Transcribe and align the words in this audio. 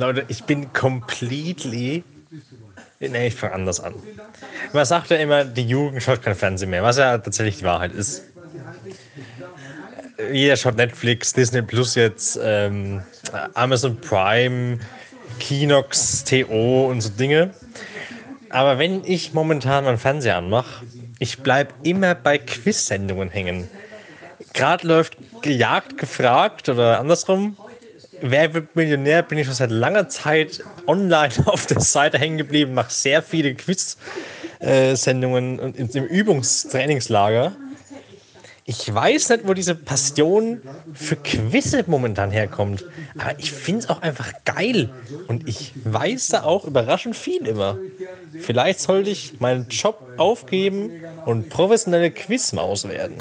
Leute, 0.00 0.24
ich 0.28 0.44
bin 0.44 0.72
completely. 0.72 2.02
Nee, 3.00 3.26
ich 3.26 3.34
fange 3.34 3.52
anders 3.52 3.80
an. 3.80 3.94
Man 4.72 4.84
sagt 4.86 5.10
ja 5.10 5.18
immer, 5.18 5.44
die 5.44 5.66
Jugend 5.66 6.02
schaut 6.02 6.22
kein 6.22 6.34
Fernsehen 6.34 6.70
mehr, 6.70 6.82
was 6.82 6.96
ja 6.96 7.18
tatsächlich 7.18 7.58
die 7.58 7.64
Wahrheit 7.64 7.92
ist. 7.92 8.24
Jeder 10.32 10.56
schaut 10.56 10.76
Netflix, 10.76 11.34
Disney 11.34 11.60
Plus 11.60 11.96
jetzt, 11.96 12.38
ähm, 12.42 13.02
Amazon 13.52 14.00
Prime, 14.00 14.78
Kinox, 15.38 16.24
TO 16.24 16.88
und 16.90 17.02
so 17.02 17.10
Dinge. 17.10 17.50
Aber 18.48 18.78
wenn 18.78 19.04
ich 19.04 19.34
momentan 19.34 19.84
meinen 19.84 19.98
Fernseher 19.98 20.38
anmache, 20.38 20.86
ich 21.18 21.42
bleibe 21.42 21.74
immer 21.82 22.14
bei 22.14 22.38
Quiz-Sendungen 22.38 23.28
hängen. 23.28 23.68
Gerade 24.54 24.86
läuft 24.86 25.18
gejagt, 25.42 25.98
gefragt 25.98 26.70
oder 26.70 26.98
andersrum. 27.00 27.56
Wer 28.22 28.54
wird 28.54 28.76
Millionär? 28.76 29.22
Bin 29.22 29.38
ich 29.38 29.46
schon 29.46 29.54
seit 29.54 29.70
langer 29.70 30.08
Zeit 30.08 30.62
online 30.86 31.32
auf 31.46 31.64
der 31.66 31.80
Seite 31.80 32.18
hängen 32.18 32.36
geblieben, 32.38 32.74
mache 32.74 32.92
sehr 32.92 33.22
viele 33.22 33.54
Quiz-Sendungen 33.54 35.74
im 35.74 36.04
Übungstrainingslager. 36.04 37.52
Ich 38.66 38.94
weiß 38.94 39.30
nicht, 39.30 39.48
wo 39.48 39.54
diese 39.54 39.74
Passion 39.74 40.60
für 40.94 41.16
Quizze 41.16 41.82
momentan 41.88 42.30
herkommt, 42.30 42.84
aber 43.18 43.36
ich 43.38 43.50
finde 43.50 43.80
es 43.80 43.88
auch 43.88 44.00
einfach 44.02 44.32
geil 44.44 44.90
und 45.26 45.48
ich 45.48 45.72
weiß 45.82 46.28
da 46.28 46.44
auch 46.44 46.66
überraschend 46.66 47.16
viel 47.16 47.48
immer. 47.48 47.78
Vielleicht 48.38 48.78
sollte 48.80 49.10
ich 49.10 49.40
meinen 49.40 49.66
Job 49.70 50.00
aufgeben 50.18 50.92
und 51.24 51.48
professionelle 51.48 52.12
Quizmaus 52.12 52.86
werden. 52.86 53.16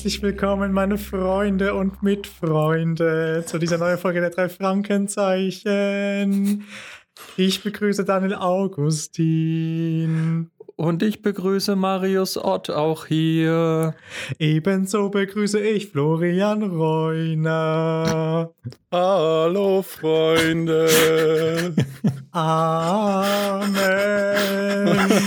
Herzlich 0.00 0.22
willkommen, 0.22 0.72
meine 0.72 0.96
Freunde 0.96 1.74
und 1.74 2.02
Mitfreunde, 2.02 3.44
zu 3.44 3.58
dieser 3.58 3.76
neuen 3.76 3.98
Folge 3.98 4.22
der 4.22 4.30
drei 4.30 4.48
Frankenzeichen. 4.48 6.64
Ich 7.36 7.62
begrüße 7.62 8.06
Daniel 8.06 8.36
Augustin. 8.36 10.50
Und 10.80 11.02
ich 11.02 11.20
begrüße 11.20 11.76
Marius 11.76 12.38
Ott 12.42 12.70
auch 12.70 13.04
hier. 13.04 13.94
Ebenso 14.38 15.10
begrüße 15.10 15.60
ich 15.60 15.88
Florian 15.88 16.62
Reuner. 16.62 18.50
Hallo 18.90 19.82
Freunde. 19.82 20.88
Amen. 22.32 23.70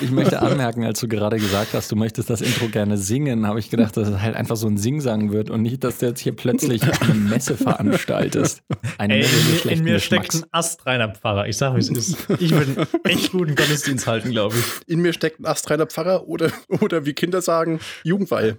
Ich 0.00 0.10
möchte 0.10 0.40
anmerken, 0.40 0.84
als 0.84 1.00
du 1.00 1.08
gerade 1.08 1.38
gesagt 1.38 1.74
hast, 1.74 1.90
du 1.90 1.96
möchtest 1.96 2.30
das 2.30 2.40
Intro 2.40 2.68
gerne 2.68 2.96
singen, 2.96 3.46
habe 3.46 3.58
ich 3.58 3.70
gedacht, 3.70 3.96
dass 3.96 4.08
es 4.08 4.20
halt 4.20 4.36
einfach 4.36 4.56
so 4.56 4.66
ein 4.66 4.76
Singsang 4.76 5.32
wird 5.32 5.50
und 5.50 5.62
nicht, 5.62 5.84
dass 5.84 5.98
du 5.98 6.06
jetzt 6.06 6.20
hier 6.20 6.34
plötzlich 6.34 6.82
eine 7.02 7.14
Messe 7.14 7.56
veranstaltest. 7.56 8.62
Eine 8.98 9.14
Ey, 9.14 9.20
Messe 9.20 9.68
in, 9.68 9.78
in 9.78 9.84
mir 9.84 9.98
steckt 9.98 10.34
ein 10.34 10.44
astreiner 10.52 11.08
Pfarrer. 11.08 11.48
Ich 11.48 11.56
sag, 11.56 11.74
wie 11.74 11.80
es 11.80 11.88
ist. 11.88 12.16
Ich 12.38 12.52
würde 12.52 12.86
echt 13.04 13.32
guten 13.32 13.54
Gottesdienst 13.54 14.06
halten, 14.06 14.30
glaube 14.30 14.56
ich. 14.56 14.64
In 14.86 15.00
mir 15.00 15.12
steckt 15.12 15.40
ein 15.40 15.46
astreiner 15.46 15.86
Pfarrer 15.86 16.28
oder, 16.28 16.50
oder 16.80 17.06
wie 17.06 17.14
Kinder 17.14 17.42
sagen, 17.42 17.80
Jugendweihe. 18.04 18.58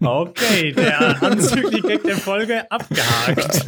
okay, 0.00 0.72
der 0.72 1.22
anzügliche 1.22 1.82
Gag 1.82 2.02
der 2.04 2.16
Folge 2.16 2.70
abgehakt. 2.70 3.64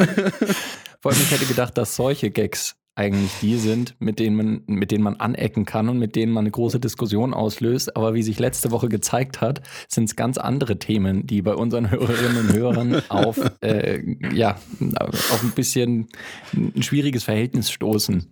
Vor 1.00 1.12
allem, 1.12 1.20
ich 1.20 1.30
hätte 1.30 1.46
gedacht, 1.46 1.78
dass 1.78 1.96
solche 1.96 2.30
Gags 2.30 2.76
eigentlich 3.00 3.32
die 3.40 3.56
sind, 3.56 3.94
mit 3.98 4.18
denen 4.18 4.36
man, 4.36 4.62
mit 4.66 4.90
denen 4.90 5.02
man 5.02 5.16
anecken 5.16 5.64
kann 5.64 5.88
und 5.88 5.98
mit 5.98 6.16
denen 6.16 6.32
man 6.32 6.42
eine 6.42 6.50
große 6.50 6.80
Diskussion 6.80 7.32
auslöst. 7.32 7.96
Aber 7.96 8.12
wie 8.12 8.22
sich 8.22 8.38
letzte 8.38 8.70
Woche 8.72 8.90
gezeigt 8.90 9.40
hat, 9.40 9.62
sind 9.88 10.04
es 10.04 10.16
ganz 10.16 10.36
andere 10.36 10.78
Themen, 10.78 11.26
die 11.26 11.40
bei 11.40 11.54
unseren 11.54 11.90
Hörerinnen 11.90 12.48
und 12.48 12.52
Hörern 12.52 13.02
auf, 13.08 13.40
äh, 13.62 14.02
ja, 14.34 14.58
auf 14.98 15.42
ein 15.42 15.52
bisschen 15.52 16.08
ein 16.52 16.82
schwieriges 16.82 17.24
Verhältnis 17.24 17.70
stoßen. 17.70 18.30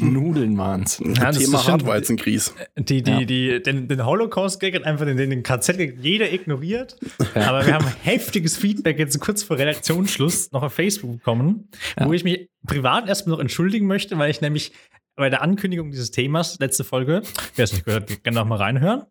Nudeln 0.00 0.56
waren 0.58 0.82
es. 0.82 0.98
Ja, 0.98 1.32
Thema 1.32 1.66
Hartweizenkries. 1.66 2.54
Die, 2.76 3.02
die, 3.02 3.10
ja. 3.10 3.24
die, 3.24 3.62
den, 3.62 3.88
den 3.88 4.04
Holocaust-Gag 4.04 4.74
hat 4.74 4.84
einfach 4.84 5.06
den, 5.06 5.16
den 5.16 5.42
KZ 5.42 5.78
jeder 6.00 6.32
ignoriert. 6.32 6.96
Ja. 7.34 7.48
Aber 7.48 7.66
wir 7.66 7.74
haben 7.74 7.86
heftiges 8.02 8.56
Feedback 8.56 8.98
jetzt 8.98 9.18
kurz 9.20 9.42
vor 9.42 9.58
Redaktionsschluss 9.58 10.52
noch 10.52 10.62
auf 10.62 10.72
Facebook 10.72 11.12
bekommen, 11.12 11.68
ja. 11.98 12.06
wo 12.06 12.12
ich 12.12 12.24
mich 12.24 12.48
privat 12.66 13.08
erstmal 13.08 13.36
noch 13.36 13.40
entschuldigen 13.40 13.86
möchte, 13.86 14.18
weil 14.18 14.30
ich 14.30 14.40
nämlich 14.40 14.72
bei 15.16 15.28
der 15.28 15.42
Ankündigung 15.42 15.90
dieses 15.90 16.10
Themas, 16.10 16.58
letzte 16.60 16.82
Folge, 16.82 17.22
wer 17.54 17.64
es 17.64 17.72
nicht 17.72 17.84
gehört, 17.84 18.24
kann 18.24 18.34
noch 18.34 18.46
mal 18.46 18.56
reinhören, 18.56 19.02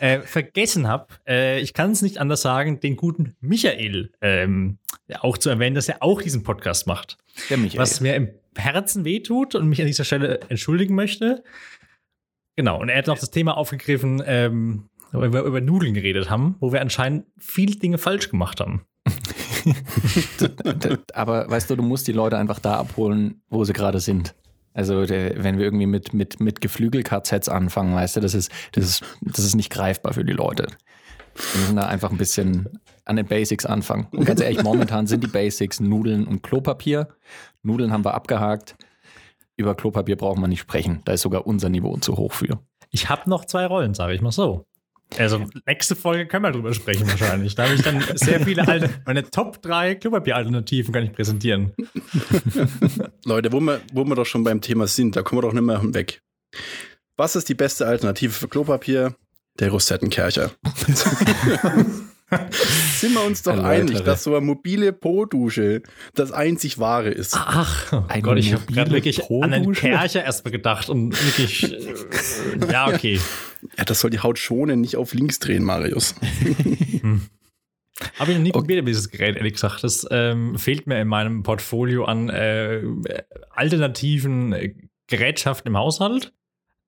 äh, 0.00 0.20
vergessen 0.20 0.86
habe, 0.86 1.06
äh, 1.26 1.60
ich 1.60 1.72
kann 1.72 1.92
es 1.92 2.02
nicht 2.02 2.18
anders 2.18 2.42
sagen, 2.42 2.80
den 2.80 2.96
guten 2.96 3.34
Michael 3.40 4.12
ähm, 4.20 4.78
auch 5.20 5.38
zu 5.38 5.50
erwähnen, 5.50 5.74
dass 5.74 5.88
er 5.88 6.02
auch 6.02 6.22
diesen 6.22 6.42
Podcast 6.42 6.86
macht. 6.86 7.18
Der 7.50 7.58
Michael. 7.58 7.80
Was 7.80 8.00
mir 8.00 8.14
im 8.14 8.30
Herzen 8.56 9.04
wehtut 9.04 9.54
und 9.54 9.68
mich 9.68 9.80
an 9.80 9.86
dieser 9.86 10.04
Stelle 10.04 10.40
entschuldigen 10.48 10.94
möchte. 10.94 11.44
Genau, 12.56 12.80
und 12.80 12.88
er 12.88 12.98
hat 12.98 13.08
noch 13.08 13.18
das 13.18 13.30
Thema 13.30 13.56
aufgegriffen, 13.56 14.22
ähm, 14.24 14.88
weil 15.12 15.32
wir 15.32 15.42
über 15.42 15.60
Nudeln 15.60 15.94
geredet 15.94 16.30
haben, 16.30 16.56
wo 16.60 16.72
wir 16.72 16.80
anscheinend 16.80 17.26
viele 17.38 17.76
Dinge 17.76 17.98
falsch 17.98 18.30
gemacht 18.30 18.60
haben. 18.60 18.86
Aber 21.12 21.50
weißt 21.50 21.70
du, 21.70 21.76
du 21.76 21.82
musst 21.82 22.06
die 22.06 22.12
Leute 22.12 22.38
einfach 22.38 22.58
da 22.58 22.78
abholen, 22.78 23.42
wo 23.48 23.64
sie 23.64 23.72
gerade 23.72 24.00
sind. 24.00 24.34
Also 24.72 25.06
der, 25.06 25.42
wenn 25.42 25.58
wir 25.58 25.64
irgendwie 25.64 25.86
mit, 25.86 26.14
mit, 26.14 26.40
mit 26.40 26.60
Geflügel-KZs 26.60 27.48
anfangen, 27.48 27.94
weißt 27.94 28.16
du, 28.16 28.20
das 28.20 28.34
ist, 28.34 28.50
das, 28.72 28.84
ist, 28.84 29.04
das 29.20 29.44
ist 29.44 29.54
nicht 29.54 29.70
greifbar 29.70 30.14
für 30.14 30.24
die 30.24 30.32
Leute. 30.32 30.66
Wir 31.52 31.60
müssen 31.60 31.76
da 31.76 31.86
einfach 31.86 32.10
ein 32.10 32.18
bisschen 32.18 32.80
an 33.04 33.16
den 33.16 33.26
Basics 33.26 33.66
anfangen. 33.66 34.08
Und 34.12 34.24
ganz 34.24 34.40
ehrlich, 34.40 34.62
momentan 34.64 35.06
sind 35.06 35.22
die 35.22 35.28
Basics 35.28 35.80
Nudeln 35.80 36.26
und 36.26 36.42
Klopapier. 36.42 37.08
Nudeln 37.62 37.92
haben 37.92 38.04
wir 38.04 38.14
abgehakt. 38.14 38.76
Über 39.56 39.74
Klopapier 39.74 40.16
brauchen 40.16 40.40
wir 40.40 40.48
nicht 40.48 40.60
sprechen. 40.60 41.00
Da 41.04 41.12
ist 41.12 41.22
sogar 41.22 41.46
unser 41.46 41.68
Niveau 41.68 41.96
zu 41.98 42.16
hoch 42.16 42.32
für. 42.32 42.60
Ich 42.90 43.08
habe 43.08 43.28
noch 43.30 43.44
zwei 43.44 43.66
Rollen, 43.66 43.94
sage 43.94 44.14
ich 44.14 44.20
mal 44.20 44.32
so. 44.32 44.64
Also 45.18 45.44
nächste 45.66 45.94
Folge 45.94 46.26
können 46.26 46.44
wir 46.44 46.50
drüber 46.50 46.74
sprechen 46.74 47.08
wahrscheinlich. 47.08 47.54
Da 47.54 47.64
habe 47.64 47.74
ich 47.74 47.82
dann 47.82 48.02
sehr 48.14 48.40
viele 48.40 48.66
alte, 48.66 48.90
meine 49.06 49.22
Top 49.30 49.62
3 49.62 49.96
Klopapier-Alternativen 49.96 50.92
kann 50.92 51.04
ich 51.04 51.12
präsentieren. 51.12 51.72
Leute, 53.24 53.52
wo 53.52 53.60
wir, 53.60 53.80
wo 53.92 54.04
wir 54.04 54.14
doch 54.16 54.26
schon 54.26 54.42
beim 54.42 54.60
Thema 54.60 54.86
sind, 54.86 55.14
da 55.14 55.22
kommen 55.22 55.38
wir 55.38 55.42
doch 55.42 55.52
nicht 55.52 55.62
mehr 55.62 55.80
weg. 55.94 56.22
Was 57.16 57.36
ist 57.36 57.48
die 57.48 57.54
beste 57.54 57.86
Alternative 57.86 58.32
für 58.32 58.48
Klopapier? 58.48 59.14
Der 59.60 59.70
Rosettenkercher. 59.70 60.50
Sind 62.96 63.14
wir 63.14 63.24
uns 63.24 63.42
doch 63.42 63.62
einig, 63.62 64.02
dass 64.02 64.24
so 64.24 64.34
eine 64.34 64.44
mobile 64.44 64.92
Po-Dusche 64.92 65.82
das 66.14 66.32
einzig 66.32 66.78
wahre 66.78 67.10
ist. 67.10 67.34
Ach, 67.36 67.92
oh 67.92 68.20
Gott, 68.20 68.38
ich 68.38 68.52
habe 68.52 68.64
gerade 68.66 68.90
wirklich 68.90 69.30
an 69.30 69.52
einen 69.52 69.72
Kercher 69.72 70.24
erstmal 70.24 70.52
gedacht 70.52 70.88
und 70.88 71.12
wirklich, 71.24 71.72
äh, 71.72 72.72
ja, 72.72 72.88
okay. 72.88 73.20
Ja, 73.78 73.84
das 73.84 74.00
soll 74.00 74.10
die 74.10 74.20
Haut 74.20 74.38
schonen, 74.38 74.80
nicht 74.80 74.96
auf 74.96 75.14
links 75.14 75.38
drehen, 75.38 75.64
Marius. 75.64 76.14
hm. 77.00 77.22
Habe 78.18 78.32
ich 78.32 78.36
noch 78.36 78.42
nie 78.42 78.50
okay. 78.50 78.58
probiert, 78.58 78.88
dieses 78.88 79.10
Gerät, 79.10 79.36
ehrlich 79.36 79.54
gesagt. 79.54 79.84
Das 79.84 80.06
ähm, 80.10 80.58
fehlt 80.58 80.86
mir 80.86 81.00
in 81.00 81.08
meinem 81.08 81.42
Portfolio 81.42 82.04
an 82.04 82.28
äh, 82.28 82.82
alternativen 83.50 84.52
äh, 84.52 84.74
Gerätschaften 85.06 85.68
im 85.68 85.78
Haushalt. 85.78 86.32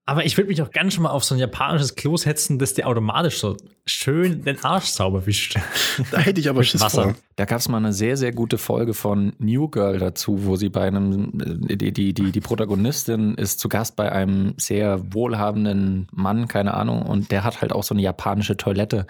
Aber 0.09 0.25
ich 0.25 0.37
würde 0.37 0.47
mich 0.47 0.61
auch 0.61 0.71
ganz 0.71 0.93
schon 0.93 1.03
mal 1.03 1.09
auf 1.09 1.25
so 1.25 1.35
ein 1.35 1.39
japanisches 1.39 1.95
Klo 1.95 2.15
setzen, 2.15 2.59
das 2.59 2.73
dir 2.73 2.87
automatisch 2.87 3.39
so 3.39 3.57
schön 3.85 4.41
den 4.41 4.63
Arsch 4.63 4.85
sauber 4.85 5.25
wischt. 5.25 5.59
Da 6.11 6.19
hätte 6.19 6.39
ich 6.39 6.49
aber 6.49 6.63
Schiss 6.63 6.79
Wasser. 6.79 7.03
Vor. 7.03 7.15
Da 7.35 7.43
gab 7.45 7.59
es 7.59 7.67
mal 7.67 7.77
eine 7.77 7.91
sehr, 7.91 8.15
sehr 8.15 8.31
gute 8.31 8.57
Folge 8.57 8.93
von 8.93 9.33
New 9.39 9.67
Girl 9.67 9.97
dazu, 9.97 10.45
wo 10.45 10.55
sie 10.55 10.69
bei 10.69 10.87
einem, 10.87 11.31
die, 11.33 11.91
die, 11.91 12.13
die, 12.13 12.31
die 12.31 12.39
Protagonistin 12.39 13.35
ist 13.35 13.59
zu 13.59 13.67
Gast 13.67 13.97
bei 13.97 14.09
einem 14.09 14.53
sehr 14.57 15.13
wohlhabenden 15.13 16.07
Mann, 16.11 16.47
keine 16.47 16.75
Ahnung, 16.75 17.01
und 17.01 17.31
der 17.31 17.43
hat 17.43 17.61
halt 17.61 17.73
auch 17.73 17.83
so 17.83 17.93
eine 17.93 18.01
japanische 18.01 18.55
Toilette. 18.55 19.07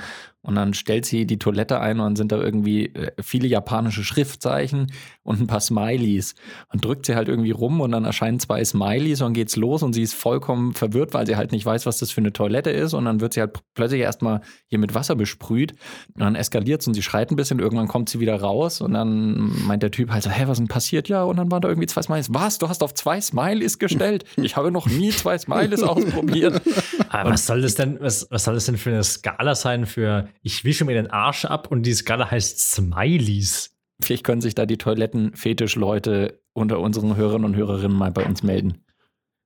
Und 0.47 0.55
dann 0.55 0.73
stellt 0.73 1.05
sie 1.05 1.25
die 1.25 1.39
Toilette 1.39 1.81
ein 1.81 1.99
und 1.99 2.05
dann 2.05 2.15
sind 2.15 2.31
da 2.31 2.37
irgendwie 2.37 2.85
äh, 2.85 3.11
viele 3.21 3.49
japanische 3.49 4.05
Schriftzeichen 4.05 4.87
und 5.23 5.41
ein 5.41 5.47
paar 5.47 5.59
Smileys. 5.59 6.35
Und 6.71 6.85
drückt 6.85 7.05
sie 7.05 7.15
halt 7.15 7.27
irgendwie 7.27 7.51
rum 7.51 7.81
und 7.81 7.91
dann 7.91 8.05
erscheinen 8.05 8.39
zwei 8.39 8.63
Smileys 8.63 9.19
und 9.19 9.25
dann 9.25 9.33
geht's 9.33 9.57
los 9.57 9.83
und 9.83 9.91
sie 9.91 10.03
ist 10.03 10.13
vollkommen 10.13 10.73
verwirrt, 10.73 11.13
weil 11.13 11.27
sie 11.27 11.35
halt 11.35 11.51
nicht 11.51 11.65
weiß, 11.65 11.85
was 11.85 11.99
das 11.99 12.11
für 12.11 12.21
eine 12.21 12.31
Toilette 12.31 12.69
ist. 12.69 12.93
Und 12.93 13.03
dann 13.03 13.19
wird 13.19 13.33
sie 13.33 13.41
halt 13.41 13.59
plötzlich 13.73 13.99
erstmal 13.99 14.39
hier 14.67 14.79
mit 14.79 14.95
Wasser 14.95 15.17
besprüht. 15.17 15.73
Und 16.13 16.21
dann 16.21 16.35
eskaliert 16.35 16.79
es 16.79 16.87
und 16.87 16.93
sie 16.93 17.03
schreit 17.03 17.29
ein 17.29 17.35
bisschen. 17.35 17.59
Irgendwann 17.59 17.89
kommt 17.89 18.07
sie 18.07 18.21
wieder 18.21 18.39
raus 18.39 18.79
und 18.79 18.93
dann 18.93 19.51
meint 19.65 19.83
der 19.83 19.91
Typ 19.91 20.11
halt 20.11 20.23
so, 20.23 20.29
hä, 20.29 20.43
was 20.43 20.51
ist 20.51 20.59
denn 20.59 20.67
passiert? 20.69 21.09
Ja, 21.09 21.23
und 21.23 21.35
dann 21.35 21.51
waren 21.51 21.61
da 21.61 21.67
irgendwie 21.67 21.87
zwei 21.87 22.03
Smileys. 22.03 22.33
Was? 22.33 22.57
Du 22.57 22.69
hast 22.69 22.83
auf 22.83 22.93
zwei 22.93 23.19
Smileys 23.19 23.79
gestellt? 23.79 24.23
Ich 24.47 24.55
habe 24.55 24.71
noch 24.71 24.85
nie 24.87 25.09
zwei 25.09 25.37
Smileys 25.37 25.83
ausprobiert. 25.83 26.61
Aber 27.09 27.31
was 27.31 27.47
soll 27.47 27.61
das 27.61 27.75
denn, 27.75 27.99
was, 27.99 28.27
was 28.29 28.45
soll 28.45 28.53
das 28.53 28.65
denn 28.65 28.77
für 28.77 28.91
eine 28.91 29.03
Skala 29.03 29.55
sein 29.55 29.85
für 29.85 30.29
ich 30.41 30.63
wische 30.63 30.85
mir 30.85 30.93
den 30.93 31.07
Arsch 31.09 31.45
ab 31.45 31.71
und 31.71 31.83
die 31.83 31.93
Skala 31.93 32.31
heißt 32.31 32.59
Smileys. 32.73 33.75
Vielleicht 34.01 34.23
können 34.23 34.41
sich 34.41 34.55
da 34.55 34.65
die 34.65 34.77
Toilettenfetisch-Leute 34.77 36.41
unter 36.53 36.79
unseren 36.79 37.15
Hörern 37.15 37.45
und 37.45 37.55
Hörerinnen 37.55 37.97
mal 37.97 38.11
bei 38.11 38.25
uns 38.25 38.43
melden. 38.43 38.83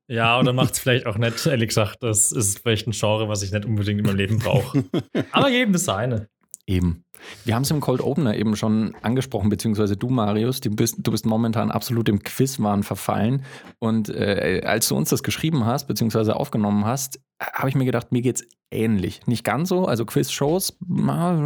Ja, 0.08 0.38
oder 0.38 0.52
macht 0.52 0.74
es 0.74 0.80
vielleicht 0.80 1.06
auch 1.06 1.18
nicht, 1.18 1.46
ehrlich 1.46 1.70
gesagt. 1.70 2.04
Das 2.04 2.34
ist 2.34 2.60
vielleicht 2.60 2.86
ein 2.86 2.92
Genre, 2.92 3.30
was 3.30 3.44
ich 3.44 3.52
nicht 3.52 3.66
unbedingt 3.66 4.00
in 4.00 4.06
meinem 4.06 4.18
Leben 4.18 4.40
brauche. 4.40 4.84
Aber 5.32 5.50
jedem 5.50 5.72
das 5.72 5.86
seine. 5.86 6.28
Eben. 6.72 7.04
Wir 7.44 7.54
haben 7.54 7.64
es 7.64 7.72
im 7.72 7.82
Cold 7.82 8.00
Opener 8.00 8.34
eben 8.34 8.56
schon 8.56 8.96
angesprochen, 9.02 9.50
beziehungsweise 9.50 9.98
du, 9.98 10.10
Marius, 10.10 10.62
du 10.62 10.70
bist, 10.70 10.96
du 11.00 11.12
bist 11.12 11.26
momentan 11.26 11.70
absolut 11.70 12.08
im 12.08 12.24
Quizwahn 12.24 12.84
verfallen. 12.84 13.44
Und 13.80 14.08
äh, 14.08 14.62
als 14.64 14.88
du 14.88 14.96
uns 14.96 15.10
das 15.10 15.22
geschrieben 15.22 15.66
hast, 15.66 15.88
beziehungsweise 15.88 16.38
aufgenommen 16.38 16.86
hast, 16.86 17.20
habe 17.42 17.68
ich 17.68 17.76
mir 17.76 17.84
gedacht, 17.84 18.14
mir 18.14 18.22
geht's 18.22 18.46
ähnlich. 18.72 19.28
Nicht 19.28 19.44
ganz 19.44 19.68
so, 19.68 19.86
also 19.86 20.06
Quiz-Shows 20.06 20.78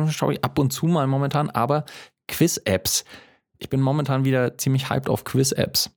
schaue 0.10 0.33
ich 0.33 0.44
ab 0.44 0.60
und 0.60 0.72
zu 0.72 0.86
mal 0.86 1.07
momentan, 1.07 1.50
aber 1.50 1.86
Quiz-Apps. 2.28 3.04
Ich 3.57 3.69
bin 3.69 3.81
momentan 3.81 4.25
wieder 4.25 4.60
ziemlich 4.60 4.92
hyped 4.92 5.10
auf 5.10 5.24
Quiz-Apps. 5.24 5.89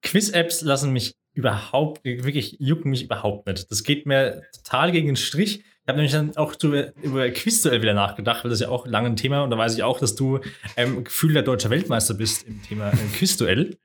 Quiz-Apps 0.00 0.62
lassen 0.62 0.94
mich 0.94 1.14
überhaupt, 1.34 2.04
wirklich 2.04 2.56
jucken 2.58 2.90
mich 2.90 3.04
überhaupt 3.04 3.46
nicht. 3.46 3.70
Das 3.70 3.84
geht 3.84 4.06
mir 4.06 4.42
total 4.56 4.92
gegen 4.92 5.08
den 5.08 5.16
Strich. 5.16 5.62
Ich 5.88 5.90
habe 5.90 6.02
nämlich 6.02 6.12
dann 6.12 6.36
auch 6.36 6.54
über 7.02 7.30
Quizduell 7.30 7.80
wieder 7.80 7.94
nachgedacht, 7.94 8.44
weil 8.44 8.50
das 8.50 8.60
ja 8.60 8.68
auch 8.68 8.86
lange 8.86 9.08
ein 9.08 9.16
Thema 9.16 9.42
und 9.42 9.48
da 9.48 9.56
weiß 9.56 9.74
ich 9.74 9.82
auch, 9.82 9.98
dass 9.98 10.14
du 10.14 10.38
ähm, 10.76 11.02
gefühlter 11.02 11.40
deutscher 11.40 11.70
Weltmeister 11.70 12.12
bist 12.12 12.46
im 12.46 12.62
Thema 12.62 12.90
äh, 12.90 12.96
Quizduell. 13.16 13.78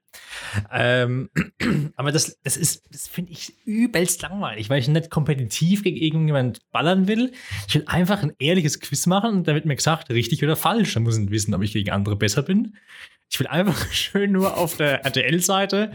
Ähm, 0.69 1.29
aber 1.95 2.11
das, 2.11 2.37
das 2.43 2.57
ist, 2.57 2.93
das 2.93 3.07
finde 3.07 3.31
ich 3.31 3.53
übelst 3.65 4.21
langweilig, 4.21 4.69
weil 4.69 4.81
ich 4.81 4.89
nicht 4.89 5.11
kompetitiv 5.11 5.83
gegen 5.83 5.95
irgendjemand 5.95 6.59
ballern 6.73 7.07
will. 7.07 7.31
Ich 7.69 7.75
will 7.75 7.85
einfach 7.85 8.21
ein 8.21 8.33
ehrliches 8.37 8.81
Quiz 8.81 9.05
machen 9.05 9.31
und 9.37 9.47
da 9.47 9.53
wird 9.53 9.63
mir 9.63 9.77
gesagt, 9.77 10.09
richtig 10.09 10.43
oder 10.43 10.57
falsch. 10.57 10.95
Da 10.95 10.99
muss 10.99 11.17
ich 11.17 11.31
wissen, 11.31 11.53
ob 11.53 11.61
ich 11.61 11.71
gegen 11.71 11.91
andere 11.91 12.17
besser 12.17 12.41
bin. 12.41 12.75
Ich 13.33 13.39
will 13.39 13.47
einfach 13.47 13.91
schön 13.91 14.31
nur 14.31 14.57
auf 14.57 14.77
der 14.77 15.03
RTL-Seite 15.05 15.91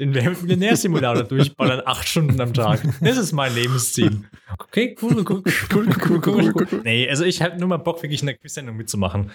den 0.00 0.10
Millionärsimulator 0.10 1.22
durchballern, 1.22 1.82
acht 1.84 2.08
Stunden 2.08 2.40
am 2.40 2.52
Tag. 2.52 2.82
Das 3.00 3.16
ist 3.16 3.30
mein 3.30 3.54
Lebensziel. 3.54 4.24
Okay, 4.58 4.96
cool, 5.00 5.24
cool, 5.28 5.44
cool, 5.72 5.88
cool, 6.08 6.20
cool, 6.26 6.52
cool. 6.56 6.80
Nee, 6.82 7.08
also 7.08 7.24
ich 7.24 7.42
habe 7.42 7.56
nur 7.58 7.68
mal 7.68 7.76
Bock, 7.76 8.02
wirklich 8.02 8.22
eine 8.22 8.34
Quiz-Sendung 8.34 8.76
mitzumachen. 8.76 9.30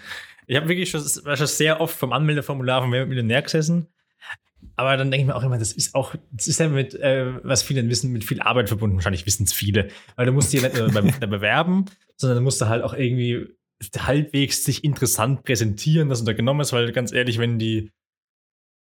Ich 0.47 0.57
habe 0.57 0.67
wirklich 0.67 0.89
schon, 0.89 1.01
schon 1.01 1.47
sehr 1.47 1.79
oft 1.79 1.97
vom 1.97 2.11
Anmeldeformular 2.11 2.81
von 2.81 2.91
Wer 2.91 3.05
Millionär 3.05 3.41
gesessen. 3.41 3.87
Aber 4.75 4.97
dann 4.97 5.09
denke 5.09 5.21
ich 5.21 5.27
mir 5.27 5.35
auch 5.37 5.43
immer, 5.43 5.57
das 5.57 5.71
ist 5.71 5.95
auch, 5.95 6.13
das 6.31 6.47
ist 6.47 6.59
ja 6.59 6.67
mit, 6.67 6.93
äh, 6.95 7.41
was 7.41 7.63
viele 7.63 7.87
wissen, 7.87 8.11
mit 8.11 8.25
viel 8.25 8.41
Arbeit 8.41 8.67
verbunden. 8.67 8.97
Wahrscheinlich 8.97 9.25
wissen 9.25 9.43
es 9.43 9.53
viele. 9.53 9.87
Weil 10.17 10.25
du 10.25 10.33
musst 10.33 10.51
dich 10.51 10.61
nicht 10.61 10.75
nur 10.75 10.89
bewerben, 11.29 11.85
sondern 12.17 12.39
du 12.39 12.43
musst 12.43 12.61
halt 12.61 12.83
auch 12.83 12.93
irgendwie 12.93 13.47
halbwegs 13.97 14.63
sich 14.63 14.83
interessant 14.83 15.43
präsentieren, 15.43 16.09
dass 16.09 16.19
du 16.19 16.25
da 16.25 16.33
genommen 16.33 16.61
ist, 16.61 16.73
weil 16.73 16.91
ganz 16.91 17.11
ehrlich, 17.11 17.37
wenn 17.37 17.59
die, 17.59 17.91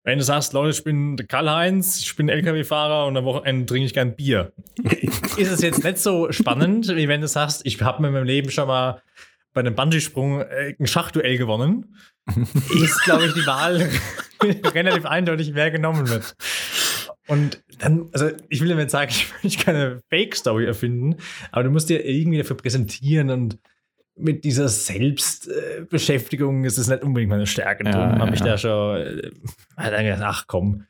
wenn 0.05 0.19
du 0.19 0.25
sagst, 0.25 0.53
Leute, 0.53 0.77
ich 0.77 0.85
bin 0.85 1.17
Karl-Heinz, 1.17 2.01
ich 2.01 2.15
bin 2.17 2.29
LKW-Fahrer 2.29 3.07
und 3.07 3.17
am 3.17 3.25
Wochenende 3.25 3.67
trinke 3.67 3.87
ich 3.87 3.95
gern 3.95 4.17
Bier, 4.17 4.53
ist 5.37 5.51
es 5.51 5.63
jetzt 5.63 5.83
nicht 5.83 5.99
so 5.99 6.31
spannend, 6.33 6.89
wie 6.95 7.09
wenn 7.09 7.21
du 7.21 7.29
sagst, 7.29 7.63
ich 7.65 7.81
habe 7.81 8.03
mir 8.03 8.09
in 8.09 8.15
meinem 8.15 8.27
Leben 8.27 8.51
schon 8.51 8.69
mal 8.69 9.03
bei 9.55 9.61
einem 9.61 9.75
Bungee-Sprung 9.75 10.41
äh, 10.41 10.75
ein 10.79 10.87
Schachduell 10.87 11.39
gewonnen. 11.39 11.97
ist, 12.75 13.05
glaube 13.05 13.27
ich, 13.27 13.35
die 13.35 13.47
Wahl 13.47 13.89
relativ 14.75 15.07
eindeutig, 15.07 15.55
wer 15.55 15.71
genommen 15.71 16.09
wird. 16.09 16.35
Und 17.27 17.63
dann, 17.79 18.09
also 18.13 18.31
ich 18.49 18.61
will 18.61 18.69
damit 18.69 18.91
sagen, 18.91 19.11
ich 19.11 19.59
will 19.59 19.65
keine 19.65 20.01
Fake-Story 20.11 20.67
erfinden, 20.67 21.17
aber 21.53 21.65
du 21.65 21.71
musst 21.71 21.89
dir 21.89 22.05
irgendwie 22.05 22.39
dafür 22.39 22.57
präsentieren 22.57 23.31
und 23.31 23.59
mit 24.17 24.45
dieser 24.45 24.69
Selbstbeschäftigung 24.69 26.65
ist 26.65 26.79
es 26.79 26.89
nicht 26.89 27.03
unbedingt 27.03 27.31
meine 27.31 27.47
Stärke. 27.47 27.85
Darum 27.85 28.17
ja, 28.17 28.19
habe 28.21 28.35
ich 28.35 28.43
da 28.43 28.57
schon 28.59 28.97
äh, 28.97 29.31
dann 29.77 30.05
gedacht, 30.05 30.23
ach 30.25 30.45
komm, 30.47 30.85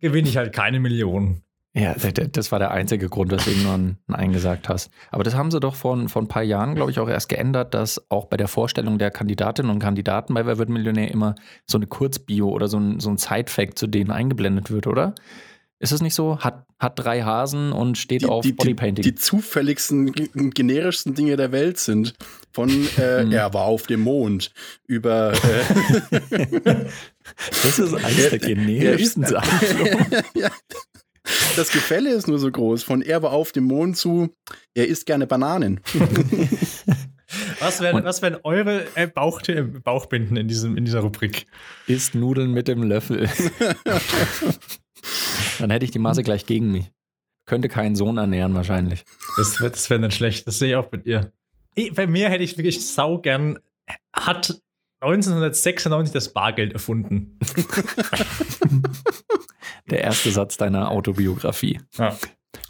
gewinne 0.00 0.28
ich 0.28 0.36
halt 0.36 0.52
keine 0.52 0.80
Million. 0.80 1.42
Ja, 1.72 1.94
das 1.94 2.50
war 2.50 2.58
der 2.58 2.72
einzige 2.72 3.08
Grund, 3.08 3.30
weswegen 3.30 3.62
du 3.62 3.70
ein 3.70 3.98
Nein 4.08 4.32
gesagt 4.32 4.68
hast. 4.68 4.90
Aber 5.12 5.22
das 5.22 5.36
haben 5.36 5.52
sie 5.52 5.60
doch 5.60 5.76
vor, 5.76 6.08
vor 6.08 6.22
ein 6.22 6.26
paar 6.26 6.42
Jahren, 6.42 6.74
glaube 6.74 6.90
ich, 6.90 6.98
auch 6.98 7.08
erst 7.08 7.28
geändert, 7.28 7.74
dass 7.74 8.10
auch 8.10 8.26
bei 8.26 8.36
der 8.36 8.48
Vorstellung 8.48 8.98
der 8.98 9.12
Kandidatinnen 9.12 9.70
und 9.70 9.78
Kandidaten 9.78 10.34
bei 10.34 10.46
Wer 10.46 10.58
wird 10.58 10.68
Millionär 10.68 11.12
immer 11.12 11.36
so 11.66 11.78
eine 11.78 11.86
Kurzbio 11.86 12.48
oder 12.48 12.66
so 12.66 12.78
ein, 12.78 12.98
so 12.98 13.10
ein 13.10 13.18
Side-Fact 13.18 13.78
zu 13.78 13.86
denen 13.86 14.10
eingeblendet 14.10 14.72
wird, 14.72 14.88
oder? 14.88 15.14
Ist 15.82 15.92
es 15.92 16.02
nicht 16.02 16.14
so? 16.14 16.38
Hat, 16.38 16.66
hat 16.78 16.98
drei 16.98 17.22
Hasen 17.22 17.72
und 17.72 17.96
steht 17.96 18.20
die, 18.20 18.26
auf 18.26 18.42
die, 18.42 18.52
Bodypainting. 18.52 19.02
Die, 19.02 19.12
die 19.12 19.14
zufälligsten, 19.14 20.12
generischsten 20.52 21.14
Dinge 21.14 21.38
der 21.38 21.52
Welt 21.52 21.78
sind. 21.78 22.14
Von 22.52 22.68
äh, 22.98 23.20
hm. 23.22 23.32
er 23.32 23.54
war 23.54 23.64
auf 23.64 23.86
dem 23.86 24.00
Mond 24.00 24.52
über. 24.86 25.32
Äh, 25.32 26.20
das 27.62 27.78
ist 27.78 27.94
eines 27.94 28.28
der 28.28 28.38
generischsten 28.38 29.24
Sachen. 29.24 30.06
ja, 30.34 30.50
das 31.56 31.72
Gefälle 31.72 32.10
ist 32.10 32.28
nur 32.28 32.38
so 32.38 32.50
groß. 32.50 32.82
Von 32.82 33.00
er 33.00 33.22
war 33.22 33.32
auf 33.32 33.52
dem 33.52 33.64
Mond 33.64 33.96
zu 33.96 34.28
er 34.74 34.86
isst 34.86 35.06
gerne 35.06 35.26
Bananen. 35.26 35.80
Was 37.58 37.80
wären, 37.80 38.04
was 38.04 38.20
wären 38.20 38.36
eure 38.42 38.86
äh, 38.96 39.06
Bauch, 39.06 39.40
Bauchbinden 39.84 40.36
in, 40.36 40.48
diesem, 40.48 40.76
in 40.76 40.84
dieser 40.84 41.00
Rubrik? 41.00 41.46
Isst 41.86 42.14
Nudeln 42.14 42.52
mit 42.52 42.68
dem 42.68 42.82
Löffel. 42.82 43.30
Dann 45.58 45.70
hätte 45.70 45.84
ich 45.84 45.90
die 45.90 45.98
Masse 45.98 46.22
gleich 46.22 46.46
gegen 46.46 46.70
mich. 46.70 46.90
Könnte 47.46 47.68
keinen 47.68 47.96
Sohn 47.96 48.16
ernähren, 48.16 48.54
wahrscheinlich. 48.54 49.04
Das, 49.36 49.56
das 49.56 49.90
wäre 49.90 50.00
nicht 50.00 50.14
schlecht. 50.14 50.46
Das 50.46 50.58
sehe 50.58 50.70
ich 50.70 50.76
auch 50.76 50.90
mit 50.92 51.06
ihr. 51.06 51.32
Bei 51.94 52.06
mir 52.06 52.28
hätte 52.28 52.44
ich 52.44 52.56
wirklich 52.56 52.86
sau 52.86 53.18
gern. 53.18 53.58
Hat 54.12 54.60
1996 55.00 56.12
das 56.12 56.32
Bargeld 56.32 56.72
erfunden. 56.72 57.38
Der 59.90 60.02
erste 60.02 60.30
Satz 60.30 60.56
deiner 60.56 60.90
Autobiografie. 60.90 61.80
Ja. 61.96 62.16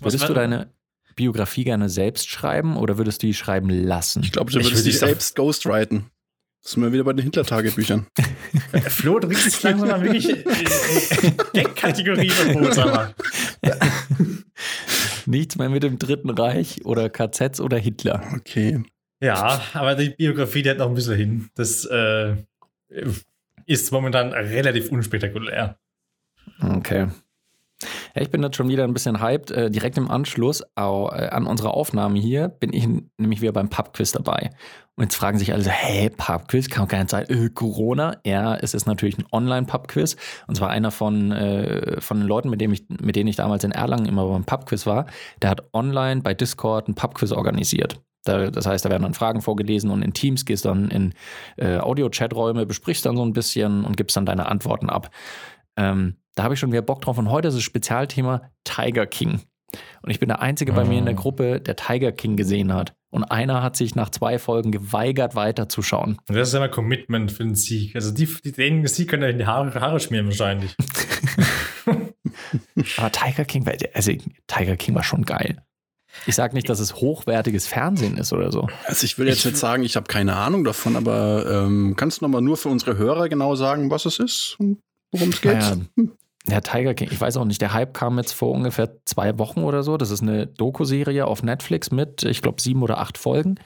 Würdest 0.00 0.28
du 0.28 0.32
deine 0.32 0.72
Biografie 1.16 1.64
gerne 1.64 1.88
selbst 1.88 2.30
schreiben 2.30 2.76
oder 2.76 2.96
würdest 2.98 3.22
du 3.22 3.26
die 3.26 3.34
schreiben 3.34 3.68
lassen? 3.68 4.22
Ich 4.22 4.32
glaube, 4.32 4.52
du 4.52 4.62
würdest 4.62 4.86
dich 4.86 4.98
selbst 4.98 5.36
ghostwriten. 5.36 6.10
Das 6.62 6.72
sind 6.72 6.82
wir 6.82 6.92
wieder 6.92 7.04
bei 7.04 7.14
den 7.14 7.24
Hitler-Tagebüchern. 7.24 8.06
Flo, 8.88 9.18
du 9.18 9.28
bist 9.28 9.44
jetzt 9.46 9.62
langsam 9.62 9.88
mal 9.88 10.02
wirklich 10.02 10.26
Deckkategorie 11.54 12.28
von 12.28 13.14
Nichts 15.26 15.56
mehr 15.56 15.70
mit 15.70 15.82
dem 15.82 15.98
Dritten 15.98 16.30
Reich 16.30 16.84
oder 16.84 17.08
KZs 17.08 17.60
oder 17.60 17.78
Hitler. 17.78 18.22
Okay. 18.36 18.82
Ja, 19.22 19.62
aber 19.72 19.94
die 19.94 20.10
Biografie, 20.10 20.62
die 20.62 20.70
hat 20.70 20.78
noch 20.78 20.88
ein 20.88 20.94
bisschen 20.94 21.16
hin. 21.16 21.50
Das 21.54 21.86
äh, 21.86 22.36
ist 23.66 23.92
momentan 23.92 24.32
relativ 24.32 24.90
unspektakulär. 24.90 25.78
Okay. 26.60 27.08
Ich 28.14 28.30
bin 28.30 28.42
jetzt 28.42 28.56
schon 28.56 28.68
wieder 28.68 28.84
ein 28.84 28.92
bisschen 28.92 29.20
hyped. 29.20 29.50
Äh, 29.50 29.70
direkt 29.70 29.96
im 29.96 30.10
Anschluss 30.10 30.62
äh, 30.76 30.80
an 30.80 31.46
unsere 31.46 31.72
Aufnahme 31.74 32.18
hier 32.18 32.48
bin 32.48 32.72
ich 32.72 32.86
nämlich 33.18 33.40
wieder 33.40 33.52
beim 33.52 33.68
Pubquiz 33.68 34.12
dabei. 34.12 34.50
Und 34.96 35.04
jetzt 35.04 35.16
fragen 35.16 35.38
sich 35.38 35.52
alle 35.52 35.62
so, 35.62 35.70
hä, 35.70 36.10
Pubquiz, 36.10 36.68
kann 36.68 36.86
nicht 36.90 37.10
sein, 37.10 37.24
äh, 37.28 37.48
Corona? 37.48 38.18
Ja, 38.26 38.54
es 38.56 38.74
ist 38.74 38.86
natürlich 38.86 39.16
ein 39.18 39.24
Online-Pubquiz. 39.32 40.16
Und 40.46 40.56
zwar 40.56 40.70
einer 40.70 40.90
von, 40.90 41.32
äh, 41.32 42.00
von 42.00 42.18
den 42.18 42.26
Leuten, 42.28 42.50
mit, 42.50 42.60
dem 42.60 42.72
ich, 42.72 42.84
mit 42.88 43.16
denen 43.16 43.28
ich 43.28 43.36
damals 43.36 43.64
in 43.64 43.72
Erlangen 43.72 44.06
immer 44.06 44.26
beim 44.26 44.44
Pubquiz 44.44 44.86
war, 44.86 45.06
der 45.40 45.50
hat 45.50 45.64
online 45.72 46.20
bei 46.20 46.34
Discord 46.34 46.88
ein 46.88 46.94
Pubquiz 46.94 47.32
organisiert. 47.32 48.00
Da, 48.24 48.50
das 48.50 48.66
heißt, 48.66 48.84
da 48.84 48.90
werden 48.90 49.04
dann 49.04 49.14
Fragen 49.14 49.40
vorgelesen 49.40 49.90
und 49.90 50.02
in 50.02 50.12
Teams 50.12 50.44
gehst 50.44 50.66
dann 50.66 50.90
in 50.90 51.14
äh, 51.56 51.78
Audio-Chat-Räume, 51.78 52.66
besprichst 52.66 53.06
dann 53.06 53.16
so 53.16 53.24
ein 53.24 53.32
bisschen 53.32 53.84
und 53.84 53.96
gibst 53.96 54.16
dann 54.18 54.26
deine 54.26 54.46
Antworten 54.46 54.90
ab. 54.90 55.10
Ähm, 55.76 56.16
da 56.34 56.44
habe 56.44 56.54
ich 56.54 56.60
schon 56.60 56.72
wieder 56.72 56.82
Bock 56.82 57.02
drauf. 57.02 57.18
Und 57.18 57.30
heute 57.30 57.48
ist 57.48 57.54
das 57.54 57.62
Spezialthema 57.62 58.42
Tiger 58.64 59.06
King. 59.06 59.40
Und 60.02 60.10
ich 60.10 60.18
bin 60.18 60.28
der 60.28 60.40
Einzige 60.40 60.72
bei 60.72 60.84
mir 60.84 60.98
in 60.98 61.04
der 61.04 61.14
ah. 61.14 61.20
Gruppe, 61.20 61.60
der 61.60 61.76
Tiger 61.76 62.12
King 62.12 62.36
gesehen 62.36 62.72
hat. 62.72 62.94
Und 63.10 63.24
einer 63.24 63.62
hat 63.62 63.76
sich 63.76 63.94
nach 63.94 64.10
zwei 64.10 64.38
Folgen 64.38 64.70
geweigert, 64.70 65.34
weiterzuschauen. 65.34 66.18
Das 66.26 66.48
ist 66.48 66.54
ja 66.54 66.60
immer 66.60 66.68
Commitment 66.68 67.32
für 67.32 67.42
den 67.42 67.56
Sieg. 67.56 67.94
Also 67.96 68.12
die, 68.12 68.26
die 68.44 68.52
den 68.52 68.86
Sieg 68.86 69.08
können 69.08 69.22
ja 69.24 69.28
in 69.28 69.38
die 69.38 69.46
Haare, 69.46 69.80
Haare 69.80 69.98
schmieren 70.00 70.26
wahrscheinlich. 70.26 70.76
Aber 72.96 73.10
Tiger 73.10 73.44
King, 73.44 73.68
also 73.94 74.12
Tiger 74.46 74.76
King 74.76 74.94
war 74.94 75.02
schon 75.02 75.24
geil. 75.24 75.62
Ich 76.26 76.34
sage 76.34 76.54
nicht, 76.54 76.68
dass 76.68 76.80
es 76.80 76.96
hochwertiges 76.96 77.66
Fernsehen 77.66 78.16
ist 78.16 78.32
oder 78.32 78.50
so. 78.50 78.68
Also 78.84 79.04
ich 79.04 79.18
will 79.18 79.28
jetzt 79.28 79.38
ich, 79.40 79.44
nicht 79.46 79.56
sagen, 79.56 79.82
ich 79.84 79.96
habe 79.96 80.06
keine 80.06 80.36
Ahnung 80.36 80.64
davon, 80.64 80.96
aber 80.96 81.46
ähm, 81.48 81.94
kannst 81.96 82.20
du 82.20 82.24
nochmal 82.24 82.42
nur 82.42 82.56
für 82.56 82.68
unsere 82.68 82.96
Hörer 82.96 83.28
genau 83.28 83.54
sagen, 83.54 83.90
was 83.90 84.06
es 84.06 84.18
ist 84.18 84.56
und 84.58 84.80
worum 85.12 85.30
es 85.30 85.40
geht? 85.40 85.52
Ja, 85.60 85.76
der 86.48 86.62
Tiger 86.62 86.94
King, 86.94 87.08
ich 87.10 87.20
weiß 87.20 87.36
auch 87.36 87.44
nicht, 87.44 87.60
der 87.60 87.72
Hype 87.74 87.92
kam 87.94 88.16
jetzt 88.18 88.32
vor 88.32 88.50
ungefähr 88.52 88.96
zwei 89.04 89.38
Wochen 89.38 89.62
oder 89.62 89.82
so. 89.82 89.96
Das 89.96 90.10
ist 90.10 90.22
eine 90.22 90.46
Doku-Serie 90.46 91.26
auf 91.26 91.42
Netflix 91.42 91.90
mit, 91.90 92.22
ich 92.24 92.42
glaube, 92.42 92.60
sieben 92.62 92.82
oder 92.82 92.98
acht 92.98 93.18
Folgen, 93.18 93.56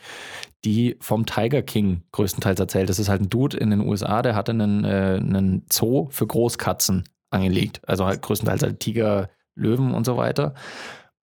die 0.64 0.96
vom 1.00 1.24
Tiger 1.24 1.62
King 1.62 2.02
größtenteils 2.12 2.58
erzählt. 2.58 2.88
Das 2.88 2.98
ist 2.98 3.08
halt 3.08 3.22
ein 3.22 3.28
Dude 3.30 3.56
in 3.56 3.70
den 3.70 3.80
USA, 3.80 4.22
der 4.22 4.34
hatte 4.34 4.52
einen, 4.52 4.84
äh, 4.84 5.18
einen 5.20 5.66
Zoo 5.72 6.08
für 6.10 6.26
Großkatzen 6.26 7.04
angelegt. 7.30 7.80
Also 7.86 8.06
halt 8.06 8.22
größtenteils 8.22 8.62
halt 8.62 8.80
Tiger, 8.80 9.30
Löwen 9.54 9.94
und 9.94 10.04
so 10.04 10.16
weiter. 10.16 10.54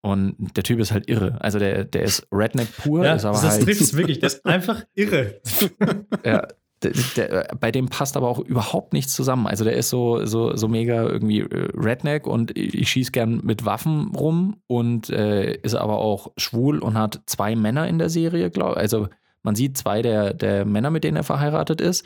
Und 0.03 0.35
der 0.57 0.63
Typ 0.63 0.79
ist 0.79 0.91
halt 0.91 1.09
irre. 1.09 1.37
Also 1.41 1.59
der, 1.59 1.83
der 1.83 2.01
ist 2.03 2.25
Redneck 2.31 2.75
pur, 2.77 3.05
Ja, 3.05 3.13
ist 3.15 3.25
aber 3.25 3.39
das 3.39 3.51
halt. 3.51 3.63
trifft 3.65 3.81
es 3.81 3.95
wirklich. 3.95 4.19
Das 4.19 4.35
ist 4.35 4.45
einfach 4.45 4.83
irre. 4.95 5.41
Ja, 6.25 6.47
der, 6.83 6.91
der, 7.15 7.47
bei 7.59 7.71
dem 7.71 7.87
passt 7.87 8.17
aber 8.17 8.27
auch 8.27 8.39
überhaupt 8.39 8.93
nichts 8.93 9.13
zusammen. 9.13 9.47
Also 9.47 9.63
der 9.63 9.75
ist 9.75 9.89
so, 9.89 10.25
so, 10.25 10.55
so 10.55 10.67
mega 10.67 11.03
irgendwie 11.03 11.41
äh, 11.41 11.69
Redneck 11.75 12.27
und 12.27 12.57
ich 12.57 12.89
schieße 12.89 13.11
gern 13.11 13.41
mit 13.43 13.65
Waffen 13.65 14.15
rum 14.15 14.57
und 14.67 15.09
äh, 15.09 15.55
ist 15.57 15.75
aber 15.75 15.99
auch 15.99 16.31
schwul 16.37 16.79
und 16.79 16.97
hat 16.97 17.21
zwei 17.25 17.55
Männer 17.55 17.87
in 17.87 17.99
der 17.99 18.09
Serie, 18.09 18.49
glaube 18.49 18.77
Also 18.77 19.07
man 19.43 19.55
sieht 19.55 19.77
zwei 19.77 20.01
der, 20.01 20.33
der 20.33 20.65
Männer, 20.65 20.91
mit 20.91 21.03
denen 21.03 21.17
er 21.17 21.23
verheiratet 21.23 21.81
ist, 21.81 22.05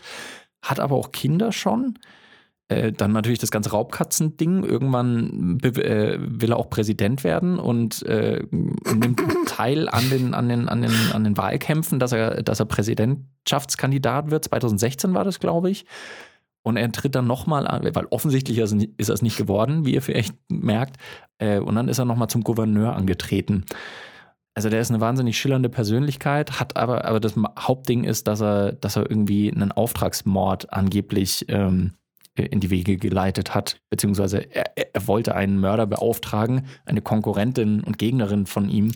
hat 0.62 0.80
aber 0.80 0.96
auch 0.96 1.12
Kinder 1.12 1.52
schon. 1.52 2.00
Äh, 2.68 2.92
dann 2.92 3.12
natürlich 3.12 3.38
das 3.38 3.52
ganze 3.52 3.72
Raubkatzen-Ding. 3.72 4.64
Irgendwann 4.64 5.60
äh, 5.62 6.18
will 6.20 6.52
er 6.52 6.58
auch 6.58 6.70
Präsident 6.70 7.24
werden 7.24 7.60
und 7.60 8.02
äh, 8.04 8.44
nimmt 8.52 9.22
teil 9.48 9.88
an 9.88 10.10
den, 10.10 10.34
an, 10.34 10.50
den, 10.50 10.68
an, 10.68 10.82
den, 10.82 10.92
an 11.14 11.24
den 11.24 11.38
Wahlkämpfen, 11.38 12.00
dass 12.00 12.12
er, 12.12 12.42
dass 12.42 12.60
er 12.60 12.66
Präsidentschaftskandidat 12.66 14.32
wird. 14.32 14.46
2016 14.46 15.14
war 15.14 15.24
das, 15.24 15.40
glaube 15.40 15.70
ich. 15.70 15.86
Und 16.64 16.78
er 16.78 16.92
tritt 16.92 17.14
dann 17.14 17.28
nochmal 17.28 17.68
an, 17.68 17.88
weil 17.94 18.08
offensichtlich 18.08 18.58
ist 18.58 18.74
ist 18.74 19.10
er 19.10 19.14
es 19.14 19.22
nicht 19.22 19.38
geworden, 19.38 19.86
wie 19.86 19.94
ihr 19.94 20.02
vielleicht 20.02 20.34
merkt. 20.50 20.98
Äh, 21.38 21.60
und 21.60 21.76
dann 21.76 21.88
ist 21.88 22.00
er 22.00 22.06
nochmal 22.06 22.30
zum 22.30 22.44
Gouverneur 22.44 22.96
angetreten. 22.96 23.66
Also 24.56 24.70
der 24.70 24.80
ist 24.80 24.90
eine 24.90 25.02
wahnsinnig 25.02 25.38
schillernde 25.38 25.70
Persönlichkeit, 25.70 26.60
hat 26.60 26.78
aber, 26.78 27.06
aber 27.06 27.20
das 27.20 27.36
Hauptding 27.60 28.06
ist, 28.06 28.26
dass 28.28 28.42
er, 28.42 28.72
dass 28.72 28.96
er 28.96 29.08
irgendwie 29.08 29.52
einen 29.52 29.72
Auftragsmord 29.72 30.74
angeblich 30.74 31.46
ähm, 31.50 31.92
in 32.38 32.60
die 32.60 32.70
Wege 32.70 32.98
geleitet 32.98 33.56
hat, 33.56 33.80
beziehungsweise 33.90 34.40
er, 34.54 34.72
er 34.94 35.08
wollte 35.08 35.36
einen 35.36 35.60
Mörder 35.60 35.86
beauftragen, 35.88 36.68
eine 36.86 37.02
Konkurrentin 37.02 37.82
und 37.84 37.98
Gegnerin 37.98 38.46
von 38.46 38.68
ihm. 38.70 38.92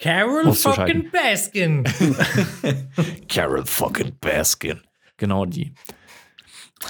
Carol 0.00 0.52
fucking 0.54 1.10
Baskin. 1.10 1.84
Carol 3.28 3.66
fucking 3.66 4.12
Baskin. 4.20 4.80
Genau 5.16 5.44
die. 5.44 5.74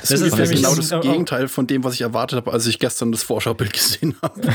Das, 0.01 0.09
Das 0.11 0.21
ist, 0.21 0.37
nämlich- 0.37 0.57
genau 0.63 0.75
das. 0.75 0.91
Gegenteil 1.01 1.49
von 1.49 1.67
dem, 1.67 1.85
was 1.85 1.95
ich 1.95 2.01
erwartet 2.03 2.37
habe, 2.39 2.53
als 2.53 2.67
ich 2.67 2.79
gestern 2.79 3.13
das 3.13 3.23
Vorschaubild 3.23 3.73
gesehen 3.73 4.15
habe. 4.23 4.41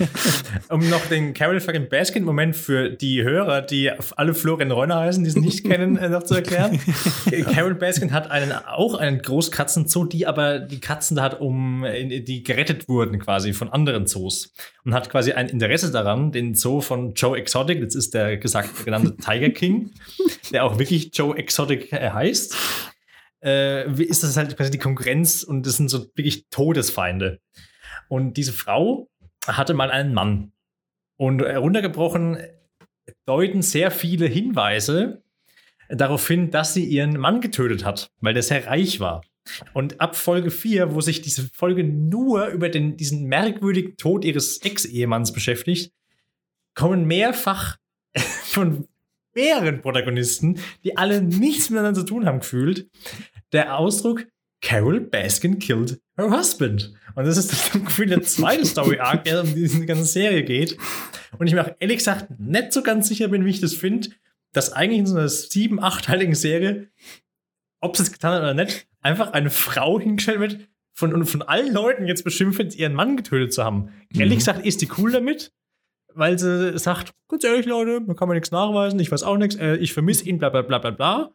Um 0.68 0.88
noch 0.88 1.04
den 1.06 1.34
Carol 1.34 1.60
fucking 1.60 1.88
Baskin 1.88 2.24
Moment 2.24 2.56
für 2.56 2.90
die 2.90 3.22
Hörer, 3.22 3.62
die 3.62 3.90
alle 4.16 4.34
Florian 4.34 4.70
Reuner 4.70 4.96
heißen, 5.00 5.22
die 5.24 5.30
es 5.30 5.36
nicht 5.36 5.64
kennen, 5.64 5.96
äh, 5.96 6.08
noch 6.08 6.22
zu 6.22 6.34
erklären. 6.34 6.78
Carol 7.52 7.74
Baskin 7.74 8.12
hat 8.12 8.30
einen, 8.30 8.52
auch 8.52 8.94
einen 8.94 9.20
Großkatzenzoo, 9.20 10.04
die 10.04 10.26
aber 10.26 10.58
die 10.60 10.80
Katzen 10.80 11.16
da 11.16 11.22
hat, 11.24 11.40
um, 11.40 11.84
die 11.84 12.42
gerettet 12.42 12.88
wurden 12.88 13.18
quasi 13.18 13.52
von 13.52 13.68
anderen 13.70 14.06
Zoos. 14.06 14.52
Und 14.84 14.94
hat 14.94 15.10
quasi 15.10 15.32
ein 15.32 15.48
Interesse 15.48 15.90
daran, 15.90 16.32
den 16.32 16.54
Zoo 16.54 16.80
von 16.80 17.14
Joe 17.14 17.36
Exotic, 17.38 17.80
das 17.82 17.94
ist 17.94 18.14
der 18.14 18.36
gesagt, 18.38 18.84
genannte 18.84 19.16
Tiger 19.16 19.50
King, 19.50 19.90
der 20.52 20.64
auch 20.64 20.78
wirklich 20.78 21.10
Joe 21.14 21.36
Exotic 21.36 21.92
äh, 21.92 22.10
heißt, 22.10 22.56
äh, 23.40 23.84
wie- 23.88 24.04
ist 24.04 24.22
das 24.22 24.36
halt 24.36 24.56
quasi 24.56 24.70
die 24.70 24.78
Konkurrenz 24.78 25.42
und 25.42 25.66
das 25.66 25.76
sind 25.76 25.88
so 25.88 26.06
wirklich 26.14 26.46
Todesfeinde. 26.50 27.40
Und 28.08 28.36
diese 28.36 28.52
Frau 28.52 29.08
hatte 29.56 29.74
mal 29.74 29.90
einen 29.90 30.14
Mann. 30.14 30.52
Und 31.16 31.42
heruntergebrochen 31.42 32.38
deuten 33.26 33.62
sehr 33.62 33.90
viele 33.90 34.26
Hinweise 34.26 35.22
darauf 35.88 36.26
hin, 36.26 36.50
dass 36.50 36.74
sie 36.74 36.84
ihren 36.84 37.18
Mann 37.18 37.40
getötet 37.40 37.84
hat, 37.84 38.10
weil 38.20 38.34
der 38.34 38.42
sehr 38.42 38.66
reich 38.66 39.00
war. 39.00 39.22
Und 39.74 40.00
ab 40.00 40.16
Folge 40.16 40.50
4, 40.50 40.94
wo 40.94 41.00
sich 41.00 41.22
diese 41.22 41.48
Folge 41.52 41.82
nur 41.82 42.46
über 42.48 42.68
den, 42.68 42.96
diesen 42.96 43.24
merkwürdigen 43.24 43.96
Tod 43.96 44.24
ihres 44.24 44.58
Ex-Ehemanns 44.58 45.32
beschäftigt, 45.32 45.92
kommen 46.74 47.06
mehrfach 47.06 47.78
von 48.44 48.86
mehreren 49.34 49.80
Protagonisten, 49.80 50.60
die 50.84 50.96
alle 50.96 51.22
nichts 51.22 51.70
miteinander 51.70 52.00
zu 52.00 52.06
tun 52.06 52.26
haben, 52.26 52.40
gefühlt, 52.40 52.88
der 53.52 53.78
Ausdruck 53.78 54.26
Carol 54.60 55.00
Baskin 55.00 55.58
killed 55.58 56.00
her 56.20 56.30
husband. 56.30 56.94
Und 57.14 57.26
das 57.26 57.36
ist 57.36 57.52
das 57.52 57.72
Gefühl 57.84 58.06
der 58.06 58.22
zweite 58.22 58.64
Story-Arc, 58.64 59.24
der 59.24 59.42
um 59.42 59.54
diese 59.54 59.84
ganze 59.86 60.04
Serie 60.04 60.44
geht. 60.44 60.76
Und 61.38 61.46
ich 61.46 61.54
mir 61.54 61.66
auch 61.66 61.74
ehrlich 61.78 61.98
gesagt 61.98 62.38
nicht 62.38 62.72
so 62.72 62.82
ganz 62.82 63.08
sicher 63.08 63.28
bin, 63.28 63.44
wie 63.44 63.50
ich 63.50 63.60
das 63.60 63.74
finde, 63.74 64.10
dass 64.52 64.72
eigentlich 64.72 65.00
in 65.00 65.06
so 65.06 65.16
einer 65.16 65.28
sieben-, 65.28 65.80
achtteiligen 65.80 66.34
Serie, 66.34 66.88
ob 67.80 67.96
sie 67.96 68.02
es 68.02 68.12
getan 68.12 68.34
hat 68.34 68.42
oder 68.42 68.54
nicht, 68.54 68.86
einfach 69.00 69.32
eine 69.32 69.50
Frau 69.50 70.00
hingestellt 70.00 70.40
wird, 70.40 70.68
von, 70.92 71.14
und 71.14 71.24
von 71.24 71.42
allen 71.42 71.72
Leuten 71.72 72.06
jetzt 72.06 72.24
beschimpft 72.24 72.58
wird, 72.58 72.76
ihren 72.76 72.94
Mann 72.94 73.16
getötet 73.16 73.54
zu 73.54 73.64
haben. 73.64 73.90
Ehrlich 74.14 74.38
gesagt 74.38 74.66
ist 74.66 74.82
die 74.82 74.88
cool 74.98 75.12
damit, 75.12 75.52
weil 76.14 76.38
sie 76.38 76.78
sagt, 76.78 77.14
ganz 77.28 77.42
ehrlich, 77.44 77.66
Leute, 77.66 78.00
man 78.00 78.16
kann 78.16 78.28
mir 78.28 78.34
nichts 78.34 78.50
nachweisen, 78.50 79.00
ich 79.00 79.10
weiß 79.10 79.22
auch 79.22 79.36
nichts, 79.36 79.56
äh, 79.56 79.76
ich 79.76 79.92
vermisse 79.92 80.28
ihn, 80.28 80.38
bla 80.38 80.50
bla 80.50 80.62
bla 80.62 80.78
bla 80.78 80.90
bla. 80.90 81.34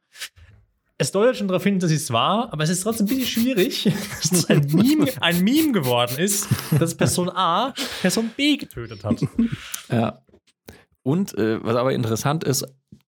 Es 0.98 1.12
deutet 1.12 1.38
schon 1.38 1.50
darauf 1.50 1.64
hin, 1.64 1.80
dass 1.80 1.92
es 1.92 2.12
war, 2.12 2.54
aber 2.54 2.64
es 2.64 2.70
ist 2.70 2.82
trotzdem 2.82 3.06
ein 3.06 3.10
bisschen 3.10 3.26
schwierig, 3.26 3.84
dass 4.22 4.32
es 4.32 4.50
ein 4.50 4.66
Meme, 4.72 5.08
ein 5.20 5.44
Meme 5.44 5.74
geworden 5.74 6.18
ist, 6.18 6.48
dass 6.80 6.96
Person 6.96 7.30
A 7.30 7.74
Person 8.02 8.32
B 8.36 8.56
getötet 8.58 9.04
hat. 9.04 9.22
Ja. 9.92 10.22
Und 11.04 11.38
äh, 11.38 11.64
was 11.64 11.76
aber 11.76 11.94
interessant 11.94 12.44
ist, 12.44 12.66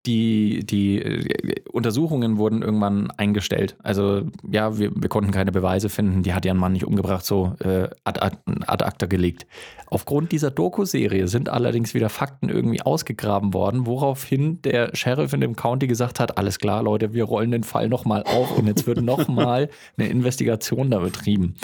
die, 0.07 0.65
die 0.65 1.01
äh, 1.01 1.55
Untersuchungen 1.71 2.37
wurden 2.37 2.61
irgendwann 2.61 3.11
eingestellt. 3.11 3.75
Also 3.83 4.23
ja, 4.49 4.77
wir, 4.77 4.91
wir 4.95 5.09
konnten 5.09 5.31
keine 5.31 5.51
Beweise 5.51 5.89
finden, 5.89 6.23
die 6.23 6.33
hat 6.33 6.45
ihren 6.45 6.57
Mann 6.57 6.73
nicht 6.73 6.85
umgebracht, 6.85 7.25
so 7.25 7.55
äh, 7.59 7.89
ad, 8.03 8.21
ad, 8.21 8.37
ad 8.65 8.85
acta 8.85 9.05
gelegt. 9.05 9.45
Aufgrund 9.87 10.31
dieser 10.31 10.49
Doku-Serie 10.49 11.27
sind 11.27 11.49
allerdings 11.49 11.93
wieder 11.93 12.09
Fakten 12.09 12.49
irgendwie 12.49 12.81
ausgegraben 12.81 13.53
worden, 13.53 13.85
woraufhin 13.85 14.61
der 14.63 14.95
Sheriff 14.95 15.33
in 15.33 15.41
dem 15.41 15.55
County 15.55 15.87
gesagt 15.87 16.19
hat, 16.19 16.37
alles 16.37 16.59
klar, 16.59 16.81
Leute, 16.81 17.13
wir 17.13 17.25
rollen 17.25 17.51
den 17.51 17.63
Fall 17.63 17.89
nochmal 17.89 18.23
auf 18.23 18.57
und 18.57 18.67
jetzt 18.67 18.87
wird 18.87 19.01
nochmal 19.01 19.69
eine 19.97 20.07
Investigation 20.07 20.89
da 20.89 20.99
betrieben. 20.99 21.55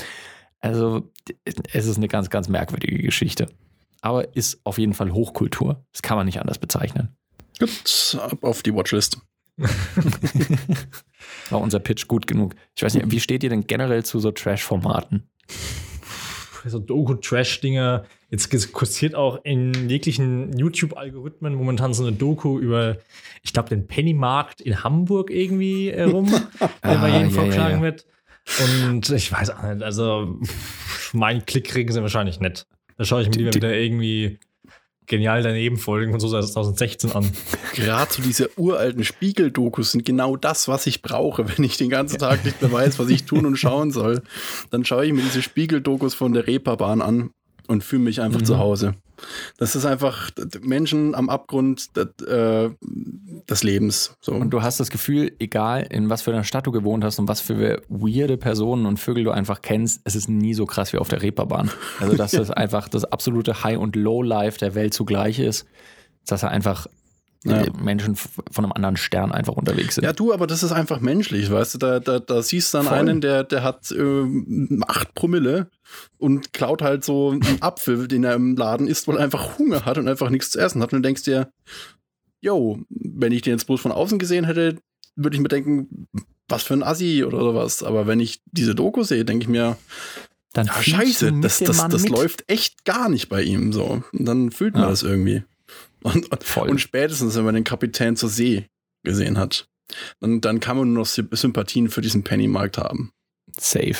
Also 0.59 1.09
es 1.45 1.87
ist 1.87 1.97
eine 1.97 2.07
ganz, 2.07 2.29
ganz 2.29 2.47
merkwürdige 2.49 3.01
Geschichte 3.01 3.47
aber 4.03 4.35
ist 4.35 4.59
auf 4.65 4.77
jeden 4.77 4.93
Fall 4.93 5.13
Hochkultur. 5.13 5.85
Das 5.93 6.01
kann 6.01 6.17
man 6.17 6.25
nicht 6.25 6.41
anders 6.41 6.59
bezeichnen. 6.59 7.15
Gut, 7.59 8.17
ab 8.21 8.43
auf 8.43 8.63
die 8.63 8.73
Watchlist. 8.73 9.17
War 11.49 11.61
unser 11.61 11.79
Pitch 11.79 12.07
gut 12.07 12.27
genug. 12.27 12.55
Ich 12.75 12.83
weiß 12.83 12.95
nicht, 12.95 13.11
wie 13.11 13.19
steht 13.19 13.43
ihr 13.43 13.49
denn 13.49 13.65
generell 13.67 14.03
zu 14.03 14.19
so 14.19 14.31
Trash-Formaten? 14.31 15.29
so 16.65 16.79
Doku-Trash-Dinger. 16.79 18.05
Jetzt 18.29 18.71
kursiert 18.71 19.15
auch 19.15 19.43
in 19.43 19.89
jeglichen 19.89 20.57
YouTube-Algorithmen 20.57 21.55
momentan 21.55 21.93
so 21.93 22.03
eine 22.05 22.13
Doku 22.15 22.57
über, 22.57 22.97
ich 23.43 23.51
glaube, 23.51 23.67
den 23.69 23.85
Pennymarkt 23.85 24.61
in 24.61 24.81
Hamburg 24.81 25.29
irgendwie 25.29 25.89
äh, 25.89 26.03
rum, 26.03 26.27
der 26.59 26.69
bei 26.81 27.11
Ah, 27.11 27.17
jedem 27.17 27.31
vorgeschlagen 27.31 27.69
ja, 27.71 27.77
ja. 27.77 27.81
wird. 27.81 28.05
Und 28.61 29.09
ich 29.09 29.29
weiß 29.31 29.49
auch 29.51 29.63
nicht, 29.63 29.83
also 29.83 30.39
pff, 30.41 31.13
meinen 31.13 31.45
Klick 31.45 31.65
kriegen 31.65 31.91
sie 31.91 32.01
wahrscheinlich 32.01 32.39
nicht. 32.39 32.65
Da 32.97 33.03
schaue 33.03 33.23
ich 33.23 33.29
mir 33.29 33.35
lieber 33.35 33.49
die- 33.51 33.57
wieder 33.57 33.75
irgendwie 33.75 34.39
genial 35.07 35.43
daneben 35.43 35.77
Folgen 35.77 36.11
von 36.11 36.19
so 36.19 36.29
2016 36.29 37.11
an. 37.11 37.29
Gerade 37.75 38.11
so 38.13 38.21
diese 38.21 38.49
uralten 38.57 39.03
Spiegel-Dokus 39.03 39.91
sind 39.91 40.05
genau 40.05 40.35
das, 40.35 40.67
was 40.67 40.87
ich 40.87 41.01
brauche, 41.01 41.47
wenn 41.57 41.63
ich 41.63 41.77
den 41.77 41.89
ganzen 41.89 42.17
Tag 42.19 42.43
nicht 42.45 42.61
mehr 42.61 42.71
weiß, 42.71 42.99
was 42.99 43.09
ich 43.09 43.25
tun 43.25 43.45
und 43.45 43.57
schauen 43.57 43.91
soll. 43.91 44.21
Dann 44.71 44.85
schaue 44.85 45.05
ich 45.05 45.13
mir 45.13 45.21
diese 45.21 45.41
Spiegel-Dokus 45.41 46.13
von 46.13 46.33
der 46.33 46.47
Reeperbahn 46.47 47.01
an 47.01 47.31
und 47.67 47.83
fühle 47.83 48.03
mich 48.03 48.21
einfach 48.21 48.41
Mhm. 48.41 48.45
zu 48.45 48.57
Hause. 48.57 48.95
Das 49.57 49.75
ist 49.75 49.85
einfach 49.85 50.29
Menschen 50.61 51.15
am 51.15 51.29
Abgrund 51.29 51.95
d- 51.95 52.01
äh, 52.25 52.69
des 53.49 53.63
Lebens. 53.63 54.15
So. 54.21 54.33
Und 54.33 54.49
du 54.51 54.61
hast 54.61 54.79
das 54.79 54.89
Gefühl, 54.89 55.31
egal 55.39 55.85
in 55.89 56.09
was 56.09 56.21
für 56.21 56.31
einer 56.31 56.43
Stadt 56.43 56.67
du 56.67 56.71
gewohnt 56.71 57.03
hast 57.03 57.19
und 57.19 57.27
was 57.27 57.41
für 57.41 57.81
weirde 57.89 58.37
Personen 58.37 58.85
und 58.85 58.99
Vögel 58.99 59.23
du 59.23 59.31
einfach 59.31 59.61
kennst, 59.61 60.01
es 60.03 60.15
ist 60.15 60.29
nie 60.29 60.53
so 60.53 60.65
krass 60.65 60.93
wie 60.93 60.97
auf 60.97 61.09
der 61.09 61.21
Reeperbahn. 61.21 61.69
Also, 61.99 62.15
dass 62.15 62.31
das 62.31 62.51
einfach 62.51 62.87
das 62.89 63.05
absolute 63.05 63.63
High- 63.63 63.77
und 63.79 63.95
Low-Life 63.95 64.57
der 64.59 64.75
Welt 64.75 64.93
zugleich 64.93 65.39
ist. 65.39 65.65
Dass 66.25 66.41
da 66.41 66.47
einfach 66.47 66.87
Ja. 67.45 67.61
äh, 67.61 67.71
Menschen 67.81 68.15
von 68.15 68.63
einem 68.63 68.71
anderen 68.71 68.95
Stern 68.97 69.31
einfach 69.31 69.53
unterwegs 69.53 69.95
sind. 69.95 70.03
Ja, 70.05 70.13
du, 70.13 70.33
aber 70.33 70.47
das 70.47 70.63
ist 70.63 70.71
einfach 70.71 70.99
menschlich, 71.01 71.51
weißt 71.51 71.73
du, 71.75 71.77
da, 71.77 71.99
da, 71.99 72.19
da 72.19 72.41
siehst 72.41 72.73
du 72.73 72.77
dann 72.79 72.87
Voll. 72.87 72.97
einen, 72.97 73.21
der, 73.21 73.43
der 73.43 73.63
hat 73.63 73.91
äh, 73.91 74.23
acht 74.87 75.13
Promille 75.13 75.67
und 76.17 76.53
klaut 76.53 76.81
halt 76.81 77.03
so 77.03 77.31
einen 77.31 77.61
Apfel, 77.61 78.07
den 78.07 78.23
er 78.23 78.35
im 78.35 78.55
Laden 78.55 78.87
isst, 78.87 79.07
weil 79.07 79.17
er 79.17 79.23
einfach 79.23 79.57
Hunger 79.59 79.85
hat 79.85 79.97
und 79.97 80.07
einfach 80.07 80.29
nichts 80.29 80.51
zu 80.51 80.59
essen 80.59 80.81
hat. 80.81 80.93
Und 80.93 80.99
du 81.03 81.07
denkst 81.07 81.23
dir, 81.23 81.51
yo, 82.41 82.79
wenn 82.89 83.31
ich 83.31 83.41
den 83.41 83.53
jetzt 83.53 83.65
bloß 83.67 83.81
von 83.81 83.91
außen 83.91 84.19
gesehen 84.19 84.45
hätte, 84.45 84.77
würde 85.15 85.35
ich 85.35 85.41
mir 85.41 85.49
denken, 85.49 86.07
was 86.47 86.63
für 86.63 86.73
ein 86.73 86.83
Assi 86.83 87.23
oder 87.23 87.39
sowas. 87.39 87.83
Aber 87.83 88.07
wenn 88.07 88.19
ich 88.19 88.41
diese 88.51 88.73
Doku 88.75 89.03
sehe, 89.03 89.25
denke 89.25 89.43
ich 89.43 89.49
mir, 89.49 89.77
Dann 90.53 90.67
ja, 90.67 90.81
scheiße, 90.81 91.33
das, 91.41 91.59
das, 91.59 91.87
das 91.87 92.07
läuft 92.09 92.43
echt 92.47 92.85
gar 92.85 93.09
nicht 93.09 93.27
bei 93.29 93.41
ihm 93.43 93.73
so. 93.73 94.03
Und 94.13 94.25
dann 94.25 94.51
fühlt 94.51 94.73
man 94.75 94.83
Ja. 94.83 94.89
das 94.89 95.03
irgendwie. 95.03 95.43
Und, 96.03 96.31
und, 96.31 96.43
Voll. 96.43 96.69
und 96.69 96.79
spätestens, 96.79 97.35
wenn 97.35 97.45
man 97.45 97.55
den 97.55 97.63
Kapitän 97.63 98.15
zur 98.15 98.29
See 98.29 98.67
gesehen 99.03 99.37
hat, 99.37 99.67
dann, 100.19 100.41
dann 100.41 100.59
kann 100.59 100.77
man 100.77 100.93
nur 100.93 101.03
noch 101.03 101.07
Sy- 101.09 101.27
Sympathien 101.35 101.89
für 101.89 102.01
diesen 102.01 102.23
Pennymarkt 102.23 102.77
haben. 102.77 103.11
Safe. 103.59 103.95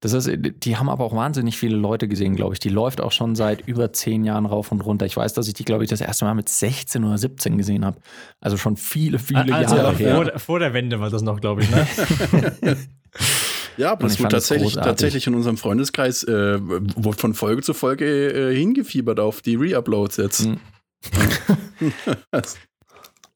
Das 0.00 0.12
ist, 0.12 0.30
die 0.32 0.76
haben 0.76 0.88
aber 0.88 1.02
auch 1.04 1.14
wahnsinnig 1.14 1.58
viele 1.58 1.76
Leute 1.76 2.06
gesehen, 2.06 2.36
glaube 2.36 2.54
ich. 2.54 2.60
Die 2.60 2.68
läuft 2.68 3.00
auch 3.00 3.10
schon 3.10 3.34
seit 3.34 3.66
über 3.66 3.92
zehn 3.92 4.22
Jahren 4.24 4.46
rauf 4.46 4.70
und 4.70 4.80
runter. 4.80 5.06
Ich 5.06 5.16
weiß, 5.16 5.32
dass 5.32 5.48
ich 5.48 5.54
die, 5.54 5.64
glaube 5.64 5.82
ich, 5.82 5.90
das 5.90 6.00
erste 6.00 6.24
Mal 6.24 6.34
mit 6.34 6.48
16 6.48 7.02
oder 7.02 7.18
17 7.18 7.58
gesehen 7.58 7.84
habe. 7.84 7.98
Also 8.40 8.56
schon 8.56 8.76
viele, 8.76 9.18
viele 9.18 9.52
also 9.52 9.74
Jahre 9.74 9.96
vor, 9.96 10.24
her. 10.24 10.38
vor 10.38 10.58
der 10.60 10.72
Wende 10.72 11.00
war 11.00 11.10
das 11.10 11.22
noch, 11.22 11.40
glaube 11.40 11.62
ich. 11.62 11.70
Ne? 11.70 11.86
Ja, 13.78 13.92
aber 13.92 14.08
das 14.08 14.16
das 14.16 14.28
tatsächlich, 14.28 14.70
großartig. 14.70 14.90
tatsächlich 14.90 15.26
in 15.28 15.34
unserem 15.36 15.56
Freundeskreis 15.56 16.24
äh, 16.24 16.58
wurde 16.60 17.16
von 17.16 17.32
Folge 17.32 17.62
zu 17.62 17.74
Folge 17.74 18.50
äh, 18.50 18.54
hingefiebert 18.54 19.20
auf 19.20 19.40
die 19.40 19.54
Re-Uploads 19.54 20.16
jetzt. 20.16 20.46
Mhm. 20.46 20.58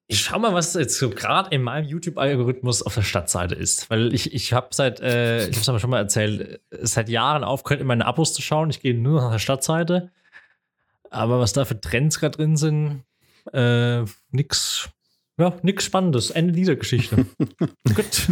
Ich 0.09 0.21
schau 0.21 0.39
mal, 0.39 0.53
was 0.53 0.75
jetzt 0.75 0.99
so 0.99 1.09
gerade 1.09 1.55
in 1.55 1.63
meinem 1.63 1.87
YouTube-Algorithmus 1.87 2.83
auf 2.83 2.95
der 2.95 3.03
Stadtseite 3.03 3.55
ist. 3.55 3.89
Weil 3.89 4.13
ich, 4.13 4.35
ich 4.35 4.53
habe 4.53 4.69
seit, 4.73 5.01
äh, 5.01 5.49
ich 5.49 5.55
habe 5.55 5.61
es 5.63 5.69
aber 5.71 5.79
schon 5.81 5.89
mal 5.89 6.01
erzählt, 6.01 6.61
äh, 6.71 6.79
seit 6.83 7.09
Jahren 7.09 7.45
aufgehört, 7.45 7.81
in 7.81 7.87
meine 7.87 8.05
Abos 8.05 8.35
zu 8.35 8.43
schauen. 8.43 8.69
Ich 8.69 8.81
gehe 8.81 8.95
nur 8.95 9.23
nach 9.23 9.33
der 9.33 9.39
Stadtseite. 9.39 10.11
Aber 11.09 11.41
was 11.41 11.55
da 11.55 11.65
für 11.65 11.81
Trends 11.81 12.21
gerade 12.21 12.37
drin 12.37 12.59
sind, 12.59 13.05
äh, 13.55 14.05
nix, 14.33 14.91
ja, 15.39 15.55
nix 15.63 15.85
Spannendes. 15.85 16.31
Ende 16.31 16.53
dieser 16.53 16.77
Geschichte. 16.77 17.25
Gut. 17.95 18.29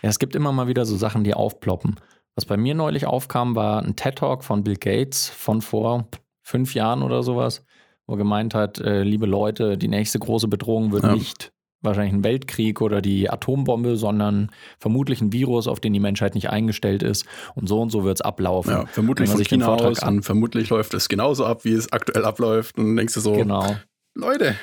Ja, 0.00 0.08
es 0.08 0.18
gibt 0.18 0.34
immer 0.34 0.52
mal 0.52 0.68
wieder 0.68 0.86
so 0.86 0.96
Sachen, 0.96 1.22
die 1.22 1.34
aufploppen. 1.34 1.96
Was 2.34 2.46
bei 2.46 2.56
mir 2.56 2.74
neulich 2.74 3.04
aufkam, 3.04 3.56
war 3.56 3.82
ein 3.82 3.94
TED-Talk 3.94 4.42
von 4.42 4.64
Bill 4.64 4.76
Gates 4.76 5.28
von 5.28 5.60
vor 5.60 6.08
fünf 6.42 6.72
Jahren 6.74 7.02
oder 7.02 7.22
sowas, 7.22 7.65
wo 8.06 8.14
er 8.14 8.18
gemeint 8.18 8.54
hat, 8.54 8.78
äh, 8.78 9.02
liebe 9.02 9.26
Leute, 9.26 9.76
die 9.78 9.88
nächste 9.88 10.18
große 10.18 10.48
Bedrohung 10.48 10.92
wird 10.92 11.04
Ja. 11.04 11.14
nicht 11.14 11.52
wahrscheinlich 11.82 12.14
ein 12.14 12.24
Weltkrieg 12.24 12.80
oder 12.80 13.00
die 13.00 13.30
Atombombe, 13.30 13.96
sondern 13.96 14.50
vermutlich 14.80 15.20
ein 15.20 15.32
Virus, 15.32 15.68
auf 15.68 15.78
den 15.78 15.92
die 15.92 16.00
Menschheit 16.00 16.34
nicht 16.34 16.50
eingestellt 16.50 17.02
ist. 17.04 17.26
Und 17.54 17.68
so 17.68 17.80
und 17.80 17.90
so 17.90 18.02
wird 18.02 18.16
es 18.16 18.20
ablaufen. 18.22 18.72
Ja, 18.72 18.86
vermutlich 18.86 19.30
von 19.30 19.44
China 19.44 19.68
aus 19.68 20.00
an- 20.00 20.16
und 20.16 20.22
vermutlich 20.24 20.68
läuft 20.70 20.94
es 20.94 21.08
genauso 21.08 21.44
ab, 21.44 21.64
wie 21.64 21.74
es 21.74 21.92
aktuell 21.92 22.24
abläuft. 22.24 22.76
Und 22.78 22.86
dann 22.86 22.96
denkst 22.96 23.14
du 23.14 23.20
so, 23.20 23.34
Genau. 23.34 23.76
Leute, 24.14 24.56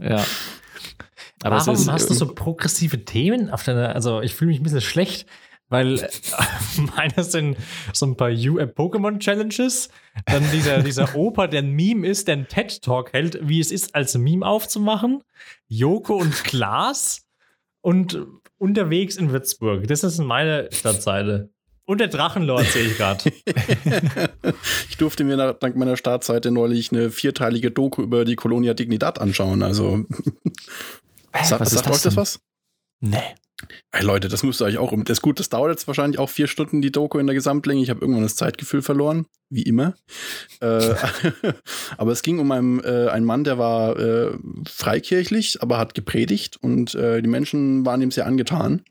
Ja. 0.00 0.22
Aber 1.44 1.56
Warum 1.56 1.74
ist, 1.74 1.90
hast 1.90 2.08
du 2.10 2.14
so 2.14 2.26
progressive 2.34 3.04
Themen 3.04 3.50
auf 3.50 3.64
deiner, 3.64 3.94
also 3.96 4.20
ich 4.20 4.34
fühle 4.34 4.50
mich 4.52 4.60
ein 4.60 4.62
bisschen 4.62 4.80
schlecht, 4.80 5.26
weil 5.72 5.98
äh, 5.98 6.08
meine 6.96 7.24
sind 7.24 7.56
so 7.92 8.06
ein 8.06 8.16
paar 8.16 8.28
Pokémon-Challenges, 8.28 9.88
dann 10.26 10.44
dieser, 10.52 10.82
dieser 10.82 11.16
Opa, 11.16 11.48
der 11.48 11.62
ein 11.62 11.72
Meme 11.72 12.06
ist, 12.06 12.28
der 12.28 12.34
einen 12.34 12.48
TED-Talk 12.48 13.12
hält, 13.12 13.38
wie 13.42 13.58
es 13.58 13.72
ist, 13.72 13.94
als 13.94 14.16
Meme 14.16 14.46
aufzumachen, 14.46 15.24
Joko 15.66 16.16
und 16.16 16.44
Klaas 16.44 17.26
und 17.80 18.24
unterwegs 18.58 19.16
in 19.16 19.32
Würzburg. 19.32 19.88
Das 19.88 20.04
ist 20.04 20.18
meine 20.18 20.68
Stadtseite. 20.70 21.50
Und 21.84 21.98
der 21.98 22.08
Drachenlord 22.08 22.64
sehe 22.66 22.86
ich 22.86 22.96
gerade. 22.96 23.24
ich 24.88 24.96
durfte 24.98 25.24
mir 25.24 25.36
nach, 25.36 25.54
dank 25.54 25.74
meiner 25.74 25.96
Startseite 25.96 26.52
neulich 26.52 26.92
eine 26.92 27.10
vierteilige 27.10 27.72
Doku 27.72 28.02
über 28.02 28.24
die 28.24 28.36
Colonia 28.36 28.72
Dignidad 28.72 29.20
anschauen. 29.20 29.64
Also, 29.64 30.04
Hä, 31.34 31.44
sagt, 31.44 31.60
was 31.60 31.72
ist 31.72 31.78
sagt 31.80 31.90
euch 31.90 32.02
das 32.02 32.16
was? 32.16 32.40
Nee. 33.00 33.34
Ey, 33.92 34.04
Leute, 34.04 34.28
das 34.28 34.42
müsst 34.42 34.60
ihr 34.60 34.64
euch 34.64 34.78
auch 34.78 34.92
um. 34.92 35.04
Das 35.04 35.18
ist 35.18 35.22
gut, 35.22 35.38
das 35.38 35.48
dauert 35.48 35.70
jetzt 35.70 35.86
wahrscheinlich 35.86 36.18
auch 36.18 36.30
vier 36.30 36.46
Stunden, 36.46 36.82
die 36.82 36.92
Doku 36.92 37.18
in 37.18 37.26
der 37.26 37.34
Gesamtlänge. 37.34 37.82
Ich 37.82 37.90
habe 37.90 38.00
irgendwann 38.00 38.22
das 38.22 38.36
Zeitgefühl 38.36 38.82
verloren, 38.82 39.26
wie 39.50 39.62
immer. 39.62 39.94
Äh, 40.60 40.94
aber 41.96 42.12
es 42.12 42.22
ging 42.22 42.38
um 42.38 42.50
einen, 42.52 42.82
äh, 42.82 43.08
einen 43.10 43.26
Mann, 43.26 43.44
der 43.44 43.58
war 43.58 43.98
äh, 43.98 44.32
freikirchlich, 44.66 45.62
aber 45.62 45.78
hat 45.78 45.94
gepredigt 45.94 46.58
und 46.60 46.94
äh, 46.94 47.22
die 47.22 47.28
Menschen 47.28 47.84
waren 47.84 48.02
ihm 48.02 48.10
sehr 48.10 48.26
angetan 48.26 48.82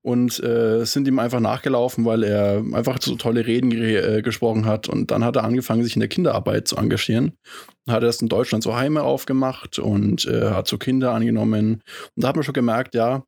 und 0.00 0.42
äh, 0.42 0.84
sind 0.84 1.06
ihm 1.06 1.18
einfach 1.18 1.40
nachgelaufen, 1.40 2.04
weil 2.04 2.22
er 2.22 2.64
einfach 2.72 2.98
so 3.00 3.16
tolle 3.16 3.46
Reden 3.46 3.70
ge 3.70 4.18
äh, 4.18 4.22
gesprochen 4.22 4.64
hat. 4.64 4.88
Und 4.88 5.10
dann 5.10 5.24
hat 5.24 5.36
er 5.36 5.44
angefangen, 5.44 5.82
sich 5.82 5.96
in 5.96 6.00
der 6.00 6.08
Kinderarbeit 6.08 6.66
zu 6.66 6.76
engagieren. 6.76 7.32
Hat 7.88 8.02
erst 8.02 8.22
in 8.22 8.28
Deutschland 8.28 8.64
so 8.64 8.76
Heime 8.76 9.02
aufgemacht 9.02 9.78
und 9.78 10.22
hat 10.24 10.68
so 10.68 10.78
Kinder 10.78 11.12
angenommen. 11.12 11.82
Und 12.14 12.22
da 12.22 12.28
hat 12.28 12.36
man 12.36 12.44
schon 12.44 12.54
gemerkt, 12.54 12.94
ja, 12.94 13.24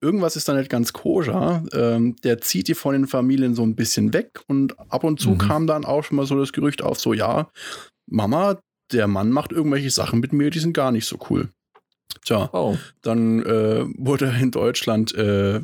irgendwas 0.00 0.36
ist 0.36 0.48
da 0.48 0.54
nicht 0.54 0.70
ganz 0.70 0.92
koscher. 0.92 1.64
Ähm, 1.72 2.16
der 2.24 2.40
zieht 2.40 2.68
die 2.68 2.74
von 2.74 2.92
den 2.92 3.06
Familien 3.06 3.54
so 3.54 3.62
ein 3.64 3.74
bisschen 3.76 4.12
weg. 4.12 4.40
Und 4.46 4.78
ab 4.90 5.04
und 5.04 5.20
zu 5.20 5.30
Mhm. 5.30 5.38
kam 5.38 5.66
dann 5.66 5.84
auch 5.84 6.04
schon 6.04 6.16
mal 6.16 6.26
so 6.26 6.38
das 6.38 6.52
Gerücht 6.52 6.82
auf, 6.82 7.00
so 7.00 7.12
ja, 7.12 7.50
Mama, 8.06 8.58
der 8.92 9.06
Mann 9.06 9.30
macht 9.30 9.52
irgendwelche 9.52 9.90
Sachen 9.90 10.20
mit 10.20 10.32
mir, 10.32 10.50
die 10.50 10.60
sind 10.60 10.72
gar 10.72 10.92
nicht 10.92 11.06
so 11.06 11.18
cool. 11.30 11.50
Tja, 12.24 12.48
Oh. 12.52 12.76
dann 13.02 13.42
äh, 13.44 13.84
wurde 13.96 14.26
er 14.26 14.38
in 14.40 14.50
Deutschland 14.50 15.14
äh, 15.14 15.60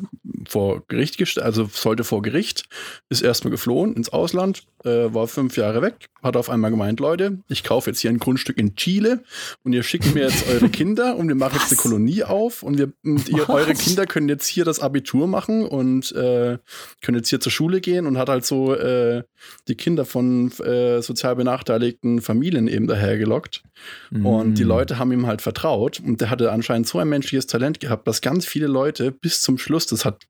vor 0.47 0.83
Gericht 0.87 1.17
gestellt, 1.17 1.45
also 1.45 1.69
sollte 1.71 2.03
vor 2.03 2.21
Gericht, 2.21 2.65
ist 3.09 3.21
erstmal 3.21 3.51
geflohen 3.51 3.93
ins 3.95 4.09
Ausland, 4.09 4.63
äh, 4.83 5.13
war 5.13 5.27
fünf 5.27 5.57
Jahre 5.57 5.81
weg, 5.81 6.09
hat 6.21 6.37
auf 6.37 6.49
einmal 6.49 6.71
gemeint, 6.71 6.99
Leute, 6.99 7.39
ich 7.47 7.63
kaufe 7.63 7.89
jetzt 7.89 7.99
hier 7.99 8.11
ein 8.11 8.19
Grundstück 8.19 8.57
in 8.57 8.75
Chile 8.75 9.23
und 9.63 9.73
ihr 9.73 9.83
schickt 9.83 10.13
mir 10.13 10.23
jetzt 10.23 10.47
eure 10.47 10.69
Kinder 10.75 11.15
und 11.15 11.27
wir 11.27 11.35
machen 11.35 11.57
jetzt 11.59 11.71
eine 11.71 11.79
Kolonie 11.81 12.23
auf 12.23 12.63
und, 12.63 12.77
wir, 12.77 12.91
und 13.03 13.27
ihr, 13.29 13.49
eure 13.49 13.71
Was? 13.71 13.79
Kinder 13.79 14.05
können 14.05 14.29
jetzt 14.29 14.47
hier 14.47 14.65
das 14.65 14.79
Abitur 14.79 15.27
machen 15.27 15.65
und 15.65 16.11
äh, 16.13 16.57
können 17.01 17.17
jetzt 17.17 17.29
hier 17.29 17.39
zur 17.39 17.51
Schule 17.51 17.81
gehen 17.81 18.05
und 18.07 18.17
hat 18.17 18.29
halt 18.29 18.45
so 18.45 18.73
äh, 18.75 19.23
die 19.67 19.75
Kinder 19.75 20.05
von 20.05 20.51
äh, 20.61 21.01
sozial 21.01 21.35
benachteiligten 21.35 22.21
Familien 22.21 22.67
eben 22.67 22.87
dahergelockt. 22.87 23.63
Und 24.11 24.55
die 24.55 24.63
Mm. 24.63 24.67
Leute 24.67 24.97
haben 24.99 25.11
ihm 25.11 25.27
halt 25.27 25.41
vertraut 25.41 25.99
und 26.03 26.21
der 26.21 26.29
hatte 26.29 26.44
anscheinend 26.51 26.87
so 26.87 26.99
ein 26.99 27.09
menschliches 27.09 27.47
Talent 27.47 27.79
gehabt, 27.79 28.07
dass 28.07 28.21
ganz 28.21 28.45
viele 28.45 28.67
Leute 28.67 29.11
bis 29.11 29.41
zum 29.41 29.57
Schluss, 29.57 29.85
das 29.85 30.05
hat, 30.05 30.23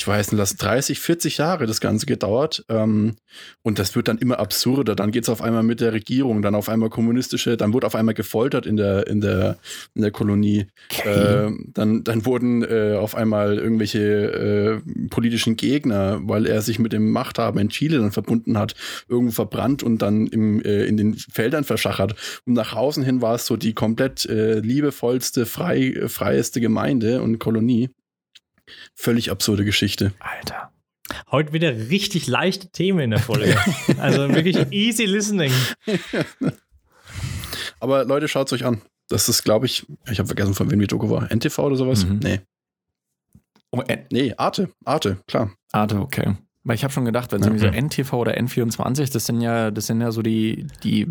ich 0.00 0.08
weiß 0.08 0.32
nicht, 0.32 0.40
das 0.40 0.56
30, 0.56 0.98
40 0.98 1.36
Jahre 1.36 1.66
das 1.66 1.82
Ganze 1.82 2.06
gedauert. 2.06 2.64
Ähm, 2.70 3.16
und 3.60 3.78
das 3.78 3.94
wird 3.94 4.08
dann 4.08 4.16
immer 4.16 4.38
absurder. 4.38 4.94
Dann 4.94 5.10
geht 5.10 5.24
es 5.24 5.28
auf 5.28 5.42
einmal 5.42 5.62
mit 5.62 5.82
der 5.82 5.92
Regierung, 5.92 6.40
dann 6.40 6.54
auf 6.54 6.70
einmal 6.70 6.88
kommunistische, 6.88 7.58
dann 7.58 7.74
wurde 7.74 7.86
auf 7.86 7.94
einmal 7.94 8.14
gefoltert 8.14 8.64
in 8.64 8.78
der, 8.78 9.06
in 9.08 9.20
der, 9.20 9.58
in 9.94 10.00
der 10.00 10.10
Kolonie. 10.10 10.68
Äh, 11.04 11.50
dann, 11.74 12.02
dann 12.02 12.24
wurden 12.24 12.62
äh, 12.62 12.96
auf 12.98 13.14
einmal 13.14 13.58
irgendwelche 13.58 14.80
äh, 14.86 15.08
politischen 15.10 15.56
Gegner, 15.56 16.18
weil 16.22 16.46
er 16.46 16.62
sich 16.62 16.78
mit 16.78 16.94
dem 16.94 17.10
Machthaber 17.10 17.60
in 17.60 17.68
Chile 17.68 17.98
dann 17.98 18.10
verbunden 18.10 18.56
hat, 18.56 18.74
irgendwo 19.06 19.34
verbrannt 19.34 19.82
und 19.82 20.00
dann 20.00 20.28
im, 20.28 20.62
äh, 20.62 20.84
in 20.86 20.96
den 20.96 21.14
Feldern 21.14 21.64
verschachert. 21.64 22.14
Und 22.46 22.54
nach 22.54 22.74
außen 22.74 23.04
hin 23.04 23.20
war 23.20 23.34
es 23.34 23.44
so 23.44 23.58
die 23.58 23.74
komplett 23.74 24.24
äh, 24.24 24.60
liebevollste, 24.60 25.44
frei, 25.44 25.88
äh, 25.88 26.08
freieste 26.08 26.62
Gemeinde 26.62 27.20
und 27.20 27.38
Kolonie. 27.38 27.90
Völlig 28.94 29.30
absurde 29.30 29.64
Geschichte. 29.64 30.12
Alter. 30.18 30.72
Heute 31.30 31.52
wieder 31.52 31.74
richtig 31.90 32.26
leichte 32.26 32.70
Themen 32.70 33.00
in 33.00 33.10
der 33.10 33.20
Folge. 33.20 33.56
Also 33.98 34.32
wirklich 34.34 34.56
easy 34.70 35.04
listening. 35.04 35.52
Aber 37.80 38.04
Leute, 38.04 38.28
schaut 38.28 38.46
es 38.46 38.52
euch 38.52 38.64
an. 38.64 38.82
Das 39.08 39.28
ist, 39.28 39.42
glaube 39.42 39.66
ich, 39.66 39.86
ich 40.10 40.18
habe 40.18 40.28
vergessen, 40.28 40.54
von 40.54 40.70
wem 40.70 40.78
die 40.78 40.86
Doku 40.86 41.10
war. 41.10 41.30
NTV 41.30 41.58
oder 41.58 41.76
sowas? 41.76 42.04
Mhm. 42.04 42.20
Nee. 42.22 42.40
Oh, 43.72 43.80
N 43.80 44.06
Nee, 44.10 44.34
Arte. 44.36 44.70
Arte, 44.84 45.18
klar. 45.26 45.52
Arte, 45.72 45.96
okay. 45.96 46.36
Weil 46.62 46.76
ich 46.76 46.84
habe 46.84 46.92
schon 46.92 47.04
gedacht, 47.04 47.32
wenn 47.32 47.40
es 47.40 47.46
irgendwie 47.46 47.64
so 47.64 48.02
NTV 48.02 48.12
oder 48.12 48.36
N24, 48.36 49.12
das 49.12 49.26
sind 49.26 49.40
ja, 49.40 49.70
das 49.70 49.86
sind 49.86 50.00
ja 50.00 50.12
so 50.12 50.22
die, 50.22 50.66
die, 50.84 51.08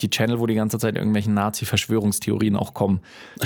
die 0.00 0.10
Channel, 0.10 0.38
wo 0.38 0.46
die 0.46 0.54
ganze 0.54 0.78
Zeit 0.78 0.94
irgendwelchen 0.96 1.34
Nazi-Verschwörungstheorien 1.34 2.56
auch 2.56 2.72
kommen. 2.74 3.00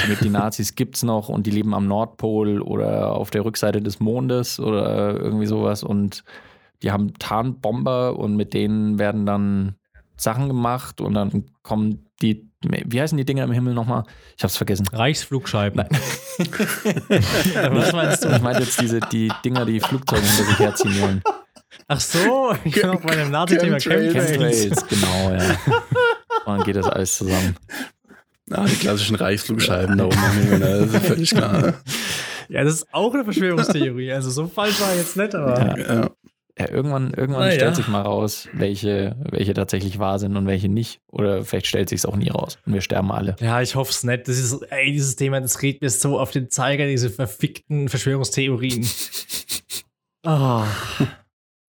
Mit 0.08 0.20
die 0.20 0.28
Nazis 0.28 0.74
gibt's 0.74 1.02
noch 1.02 1.28
und 1.28 1.46
die 1.46 1.50
leben 1.50 1.74
am 1.74 1.86
Nordpol 1.86 2.60
oder 2.60 3.12
auf 3.12 3.30
der 3.30 3.44
Rückseite 3.44 3.80
des 3.80 4.00
Mondes 4.00 4.60
oder 4.60 5.18
irgendwie 5.18 5.46
sowas 5.46 5.82
und 5.82 6.24
die 6.82 6.90
haben 6.90 7.14
Tarnbomber 7.14 8.18
und 8.18 8.36
mit 8.36 8.54
denen 8.54 8.98
werden 8.98 9.24
dann 9.24 9.76
Sachen 10.16 10.48
gemacht 10.48 11.00
und 11.00 11.14
dann 11.14 11.46
kommen 11.62 12.06
die, 12.20 12.50
wie 12.62 13.00
heißen 13.00 13.16
die 13.16 13.24
Dinger 13.24 13.44
im 13.44 13.52
Himmel 13.52 13.74
nochmal? 13.74 14.04
Ich 14.36 14.44
hab's 14.44 14.56
vergessen. 14.56 14.86
Reichsflugscheiben. 14.92 15.82
Was 17.70 17.92
meinst 17.92 18.24
Ich 18.24 18.30
du? 18.30 18.42
meine 18.42 18.60
jetzt 18.60 18.80
diese, 18.80 19.00
die 19.00 19.32
Dinger, 19.44 19.64
die 19.64 19.80
Flugzeuge 19.80 20.22
hinter 20.22 20.44
sich 20.44 20.58
herziehen 20.58 21.00
wollen. 21.00 21.22
Ach 21.88 22.00
so, 22.00 22.54
ich 22.64 22.74
bin 22.74 22.90
auch 22.90 23.00
bei 23.00 23.16
dem 23.16 23.30
Nazi-Thema. 23.30 23.78
Chemtrails. 23.78 24.12
Chemtrails, 24.12 24.86
genau, 24.88 25.32
ja. 25.32 25.56
Und 26.44 26.58
dann 26.58 26.64
geht 26.64 26.76
das 26.76 26.88
alles 26.88 27.16
zusammen. 27.16 27.56
Ah, 28.50 28.66
die 28.66 28.76
klassischen 28.76 29.16
Reichsflugscheiben 29.16 29.96
da 29.96 30.06
oben 30.06 30.32
Himmel, 30.32 30.60
das 30.60 30.94
ist 30.94 31.06
völlig 31.06 31.30
klar. 31.30 31.74
Ja, 32.48 32.64
das 32.64 32.74
ist 32.74 32.86
auch 32.92 33.14
eine 33.14 33.24
Verschwörungstheorie. 33.24 34.12
Also 34.12 34.30
so 34.30 34.46
falsch 34.46 34.80
war 34.80 34.94
jetzt 34.94 35.16
nicht, 35.16 35.34
aber. 35.34 35.78
Ja. 35.78 35.94
Ja. 35.94 36.10
Ja, 36.58 36.68
irgendwann, 36.68 37.14
irgendwann 37.14 37.44
Na 37.44 37.48
ja. 37.48 37.54
stellt 37.54 37.76
sich 37.76 37.88
mal 37.88 38.02
raus, 38.02 38.46
welche, 38.52 39.16
welche 39.30 39.54
tatsächlich 39.54 39.98
wahr 39.98 40.18
sind 40.18 40.36
und 40.36 40.46
welche 40.46 40.68
nicht. 40.68 41.00
Oder 41.10 41.44
vielleicht 41.44 41.66
stellt 41.66 41.88
sich 41.88 42.00
es 42.00 42.06
auch 42.06 42.16
nie 42.16 42.28
raus. 42.28 42.58
Und 42.66 42.74
wir 42.74 42.82
sterben 42.82 43.10
alle. 43.10 43.36
Ja, 43.40 43.62
ich 43.62 43.74
hoffe 43.74 43.90
es 43.90 44.04
nicht. 44.04 44.28
Das 44.28 44.36
ist, 44.36 44.60
ey, 44.70 44.92
dieses 44.92 45.16
Thema, 45.16 45.40
das 45.40 45.58
geht 45.58 45.80
mir 45.80 45.88
so 45.88 46.20
auf 46.20 46.30
den 46.30 46.50
Zeiger, 46.50 46.86
diese 46.86 47.08
verfickten 47.08 47.88
Verschwörungstheorien. 47.88 48.86
Ah. 50.24 50.68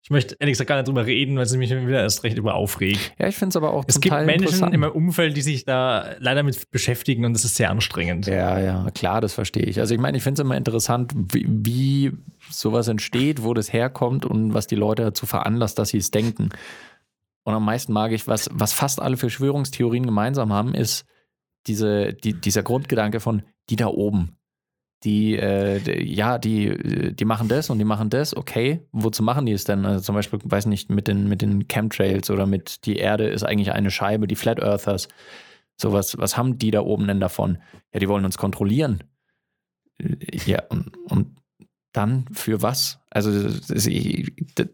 Ich 0.04 0.10
möchte 0.10 0.36
ehrlich 0.40 0.56
gesagt 0.56 0.68
gar 0.68 0.76
nicht 0.76 0.88
drüber 0.90 1.06
reden, 1.06 1.38
weil 1.38 1.46
sie 1.46 1.58
mich 1.58 1.70
wieder 1.72 2.02
erst 2.02 2.24
recht 2.24 2.38
über 2.38 2.56
aufregt. 2.56 3.14
Ja, 3.18 3.28
ich 3.30 3.36
finde 3.36 3.50
es 3.50 3.56
aber 3.56 3.72
auch 3.72 3.86
Es 3.88 4.02
gibt 4.02 4.14
Teil 4.14 4.26
Menschen 4.26 4.74
in 4.74 4.82
meinem 4.82 4.92
Umfeld, 4.92 5.38
die 5.38 5.42
sich 5.42 5.64
da 5.64 6.16
leider 6.20 6.44
mit 6.44 6.70
beschäftigen 6.72 7.24
und 7.24 7.32
das 7.32 7.46
ist 7.46 7.56
sehr 7.56 7.70
anstrengend. 7.70 8.28
Ja, 8.28 8.60
ja, 8.60 8.92
klar, 8.92 9.22
das 9.22 9.34
verstehe 9.34 9.64
ich. 9.64 9.80
Also 9.80 9.96
ich 9.96 10.02
meine, 10.02 10.18
ich 10.18 10.24
finde 10.24 10.42
es 10.42 10.46
immer 10.46 10.58
interessant, 10.58 11.14
wie, 11.16 11.46
wie 11.48 12.12
sowas 12.50 12.90
entsteht, 12.90 13.44
wo 13.44 13.54
das 13.54 13.72
herkommt 13.72 14.26
und 14.26 14.54
was 14.54 14.68
die 14.68 14.76
Leute 14.76 15.04
dazu 15.04 15.26
veranlasst, 15.26 15.80
dass 15.80 15.90
sie 15.90 16.00
es 16.00 16.12
denken. 16.12 16.50
Und 17.44 17.54
am 17.54 17.64
meisten 17.64 17.94
mag 17.94 18.12
ich, 18.12 18.28
was, 18.28 18.50
was 18.52 18.74
fast 18.74 19.02
alle 19.02 19.16
Verschwörungstheorien 19.16 20.06
gemeinsam 20.06 20.52
haben, 20.52 20.74
ist 20.74 21.06
diese, 21.68 22.14
die, 22.14 22.34
dieser 22.34 22.64
Grundgedanke 22.64 23.22
von 23.22 23.44
die 23.70 23.78
da 23.78 23.88
oben. 23.88 24.36
Die, 25.04 25.36
äh, 25.36 25.80
die, 25.80 26.14
ja, 26.14 26.38
die, 26.38 27.14
die 27.14 27.26
machen 27.26 27.48
das 27.50 27.70
und 27.70 27.78
die 27.80 27.86
machen 27.86 28.10
das, 28.10 28.36
okay. 28.36 28.88
Wozu 28.92 29.22
machen 29.24 29.46
die 29.46 29.52
es 29.52 29.66
denn? 29.66 29.86
Also 29.86 30.02
zum 30.04 30.16
Beispiel, 30.16 30.40
weiß 30.44 30.66
nicht, 30.68 30.90
mit 30.90 31.08
den, 31.08 31.28
mit 31.28 31.42
den 31.42 31.68
Chemtrails 31.68 32.30
oder 32.30 32.46
mit 32.46 32.86
die 32.86 32.98
Erde 32.98 33.28
ist 33.28 33.44
eigentlich 33.44 33.74
eine 33.74 33.92
Scheibe, 33.92 34.28
die 34.28 34.36
Flat 34.36 34.62
Earthers. 34.62 35.10
So 35.76 35.92
was, 35.92 36.18
was 36.18 36.38
haben 36.38 36.58
die 36.58 36.72
da 36.72 36.82
oben 36.82 37.08
denn 37.08 37.20
davon? 37.20 37.58
Ja, 37.94 38.00
die 38.00 38.08
wollen 38.08 38.26
uns 38.26 38.38
kontrollieren. 38.38 39.04
Äh, 39.98 40.16
Ja, 40.46 40.64
und, 40.70 40.96
und 41.10 41.38
dann 41.92 42.26
für 42.32 42.62
was? 42.62 43.00
Also, 43.10 43.32
das 43.32 43.70
ist, 43.70 44.32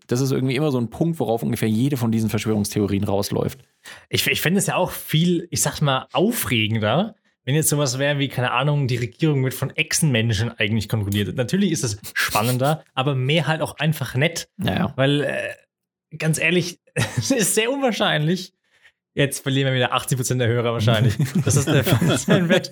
das 0.08 0.22
ist 0.22 0.32
irgendwie 0.32 0.56
immer 0.56 0.72
so 0.72 0.80
ein 0.80 0.90
Punkt, 0.90 1.20
worauf 1.20 1.44
ungefähr 1.44 1.68
jede 1.68 1.98
von 1.98 2.12
diesen 2.12 2.30
Verschwörungstheorien 2.30 3.04
rausläuft. 3.04 3.60
Ich, 4.10 4.26
ich 4.28 4.42
finde 4.42 4.60
es 4.60 4.68
ja 4.68 4.76
auch 4.76 4.92
viel, 4.92 5.48
ich 5.52 5.62
sag 5.62 5.82
mal, 5.82 6.08
aufregender, 6.14 7.16
wenn 7.50 7.56
jetzt 7.56 7.70
sowas 7.70 7.98
wäre 7.98 8.20
wie, 8.20 8.28
keine 8.28 8.52
Ahnung, 8.52 8.88
die 8.88 8.98
Regierung 8.98 9.44
wird 9.44 9.56
von 9.56 9.72
Echsenmenschen 9.76 10.52
eigentlich 10.60 10.88
kontrolliert. 10.88 11.36
Natürlich 11.36 11.72
ist 11.72 11.84
es 11.84 11.98
spannender, 12.14 12.84
aber 12.94 13.16
mehr 13.16 13.48
halt 13.48 13.62
auch 13.64 13.80
einfach 13.80 14.14
nett. 14.14 14.50
Naja. 14.58 14.94
Weil, 14.96 15.22
äh, 15.24 16.16
ganz 16.16 16.38
ehrlich, 16.38 16.80
es 16.94 17.32
ist 17.32 17.56
sehr 17.56 17.72
unwahrscheinlich. 17.72 18.54
Jetzt 19.16 19.42
verlieren 19.42 19.66
wir 19.70 19.74
wieder 19.74 19.96
80% 19.96 20.38
der 20.38 20.48
Hörer 20.48 20.74
wahrscheinlich. 20.74 21.16
dass 21.44 21.56
das 21.56 21.66
der 21.66 21.84
Fall 21.84 22.20
sein 22.20 22.50
wird. 22.50 22.72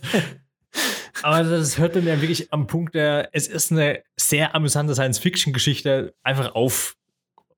Aber 1.23 1.41
das 1.43 1.79
hört 1.79 1.95
dann 1.95 2.05
ja 2.05 2.21
wirklich 2.21 2.53
am 2.53 2.67
Punkt 2.67 2.93
der, 2.93 3.29
es 3.33 3.47
ist 3.47 3.71
eine 3.71 4.03
sehr 4.15 4.53
amüsante 4.53 4.93
Science-Fiction-Geschichte 4.93 6.13
einfach 6.21 6.53
auf. 6.53 6.95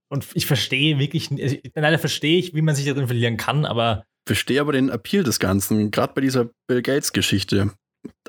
Und 0.08 0.25
ich 0.36 0.45
verstehe 0.45 0.99
wirklich, 0.99 1.32
nicht- 1.32 1.69
leider 1.75 1.99
verstehe 1.99 2.39
ich, 2.39 2.53
wie 2.55 2.62
man 2.62 2.75
sich 2.75 2.86
darin 2.86 3.08
verlieren 3.08 3.36
kann, 3.36 3.65
aber 3.65 4.05
Verstehe 4.30 4.62
aber 4.62 4.74
den 4.74 4.89
Appeal 4.89 5.24
des 5.24 5.39
Ganzen, 5.39 5.89
gerade 5.89 6.13
bei 6.13 6.22
dieser 6.22 6.52
Bill 6.68 6.84
Gates-Geschichte. 6.84 7.72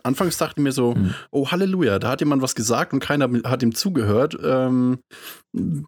Anfangs 0.03 0.39
dachte 0.39 0.55
ich 0.57 0.63
mir 0.65 0.73
so, 0.73 0.95
Hm. 0.95 1.13
oh 1.31 1.51
Halleluja, 1.51 1.99
da 1.99 2.09
hat 2.09 2.21
jemand 2.21 2.41
was 2.41 2.55
gesagt 2.55 2.95
und 2.95 3.01
keiner 3.01 3.29
hat 3.45 3.63
ihm 3.63 3.75
zugehört. 3.75 4.35
Ähm, 4.43 5.01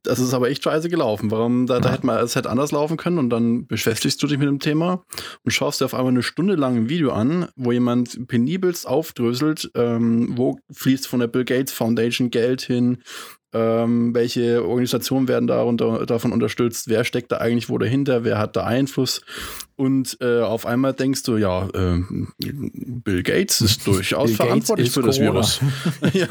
das 0.04 0.18
ist 0.18 0.34
aber 0.34 0.50
echt 0.50 0.64
scheiße 0.64 0.90
gelaufen. 0.90 1.30
Warum? 1.30 1.66
Da, 1.66 1.80
da 1.80 1.88
Ja. 1.88 1.94
hätte 1.94 2.04
man 2.04 2.18
es 2.22 2.36
hätte 2.36 2.50
anders 2.50 2.72
laufen 2.72 2.98
können 2.98 3.16
und 3.18 3.30
dann 3.30 3.66
beschäftigst 3.66 4.22
du 4.22 4.26
dich 4.26 4.36
mit 4.36 4.48
dem 4.48 4.58
Thema 4.58 5.02
und 5.44 5.50
schaust 5.50 5.80
dir 5.80 5.86
auf 5.86 5.94
einmal 5.94 6.12
eine 6.12 6.22
Stunde 6.22 6.56
lang 6.56 6.76
ein 6.76 6.88
Video 6.90 7.10
an, 7.12 7.48
wo 7.56 7.72
jemand 7.72 8.28
penibelst 8.28 8.86
aufdröselt, 8.86 9.70
ähm, 9.74 10.36
wo 10.36 10.58
fließt 10.70 11.08
von 11.08 11.20
der 11.20 11.28
Bill 11.28 11.46
Gates 11.46 11.72
Foundation 11.72 12.30
Geld 12.30 12.60
hin, 12.60 12.98
ähm, 13.52 14.14
welche 14.14 14.64
Organisationen 14.66 15.28
werden 15.28 15.46
darunter, 15.46 16.06
davon 16.06 16.32
unterstützt, 16.32 16.88
wer 16.88 17.04
steckt 17.04 17.32
da 17.32 17.38
eigentlich 17.38 17.68
wo 17.68 17.78
dahinter, 17.78 18.24
wer 18.24 18.38
hat 18.38 18.56
da 18.56 18.64
Einfluss 18.64 19.22
und 19.76 20.16
äh, 20.20 20.40
auf 20.40 20.64
einmal 20.66 20.94
denkst 20.94 21.22
du, 21.24 21.36
ja, 21.36 21.68
ähm, 21.74 22.32
Bill 22.38 23.22
Gates 23.22 23.60
ist 23.60 23.86
durchaus 23.86 24.28
Bill 24.28 24.36
verantwortlich 24.36 24.88
ist 24.88 24.94
für 24.94 25.02
das 25.02 25.18
Corona. 25.18 25.32
Virus. 25.34 25.60
ja. 26.12 26.26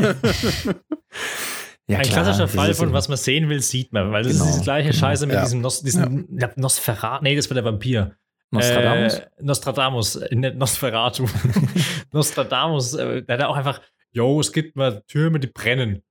Ja, 1.88 1.98
ein 1.98 2.04
klar, 2.04 2.24
klassischer 2.24 2.48
Fall 2.48 2.74
von 2.74 2.94
was 2.94 3.10
man 3.10 3.18
sehen 3.18 3.50
will, 3.50 3.62
sieht 3.62 3.92
man. 3.92 4.12
Weil 4.12 4.24
das 4.24 4.34
Genau, 4.34 4.46
ist 4.46 4.60
die 4.60 4.64
gleiche 4.64 4.90
genau. 4.90 5.00
Scheiße 5.00 5.26
mit 5.26 5.36
Ja. 5.36 5.44
diesem 5.44 5.62
Nos, 5.62 5.82
diesen 5.82 6.40
ja. 6.40 6.50
Nosferatu. 6.56 7.24
Nee, 7.24 7.36
das 7.36 7.50
war 7.50 7.56
der 7.56 7.66
Vampir. 7.66 8.16
Nostradamus? 8.52 9.16
Äh, 9.16 9.28
Nostradamus, 9.42 10.16
äh, 10.18 10.36
nicht 10.36 10.56
Nosferatu. 10.56 11.26
Nostradamus, 12.12 12.94
äh, 12.94 13.24
der 13.24 13.38
hat 13.40 13.46
auch 13.46 13.56
einfach, 13.58 13.82
yo, 14.12 14.40
es 14.40 14.52
gibt 14.54 14.76
mal 14.76 15.02
Türme, 15.08 15.40
die 15.40 15.48
brennen. 15.48 16.02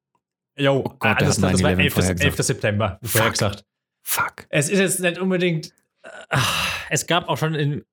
Yo, 0.60 0.78
Oh 0.84 0.88
Gott, 0.98 0.98
ah, 1.02 1.14
der 1.14 1.28
das, 1.28 1.40
war 1.42 1.50
9/11 1.50 1.78
11. 1.78 1.92
vorher 1.92 2.10
11. 2.10 2.20
gesagt. 2.20 2.44
September, 2.44 2.98
vorher 3.02 3.22
Fuck. 3.24 3.32
gesagt. 3.32 3.64
Fuck. 4.02 4.46
Es 4.50 4.68
ist 4.68 4.78
jetzt 4.78 5.00
nicht 5.00 5.18
unbedingt. 5.18 5.72
äh, 6.02 6.36
Es 6.90 7.06
gab 7.06 7.28
auch 7.28 7.36
schon 7.38 7.54
in, 7.54 7.84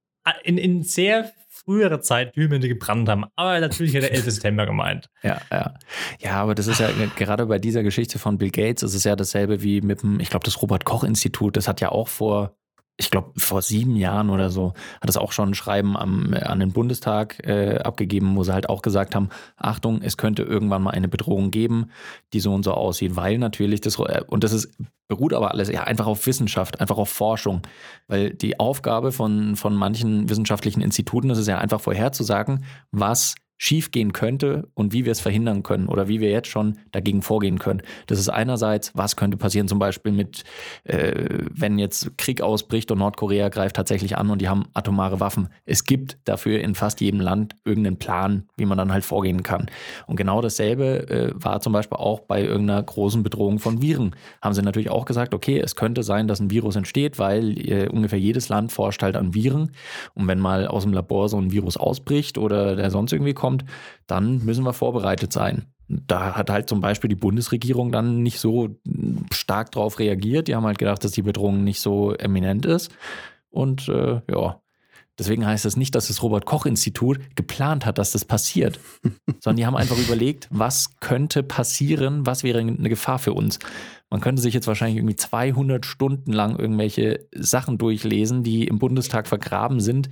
in, 0.43 0.57
in 0.57 0.83
sehr 0.83 1.31
früherer 1.49 2.01
Zeit 2.01 2.33
Türme, 2.33 2.59
die 2.59 2.67
gebrannt 2.69 3.09
haben. 3.09 3.25
Aber 3.35 3.59
natürlich 3.59 3.95
hat 3.95 4.03
der 4.03 4.11
11. 4.13 4.31
September 4.31 4.65
gemeint. 4.65 5.09
Ja, 5.23 5.41
ja. 5.51 5.73
Ja, 6.19 6.31
aber 6.41 6.55
das 6.55 6.67
ist 6.67 6.79
ja 6.79 6.89
gerade 7.15 7.45
bei 7.45 7.59
dieser 7.59 7.83
Geschichte 7.83 8.19
von 8.19 8.37
Bill 8.37 8.51
Gates 8.51 8.83
ist 8.83 8.93
es 8.93 9.03
ja 9.03 9.15
dasselbe 9.15 9.61
wie 9.63 9.81
mit 9.81 10.01
dem, 10.03 10.19
ich 10.19 10.29
glaube, 10.29 10.43
das 10.45 10.61
Robert-Koch-Institut, 10.61 11.57
das 11.57 11.67
hat 11.67 11.81
ja 11.81 11.89
auch 11.89 12.07
vor, 12.07 12.55
ich 12.99 13.11
glaube, 13.11 13.39
vor 13.39 13.61
sieben 13.61 13.95
Jahren 13.95 14.31
oder 14.31 14.49
so, 14.49 14.73
hat 15.01 15.09
es 15.09 15.17
auch 15.17 15.31
schon 15.31 15.49
ein 15.49 15.53
Schreiben 15.53 15.95
am, 15.95 16.33
an 16.33 16.59
den 16.59 16.73
Bundestag 16.73 17.45
äh, 17.47 17.77
abgegeben, 17.77 18.35
wo 18.35 18.43
sie 18.43 18.53
halt 18.53 18.69
auch 18.69 18.81
gesagt 18.81 19.13
haben, 19.13 19.29
Achtung, 19.55 20.01
es 20.01 20.17
könnte 20.17 20.41
irgendwann 20.41 20.81
mal 20.81 20.91
eine 20.91 21.07
Bedrohung 21.07 21.51
geben, 21.51 21.91
die 22.33 22.39
so 22.39 22.53
und 22.53 22.63
so 22.63 22.73
aussieht, 22.73 23.15
weil 23.15 23.37
natürlich 23.37 23.81
das, 23.81 23.99
äh, 23.99 24.21
und 24.27 24.43
das 24.43 24.51
ist, 24.51 24.75
beruht 25.07 25.33
aber 25.33 25.51
alles 25.51 25.69
ja 25.69 25.83
einfach 25.83 26.07
auf 26.07 26.25
Wissenschaft, 26.25 26.81
einfach 26.81 26.97
auf 26.97 27.09
Forschung, 27.09 27.61
weil 28.07 28.31
die 28.31 28.59
Aufgabe 28.59 29.11
von, 29.11 29.55
von 29.55 29.75
manchen 29.75 30.27
wissenschaftlichen 30.27 30.81
Instituten 30.81 31.29
ist 31.29 31.37
es 31.37 31.47
ja 31.47 31.59
einfach 31.59 31.81
vorherzusagen, 31.81 32.65
was 32.91 33.35
schiefgehen 33.57 34.13
könnte 34.13 34.67
und 34.75 34.93
wie 34.93 35.05
wir 35.05 35.11
es 35.11 35.19
verhindern 35.19 35.63
können 35.63 35.87
oder 35.87 36.07
wie 36.07 36.21
wir 36.21 36.29
jetzt 36.29 36.47
schon 36.47 36.77
dagegen 36.91 37.21
vorgehen 37.21 37.57
können. 37.57 37.81
Das 38.05 38.19
ist 38.19 38.29
einerseits, 38.29 38.91
was 38.95 39.15
könnte 39.15 39.37
passieren, 39.37 39.67
zum 39.67 39.79
Beispiel 39.79 40.11
mit, 40.11 40.43
äh, 40.83 41.39
wenn 41.51 41.79
jetzt 41.79 42.17
Krieg 42.17 42.41
ausbricht 42.41 42.91
und 42.91 42.99
Nordkorea 42.99 43.49
greift 43.49 43.75
tatsächlich 43.75 44.17
an 44.17 44.29
und 44.29 44.41
die 44.41 44.49
haben 44.49 44.65
atomare 44.73 45.19
Waffen. 45.19 45.49
Es 45.65 45.85
gibt 45.85 46.17
dafür 46.25 46.59
in 46.59 46.75
fast 46.75 47.01
jedem 47.01 47.19
Land 47.19 47.55
irgendeinen 47.65 47.97
Plan, 47.97 48.47
wie 48.57 48.65
man 48.65 48.77
dann 48.77 48.91
halt 48.91 49.05
vorgehen 49.05 49.41
kann. 49.41 49.67
Und 50.05 50.17
genau 50.17 50.41
dasselbe 50.41 51.09
äh, 51.09 51.31
war 51.33 51.59
zum 51.61 51.73
Beispiel 51.73 51.97
auch 51.97 52.21
bei 52.21 52.43
irgendeiner 52.43 52.83
großen 52.83 53.23
Bedrohung 53.23 53.57
von 53.57 53.81
Viren. 53.81 54.15
Haben 54.41 54.53
sie 54.53 54.61
natürlich 54.61 54.91
auch 54.91 55.05
gesagt, 55.05 55.33
okay, 55.33 55.59
es 55.59 55.75
könnte 55.75 56.03
sein, 56.03 56.27
dass 56.27 56.39
ein 56.39 56.51
Virus 56.51 56.75
entsteht, 56.75 57.17
weil 57.17 57.57
äh, 57.67 57.87
ungefähr 57.87 58.19
jedes 58.19 58.49
Land 58.49 58.71
forscht 58.71 59.01
halt 59.01 59.15
an 59.15 59.33
Viren. 59.33 59.71
Und 60.13 60.27
wenn 60.27 60.39
mal 60.39 60.67
aus 60.67 60.83
dem 60.83 60.93
Labor 60.93 61.27
so 61.27 61.37
ein 61.37 61.51
Virus 61.51 61.77
ausbricht 61.77 62.37
oder 62.37 62.75
der 62.75 62.91
sonst 62.91 63.13
irgendwie 63.13 63.33
kommt, 63.33 63.46
dann 64.07 64.43
müssen 64.45 64.63
wir 64.63 64.73
vorbereitet 64.73 65.31
sein. 65.31 65.65
Da 65.87 66.35
hat 66.35 66.49
halt 66.49 66.67
zum 66.67 66.81
Beispiel 66.81 67.07
die 67.07 67.15
Bundesregierung 67.15 67.91
dann 67.91 68.21
nicht 68.21 68.39
so 68.39 68.77
stark 69.31 69.71
drauf 69.71 69.99
reagiert. 69.99 70.47
Die 70.47 70.55
haben 70.55 70.65
halt 70.65 70.79
gedacht, 70.79 71.03
dass 71.03 71.11
die 71.11 71.21
Bedrohung 71.21 71.63
nicht 71.63 71.79
so 71.79 72.13
eminent 72.13 72.65
ist. 72.65 72.91
Und 73.49 73.87
äh, 73.87 74.21
ja, 74.29 74.61
deswegen 75.17 75.45
heißt 75.45 75.65
das 75.65 75.77
nicht, 75.77 75.95
dass 75.95 76.07
das 76.07 76.21
Robert-Koch-Institut 76.21 77.35
geplant 77.35 77.85
hat, 77.85 77.97
dass 77.97 78.11
das 78.11 78.25
passiert, 78.25 78.79
sondern 79.39 79.55
die 79.57 79.65
haben 79.65 79.77
einfach 79.77 79.97
überlegt, 79.97 80.47
was 80.51 80.99
könnte 80.99 81.41
passieren, 81.43 82.25
was 82.25 82.43
wäre 82.43 82.59
eine 82.59 82.89
Gefahr 82.89 83.19
für 83.19 83.33
uns. 83.33 83.59
Man 84.09 84.21
könnte 84.21 84.41
sich 84.41 84.53
jetzt 84.53 84.67
wahrscheinlich 84.67 84.97
irgendwie 84.97 85.17
200 85.17 85.85
Stunden 85.85 86.31
lang 86.31 86.57
irgendwelche 86.57 87.27
Sachen 87.33 87.77
durchlesen, 87.77 88.41
die 88.41 88.65
im 88.65 88.79
Bundestag 88.79 89.27
vergraben 89.27 89.81
sind, 89.81 90.09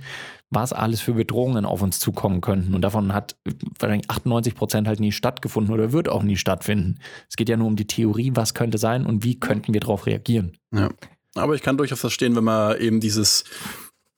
was 0.50 0.72
alles 0.72 1.00
für 1.00 1.14
Bedrohungen 1.14 1.64
auf 1.64 1.82
uns 1.82 1.98
zukommen 1.98 2.40
könnten. 2.40 2.74
Und 2.74 2.82
davon 2.82 3.12
hat 3.12 3.36
wahrscheinlich 3.78 4.08
98 4.08 4.54
Prozent 4.54 4.88
halt 4.88 5.00
nie 5.00 5.12
stattgefunden 5.12 5.74
oder 5.74 5.92
wird 5.92 6.08
auch 6.08 6.22
nie 6.22 6.36
stattfinden. 6.36 7.00
Es 7.28 7.36
geht 7.36 7.48
ja 7.48 7.56
nur 7.56 7.66
um 7.66 7.76
die 7.76 7.86
Theorie, 7.86 8.32
was 8.34 8.54
könnte 8.54 8.78
sein 8.78 9.06
und 9.06 9.24
wie 9.24 9.40
könnten 9.40 9.74
wir 9.74 9.80
darauf 9.80 10.06
reagieren. 10.06 10.56
Ja. 10.72 10.90
Aber 11.34 11.54
ich 11.54 11.62
kann 11.62 11.76
durchaus 11.76 12.00
verstehen, 12.00 12.36
wenn 12.36 12.44
man 12.44 12.78
eben 12.78 13.00
dieses, 13.00 13.44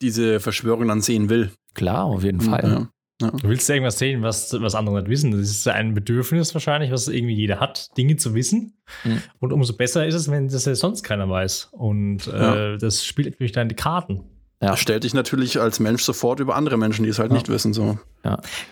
diese 0.03 0.39
Verschwörung 0.41 0.87
dann 0.89 1.01
sehen 1.01 1.29
will. 1.29 1.51
Klar, 1.75 2.05
auf 2.05 2.25
jeden 2.25 2.41
Fall. 2.41 2.63
Ja. 2.65 2.89
Du 3.21 3.49
willst 3.49 3.69
irgendwas 3.69 3.99
sehen, 3.99 4.23
was, 4.23 4.55
was 4.61 4.77
andere 4.77 5.01
nicht 5.01 5.09
wissen. 5.09 5.33
Das 5.33 5.41
ist 5.41 5.67
ein 5.67 5.93
Bedürfnis 5.93 6.55
wahrscheinlich, 6.55 6.93
was 6.93 7.09
irgendwie 7.09 7.35
jeder 7.35 7.59
hat, 7.59 7.97
Dinge 7.99 8.17
zu 8.17 8.35
wissen. 8.35 8.79
Mhm. 9.03 9.23
Und 9.41 9.53
umso 9.53 9.77
besser 9.77 10.07
ist 10.07 10.15
es, 10.15 10.31
wenn 10.31 10.49
das 10.49 10.67
ja 10.67 10.75
sonst 10.77 11.03
keiner 11.03 11.29
weiß. 11.29 11.71
Und 11.73 12.29
äh, 12.29 12.79
das 12.79 13.05
spielt 13.05 13.31
natürlich 13.31 13.53
dann 13.53 13.69
die 13.69 13.75
Karten. 13.75 14.23
Ja. 14.61 14.71
Das 14.71 14.81
stellt 14.81 15.05
dich 15.05 15.15
natürlich 15.15 15.61
als 15.61 15.79
Mensch 15.79 16.03
sofort 16.03 16.41
über 16.41 16.57
andere 16.57 16.77
Menschen, 16.77 17.05
die 17.05 17.11
es 17.11 17.21
halt 17.21 17.31
Ja. 17.31 17.35
nicht 17.37 17.49
wissen. 17.49 17.73
So. 17.73 17.99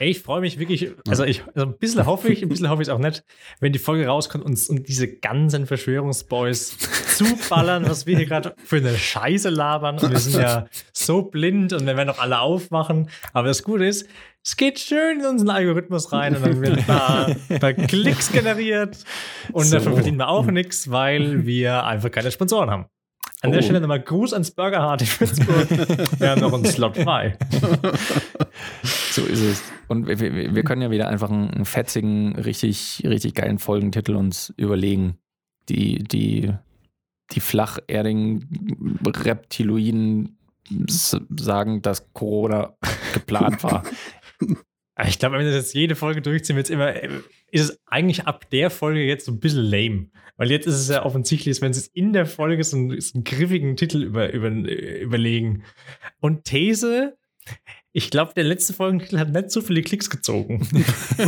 Ey, 0.00 0.10
ich 0.10 0.20
freue 0.20 0.40
mich 0.40 0.58
wirklich, 0.58 0.90
also 1.08 1.22
ich, 1.22 1.44
also 1.54 1.68
ein 1.68 1.78
bisschen 1.78 2.04
hoffe 2.06 2.28
ich, 2.28 2.42
ein 2.42 2.48
bisschen 2.48 2.68
hoffe 2.68 2.82
ich 2.82 2.88
es 2.88 2.92
auch 2.94 2.98
nicht, 2.98 3.22
wenn 3.60 3.72
die 3.72 3.78
Folge 3.78 4.06
rauskommt 4.06 4.44
und, 4.44 4.58
und 4.68 4.88
diese 4.88 5.06
ganzen 5.08 5.66
Verschwörungsboys 5.66 6.76
zuballern, 7.16 7.88
was 7.88 8.04
wir 8.06 8.16
hier 8.16 8.26
gerade 8.26 8.54
für 8.64 8.76
eine 8.78 8.96
Scheiße 8.98 9.48
labern. 9.48 9.98
Und 9.98 10.10
wir 10.10 10.18
sind 10.18 10.40
ja 10.42 10.66
so 10.92 11.22
blind 11.22 11.72
und 11.72 11.86
wir 11.86 11.96
werden 11.96 12.10
auch 12.10 12.18
alle 12.18 12.40
aufwachen. 12.40 13.08
Aber 13.32 13.46
das 13.48 13.62
Gute 13.62 13.86
ist, 13.86 14.08
es 14.44 14.56
geht 14.56 14.78
schön 14.80 15.20
in 15.20 15.26
unseren 15.26 15.50
Algorithmus 15.50 16.12
rein 16.12 16.36
und 16.36 16.44
dann 16.44 16.60
werden 16.60 16.84
da, 16.86 17.28
da 17.60 17.72
Klicks 17.72 18.30
generiert. 18.32 18.98
Und 19.52 19.64
So. 19.66 19.76
davon 19.76 19.94
verdienen 19.94 20.18
wir 20.18 20.28
auch 20.28 20.46
nichts, 20.46 20.90
weil 20.90 21.46
wir 21.46 21.84
einfach 21.84 22.10
keine 22.10 22.30
Sponsoren 22.30 22.70
haben. 22.70 22.86
An 23.42 23.52
der 23.52 23.60
Oh. 23.60 23.62
Stelle 23.64 23.80
nochmal 23.80 24.00
Gruß 24.00 24.32
ans 24.32 24.50
Burger 24.50 24.80
Hart 24.80 25.02
in 25.02 25.08
Würzburg. 25.08 25.70
Wir 26.20 26.30
haben 26.30 26.40
noch 26.40 26.52
einen 26.52 26.64
Slot 26.64 26.96
frei. 26.96 27.36
So 29.10 29.24
ist 29.24 29.40
es. 29.40 29.62
Und 29.88 30.06
wir, 30.06 30.20
wir, 30.20 30.54
wir 30.54 30.62
können 30.62 30.82
ja 30.82 30.90
wieder 30.90 31.08
einfach 31.08 31.30
einen, 31.30 31.64
fetzigen, 31.64 32.36
richtig, 32.36 33.02
richtig 33.06 33.34
geilen 33.34 33.58
Folgentitel 33.58 34.14
uns 34.14 34.52
überlegen, 34.58 35.16
die, 35.70 36.04
die 36.04 36.52
die 37.32 37.40
flacherdigen 37.40 39.00
Reptiloiden 39.04 40.38
sagen, 40.88 41.82
dass 41.82 42.12
Corona 42.12 42.76
geplant 43.14 43.62
war. 43.64 43.82
Ich 45.06 45.18
glaube, 45.18 45.34
wenn 45.34 45.44
wir 45.44 45.52
das 45.52 45.64
jetzt 45.64 45.74
jede 45.74 45.94
Folge 45.94 46.22
durchziehen, 46.22 46.56
wird 46.56 46.68
es 46.68 46.70
immer, 46.70 46.94
ist 47.50 47.70
es 47.70 47.78
eigentlich 47.86 48.26
ab 48.26 48.50
der 48.50 48.70
Folge 48.70 49.04
jetzt 49.04 49.26
so 49.26 49.32
ein 49.32 49.40
bisschen 49.40 49.64
lame. 49.64 50.10
Weil 50.36 50.50
jetzt 50.50 50.66
ist 50.66 50.74
es 50.74 50.88
ja 50.88 51.04
offensichtlich, 51.04 51.60
wenn 51.62 51.72
sie 51.72 51.80
es 51.80 51.86
in 51.86 52.12
der 52.12 52.26
Folge 52.26 52.62
so 52.62 52.76
einen, 52.76 53.00
so 53.00 53.14
einen 53.14 53.24
griffigen 53.24 53.76
Titel 53.76 54.02
über, 54.02 54.30
über, 54.32 54.50
überlegen. 54.50 55.62
Und 56.20 56.44
These, 56.44 57.16
ich 57.92 58.10
glaube, 58.10 58.34
der 58.34 58.44
letzte 58.44 58.74
Folgentitel 58.74 59.18
hat 59.18 59.32
nicht 59.32 59.50
so 59.50 59.62
viele 59.62 59.82
Klicks 59.82 60.10
gezogen. 60.10 60.68
ich 61.16 61.24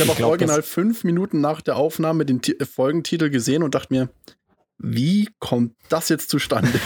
habe 0.00 0.12
auch 0.12 0.16
glaub, 0.16 0.30
original 0.30 0.62
fünf 0.62 1.04
Minuten 1.04 1.42
nach 1.42 1.60
der 1.60 1.76
Aufnahme 1.76 2.24
den 2.24 2.40
T 2.40 2.56
Folgentitel 2.64 3.28
gesehen 3.28 3.62
und 3.62 3.74
dachte 3.74 3.92
mir, 3.92 4.08
wie 4.82 5.28
kommt 5.38 5.74
das 5.88 6.08
jetzt 6.08 6.28
zustande? 6.28 6.72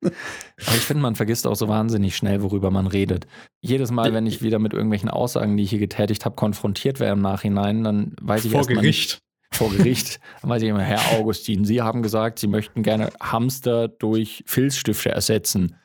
Aber 0.00 0.76
ich 0.76 0.82
finde, 0.82 1.02
man 1.02 1.14
vergisst 1.14 1.46
auch 1.46 1.54
so 1.54 1.68
wahnsinnig 1.68 2.16
schnell, 2.16 2.42
worüber 2.42 2.70
man 2.70 2.86
redet. 2.86 3.26
Jedes 3.60 3.90
Mal, 3.90 4.12
wenn 4.14 4.26
ich 4.26 4.42
wieder 4.42 4.58
mit 4.58 4.72
irgendwelchen 4.72 5.10
Aussagen, 5.10 5.56
die 5.56 5.62
ich 5.64 5.70
hier 5.70 5.78
getätigt 5.78 6.24
habe, 6.24 6.36
konfrontiert 6.36 7.00
werde 7.00 7.12
im 7.12 7.20
Nachhinein, 7.20 7.84
dann 7.84 8.16
weiß 8.20 8.44
ich 8.44 8.52
Vor 8.52 8.66
Gericht. 8.66 8.82
Nicht, 8.82 9.18
vor 9.52 9.70
Gericht. 9.70 10.20
Dann 10.40 10.50
weiß 10.50 10.62
ich 10.62 10.68
immer, 10.68 10.82
Herr 10.82 11.18
Augustin, 11.18 11.64
Sie 11.64 11.82
haben 11.82 12.02
gesagt, 12.02 12.38
Sie 12.38 12.46
möchten 12.46 12.82
gerne 12.82 13.10
Hamster 13.20 13.88
durch 13.88 14.42
Filzstifte 14.46 15.10
ersetzen. 15.10 15.76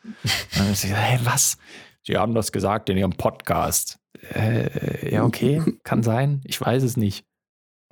dann 0.58 0.72
ist 0.72 0.84
ich, 0.84 0.94
hey, 0.94 1.20
was? 1.24 1.58
Sie 2.06 2.18
haben 2.18 2.34
das 2.34 2.52
gesagt 2.52 2.90
in 2.90 2.98
Ihrem 2.98 3.14
Podcast. 3.14 3.98
Äh, 4.34 5.14
ja, 5.14 5.24
okay, 5.24 5.62
kann 5.84 6.04
sein. 6.04 6.42
Ich 6.46 6.60
weiß 6.60 6.84
es 6.84 6.98
nicht. 6.98 7.26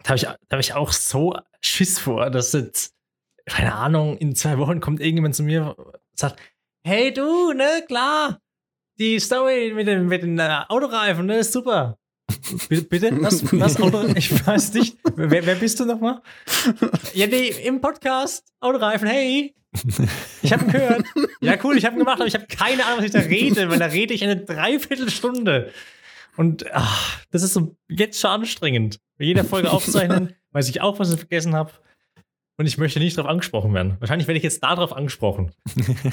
Da 0.03 0.09
habe 0.09 0.17
ich, 0.17 0.27
hab 0.27 0.59
ich 0.59 0.73
auch 0.73 0.91
so 0.91 1.35
Schiss 1.61 1.99
vor, 1.99 2.29
dass 2.29 2.53
jetzt 2.53 2.93
keine 3.51 3.75
Ahnung, 3.75 4.17
in 4.17 4.33
zwei 4.33 4.57
Wochen 4.57 4.79
kommt 4.79 5.01
irgendjemand 5.01 5.35
zu 5.35 5.43
mir 5.43 5.75
und 5.77 5.97
sagt, 6.15 6.39
hey 6.83 7.13
du, 7.13 7.51
ne, 7.51 7.83
klar, 7.85 8.39
die 8.97 9.19
Story 9.19 9.73
mit 9.75 9.87
den, 9.87 10.07
mit 10.07 10.23
den 10.23 10.39
äh, 10.39 10.61
Autoreifen, 10.69 11.25
ne, 11.25 11.39
ist 11.39 11.51
super. 11.51 11.97
bitte, 12.69 12.83
bitte? 12.83 13.21
Was, 13.21 13.43
was 13.59 13.79
Auto, 13.81 14.05
ich 14.15 14.47
weiß 14.47 14.73
nicht. 14.75 14.97
Wer, 15.15 15.45
wer 15.45 15.55
bist 15.55 15.79
du 15.81 15.85
nochmal? 15.85 16.21
Ja, 17.13 17.27
nee, 17.27 17.49
im 17.65 17.81
Podcast, 17.81 18.53
Autoreifen, 18.61 19.07
hey. 19.09 19.53
Ich 20.41 20.53
habe 20.53 20.65
ihn 20.65 20.71
gehört. 20.71 21.05
Ja, 21.41 21.57
cool, 21.63 21.77
ich 21.77 21.85
habe 21.85 21.95
ihn 21.95 21.99
gemacht, 21.99 22.19
aber 22.19 22.27
ich 22.27 22.35
habe 22.35 22.45
keine 22.47 22.85
Ahnung, 22.85 22.99
was 22.99 23.05
ich 23.05 23.11
da 23.11 23.19
rede, 23.19 23.69
weil 23.69 23.79
da 23.79 23.87
rede 23.87 24.13
ich 24.13 24.23
eine 24.23 24.37
Dreiviertelstunde. 24.37 25.71
Und 26.37 26.71
ach, 26.73 27.19
das 27.31 27.43
ist 27.43 27.53
so 27.53 27.75
jetzt 27.89 28.19
schon 28.19 28.31
anstrengend. 28.31 28.99
Bei 29.17 29.25
jeder 29.25 29.43
Folge 29.43 29.71
aufzeichnen, 29.71 30.35
weiß 30.51 30.69
ich 30.69 30.79
auch, 30.79 30.99
was 30.99 31.11
ich 31.11 31.19
vergessen 31.19 31.53
habe 31.53 31.71
und 32.57 32.65
ich 32.67 32.77
möchte 32.77 32.99
nicht 32.99 33.17
darauf 33.17 33.29
angesprochen 33.29 33.73
werden. 33.73 33.97
Wahrscheinlich 33.99 34.27
werde 34.27 34.37
ich 34.37 34.43
jetzt 34.43 34.63
darauf 34.63 34.93
angesprochen. 34.95 35.51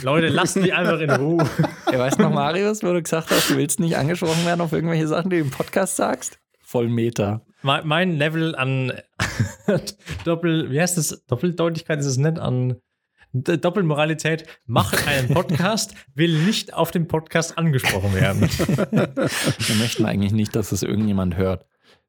Leute, 0.02 0.28
lasst 0.28 0.56
mich 0.56 0.72
einfach 0.72 1.00
in 1.00 1.10
Ruhe. 1.10 1.48
Ja, 1.92 1.98
weißt 1.98 2.18
du 2.18 2.22
noch, 2.22 2.32
Marius, 2.32 2.82
wo 2.82 2.92
du 2.92 3.02
gesagt 3.02 3.30
hast, 3.30 3.50
du 3.50 3.56
willst 3.56 3.80
nicht 3.80 3.96
angesprochen 3.96 4.44
werden 4.46 4.60
auf 4.60 4.72
irgendwelche 4.72 5.08
Sachen, 5.08 5.30
die 5.30 5.36
du 5.36 5.42
im 5.42 5.50
Podcast 5.50 5.96
sagst? 5.96 6.38
Voll 6.62 6.88
Meter. 6.88 7.42
Mein, 7.62 7.86
mein 7.86 8.16
Level 8.16 8.54
an 8.54 8.92
Doppel, 10.24 10.70
wie 10.70 10.80
heißt 10.80 10.96
das? 10.96 11.24
Doppeldeutigkeit 11.26 11.98
ist 11.98 12.06
es 12.06 12.16
nicht 12.16 12.38
an 12.38 12.76
Doppelmoralität. 13.32 14.46
Mache 14.64 15.06
einen 15.06 15.28
Podcast, 15.28 15.94
will 16.14 16.38
nicht 16.44 16.72
auf 16.72 16.90
dem 16.90 17.08
Podcast 17.08 17.58
angesprochen 17.58 18.14
werden. 18.14 18.42
Wir 18.48 19.76
möchten 19.76 20.06
eigentlich 20.06 20.32
nicht, 20.32 20.56
dass 20.56 20.72
es 20.72 20.82
irgendjemand 20.82 21.36
hört. 21.36 21.66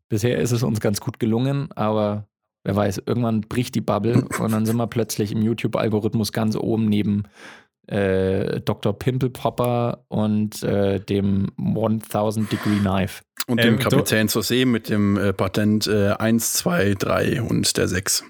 Bisher 0.08 0.38
ist 0.40 0.52
es 0.52 0.64
uns 0.64 0.80
ganz 0.80 1.02
gut 1.02 1.20
gelungen, 1.20 1.72
aber 1.74 2.29
Wer 2.64 2.76
weiß, 2.76 3.04
irgendwann 3.06 3.42
bricht 3.42 3.76
die 3.76 3.82
Bubble 3.82 4.26
und 4.40 4.52
dann 4.52 4.66
sind 4.66 4.78
wir 4.78 4.88
plötzlich 4.88 5.32
im 5.32 5.42
YouTube-Algorithmus 5.42 6.32
ganz 6.32 6.56
oben 6.56 6.86
neben 6.86 7.24
äh, 7.88 8.62
Dr. 8.62 8.98
Pimple 8.98 9.30
Popper 9.30 10.06
und 10.10 10.62
äh, 10.64 11.00
dem 11.00 11.48
1000 11.58 12.52
Degree 12.52 12.78
Knife. 12.80 13.24
Und 13.48 13.64
dem 13.64 13.76
ähm, 13.76 13.80
Kapitän 13.80 14.28
zur 14.28 14.44
See 14.44 14.66
mit 14.66 14.90
dem 14.90 15.18
äh, 15.18 15.34
Patent 15.34 15.88
äh, 15.88 16.12
1, 16.12 16.54
2, 16.54 16.94
3 16.94 17.42
und 17.42 17.76
der 17.78 17.88
6. 17.88 18.24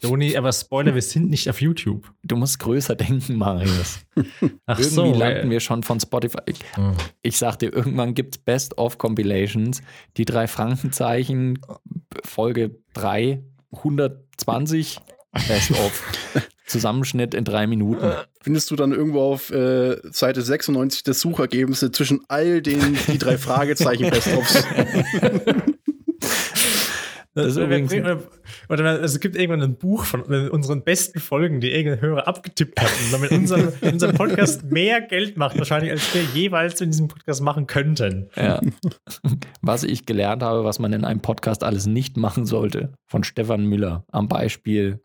Toni, 0.00 0.36
aber 0.36 0.52
Spoiler, 0.52 0.94
wir 0.94 1.02
sind 1.02 1.30
nicht 1.30 1.50
auf 1.50 1.60
YouTube. 1.60 2.12
Du 2.22 2.36
musst 2.36 2.60
größer 2.60 2.94
denken, 2.94 3.36
Marius. 3.36 4.00
Ach 4.66 4.78
Irgendwie 4.78 4.82
so, 4.82 5.14
landen 5.14 5.50
wir 5.50 5.58
schon 5.58 5.82
von 5.82 5.98
Spotify. 5.98 6.38
Ich, 6.46 6.60
hm. 6.74 6.92
ich 7.22 7.38
sag 7.38 7.56
dir, 7.56 7.72
irgendwann 7.72 8.14
gibt 8.14 8.36
es 8.36 8.42
Best-of-Compilations. 8.42 9.82
Die 10.16 10.24
drei 10.24 10.46
Frankenzeichen, 10.46 11.58
Folge 12.24 12.76
3 12.94 13.42
120 13.72 14.98
Best-of. 15.48 16.02
Zusammenschnitt 16.66 17.34
in 17.34 17.44
drei 17.44 17.66
Minuten. 17.66 18.12
Findest 18.40 18.70
du 18.70 18.76
dann 18.76 18.92
irgendwo 18.92 19.20
auf 19.20 19.50
äh, 19.50 19.96
Seite 20.10 20.40
96 20.40 21.02
des 21.02 21.20
Suchergebnisse 21.20 21.90
zwischen 21.92 22.20
all 22.28 22.62
den 22.62 22.96
die 23.08 23.18
drei 23.18 23.36
Fragezeichen 23.36 24.08
Best-ofs? 24.08 24.64
Das 27.34 27.56
übrigens 27.56 27.92
oder, 28.68 28.84
also 28.84 29.04
es 29.04 29.20
gibt 29.20 29.36
irgendwann 29.36 29.62
ein 29.62 29.76
Buch 29.76 30.04
von 30.04 30.22
unseren 30.22 30.84
besten 30.84 31.18
Folgen, 31.18 31.60
die 31.60 31.70
irgendein 31.70 32.02
Hörer 32.02 32.28
abgetippt 32.28 32.78
hat 32.78 32.90
und 32.90 33.12
damit 33.12 33.30
unser, 33.30 33.72
unser 33.80 34.12
Podcast 34.12 34.64
mehr 34.64 35.00
Geld 35.00 35.38
macht, 35.38 35.56
wahrscheinlich, 35.56 35.90
als 35.90 36.14
wir 36.14 36.22
jeweils 36.34 36.80
in 36.82 36.90
diesem 36.90 37.08
Podcast 37.08 37.40
machen 37.40 37.66
könnten. 37.66 38.28
Ja. 38.36 38.60
Was 39.62 39.82
ich 39.82 40.04
gelernt 40.04 40.42
habe, 40.42 40.64
was 40.64 40.78
man 40.78 40.92
in 40.92 41.06
einem 41.06 41.20
Podcast 41.20 41.64
alles 41.64 41.86
nicht 41.86 42.18
machen 42.18 42.44
sollte, 42.44 42.92
von 43.06 43.24
Stefan 43.24 43.64
Müller 43.64 44.04
am 44.12 44.28
Beispiel 44.28 45.00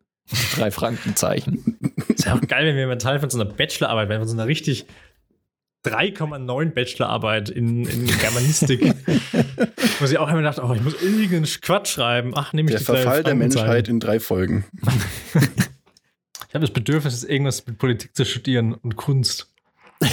drei 0.55 0.71
Frankenzeichen. 0.71 1.77
Ist 2.09 2.25
ja 2.25 2.35
auch 2.35 2.41
geil, 2.41 2.65
wenn 2.65 2.75
wir 2.75 2.87
mal 2.87 2.97
Teil 2.97 3.19
von 3.19 3.29
so 3.29 3.39
einer 3.39 3.49
Bachelorarbeit 3.49 4.09
werden, 4.09 4.21
von 4.21 4.27
so 4.27 4.35
einer 4.35 4.47
richtig 4.47 4.85
3,9 5.85 6.71
Bachelorarbeit 6.71 7.49
in, 7.49 7.85
in 7.85 8.07
Germanistik. 8.07 8.93
wo 9.99 10.05
sie 10.05 10.17
auch 10.17 10.29
immer 10.29 10.41
dachte, 10.41 10.63
oh, 10.63 10.73
ich 10.73 10.81
muss 10.81 11.01
irgendeinen 11.01 11.45
Quatsch 11.45 11.93
schreiben. 11.93 12.31
Ach, 12.35 12.53
nehme 12.53 12.69
ich 12.69 12.77
Der 12.77 12.85
Verfall 12.85 13.23
der 13.23 13.35
Menschheit 13.35 13.87
in 13.87 13.99
drei 13.99 14.19
Folgen. 14.19 14.65
ich 15.33 16.53
habe 16.53 16.61
das 16.61 16.71
Bedürfnis, 16.71 17.23
irgendwas 17.23 17.65
mit 17.65 17.77
Politik 17.77 18.15
zu 18.15 18.25
studieren 18.25 18.73
und 18.73 18.95
Kunst. 18.95 19.53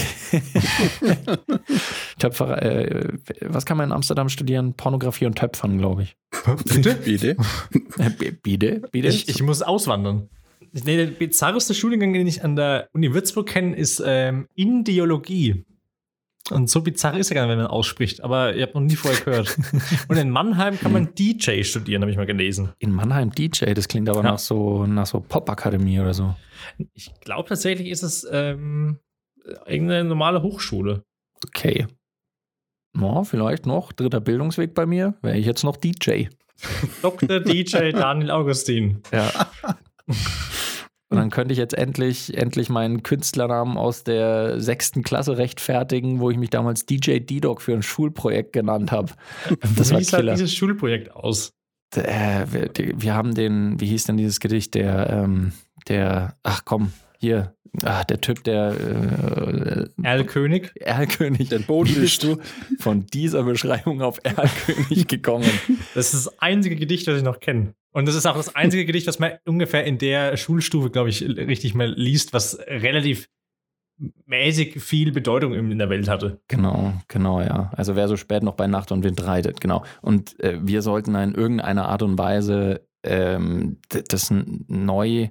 Töpfer, 2.18 2.62
äh, 2.62 3.18
was 3.42 3.66
kann 3.66 3.76
man 3.76 3.90
in 3.90 3.92
Amsterdam 3.92 4.30
studieren? 4.30 4.72
Pornografie 4.74 5.26
und 5.26 5.36
Töpfern, 5.36 5.76
glaube 5.78 6.04
ich. 6.04 6.16
Bitte? 6.64 6.94
Bitte? 6.94 7.36
Bitte? 8.42 8.82
Bitte? 8.90 9.08
Ich, 9.08 9.28
ich 9.28 9.42
muss 9.42 9.60
auswandern. 9.62 10.30
Nee, 10.82 10.96
der 10.96 11.06
bizarreste 11.06 11.72
Studiengang, 11.72 12.12
den 12.12 12.26
ich 12.26 12.42
an 12.42 12.56
der 12.56 12.88
Uni 12.92 13.14
Würzburg 13.14 13.46
kenne, 13.46 13.76
ist 13.76 14.02
ähm, 14.04 14.48
Indiologie. 14.56 15.64
Und 16.50 16.68
so 16.68 16.82
bizarr 16.82 17.16
ist 17.16 17.30
er 17.30 17.36
gar 17.36 17.42
nicht, 17.42 17.52
wenn 17.52 17.58
man 17.58 17.68
ausspricht, 17.68 18.22
aber 18.22 18.54
ihr 18.54 18.64
habt 18.64 18.74
noch 18.74 18.82
nie 18.82 18.96
vorher 18.96 19.20
gehört. 19.20 19.56
Und 20.08 20.16
in 20.16 20.28
Mannheim 20.28 20.78
kann 20.78 20.92
man 20.92 21.14
DJ 21.14 21.62
studieren, 21.62 22.02
habe 22.02 22.10
ich 22.10 22.18
mal 22.18 22.26
gelesen. 22.26 22.72
In 22.78 22.92
Mannheim 22.92 23.30
DJ, 23.30 23.72
das 23.72 23.88
klingt 23.88 24.08
aber 24.10 24.22
ja. 24.22 24.32
nach 24.32 24.38
so, 24.38 24.84
nach 24.84 25.06
so 25.06 25.20
Pop-Akademie 25.20 26.00
oder 26.00 26.12
so. 26.12 26.34
Ich 26.92 27.10
glaube 27.20 27.48
tatsächlich 27.48 27.88
ist 27.88 28.02
es 28.02 28.26
ähm, 28.30 28.98
irgendeine 29.64 30.04
normale 30.04 30.42
Hochschule. 30.42 31.04
Okay. 31.46 31.86
Ja, 32.96 33.24
vielleicht 33.24 33.64
noch. 33.64 33.92
Dritter 33.92 34.20
Bildungsweg 34.20 34.74
bei 34.74 34.86
mir. 34.86 35.14
Wäre 35.22 35.38
ich 35.38 35.46
jetzt 35.46 35.64
noch 35.64 35.76
DJ. 35.76 36.26
Dr. 37.00 37.40
DJ 37.40 37.92
Daniel 37.92 38.30
Augustin. 38.30 39.02
Ja. 39.12 39.30
Und 41.14 41.20
dann 41.20 41.30
könnte 41.30 41.52
ich 41.52 41.58
jetzt 41.58 41.74
endlich, 41.74 42.36
endlich 42.36 42.68
meinen 42.68 43.02
Künstlernamen 43.02 43.76
aus 43.76 44.04
der 44.04 44.60
sechsten 44.60 45.02
Klasse 45.02 45.38
rechtfertigen, 45.38 46.20
wo 46.20 46.30
ich 46.30 46.36
mich 46.36 46.50
damals 46.50 46.86
DJ 46.86 47.20
D-Dog 47.20 47.62
für 47.62 47.72
ein 47.72 47.82
Schulprojekt 47.82 48.52
genannt 48.52 48.92
habe. 48.92 49.12
Das 49.76 49.90
wie 49.90 50.04
sah 50.04 50.22
dieses 50.22 50.54
Schulprojekt 50.54 51.14
aus? 51.14 51.52
Äh, 51.94 52.46
wir, 52.50 52.70
wir, 52.96 53.14
haben 53.14 53.34
den, 53.34 53.80
wie 53.80 53.86
hieß 53.86 54.04
denn 54.04 54.16
dieses 54.16 54.40
Gedicht, 54.40 54.74
der, 54.74 55.10
ähm, 55.10 55.52
der, 55.88 56.36
ach 56.42 56.62
komm, 56.64 56.92
hier, 57.18 57.54
ach, 57.82 58.04
der 58.04 58.20
Typ, 58.20 58.44
der 58.44 58.76
äh, 58.78 60.02
Erlkönig. 60.02 60.72
Erlkönig, 60.76 61.48
den 61.48 61.64
Boden 61.64 61.94
bist 62.00 62.22
du 62.22 62.38
von 62.78 63.06
dieser 63.06 63.42
Beschreibung 63.42 64.02
auf 64.02 64.18
Erlkönig 64.22 65.06
gekommen. 65.06 65.48
Das 65.94 66.14
ist 66.14 66.26
das 66.26 66.38
einzige 66.40 66.76
Gedicht, 66.76 67.06
das 67.08 67.18
ich 67.18 67.24
noch 67.24 67.40
kenne. 67.40 67.74
Und 67.92 68.06
das 68.06 68.14
ist 68.14 68.26
auch 68.26 68.36
das 68.36 68.54
einzige 68.54 68.84
Gedicht, 68.84 69.06
was 69.06 69.18
man 69.18 69.32
ungefähr 69.44 69.84
in 69.84 69.98
der 69.98 70.36
Schulstufe, 70.36 70.90
glaube 70.90 71.10
ich, 71.10 71.22
richtig 71.22 71.74
mal 71.74 71.92
liest, 71.92 72.32
was 72.32 72.58
relativ 72.66 73.28
mäßig 74.26 74.82
viel 74.82 75.12
Bedeutung 75.12 75.54
in 75.54 75.78
der 75.78 75.88
Welt 75.88 76.08
hatte. 76.08 76.40
Genau, 76.48 76.94
genau, 77.08 77.40
ja. 77.40 77.70
Also 77.76 77.94
wer 77.94 78.08
so 78.08 78.16
spät 78.16 78.42
noch 78.42 78.54
bei 78.54 78.66
Nacht 78.66 78.90
und 78.90 79.04
Wind 79.04 79.24
reitet, 79.24 79.60
genau. 79.60 79.84
Und 80.02 80.38
äh, 80.40 80.58
wir 80.60 80.82
sollten 80.82 81.14
in 81.14 81.34
irgendeiner 81.34 81.88
Art 81.88 82.02
und 82.02 82.18
Weise 82.18 82.86
ähm, 83.04 83.78
das 83.88 84.32
neu 84.32 85.28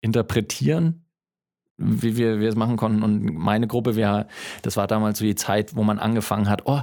interpretieren 0.00 1.04
wie 1.78 2.16
wir, 2.16 2.40
wir 2.40 2.48
es 2.48 2.56
machen 2.56 2.76
konnten. 2.76 3.02
Und 3.02 3.34
meine 3.34 3.66
Gruppe, 3.66 3.96
wir, 3.96 4.26
das 4.62 4.76
war 4.76 4.86
damals 4.86 5.18
so 5.18 5.24
die 5.24 5.36
Zeit, 5.36 5.76
wo 5.76 5.84
man 5.84 5.98
angefangen 5.98 6.48
hat, 6.48 6.62
oh, 6.66 6.80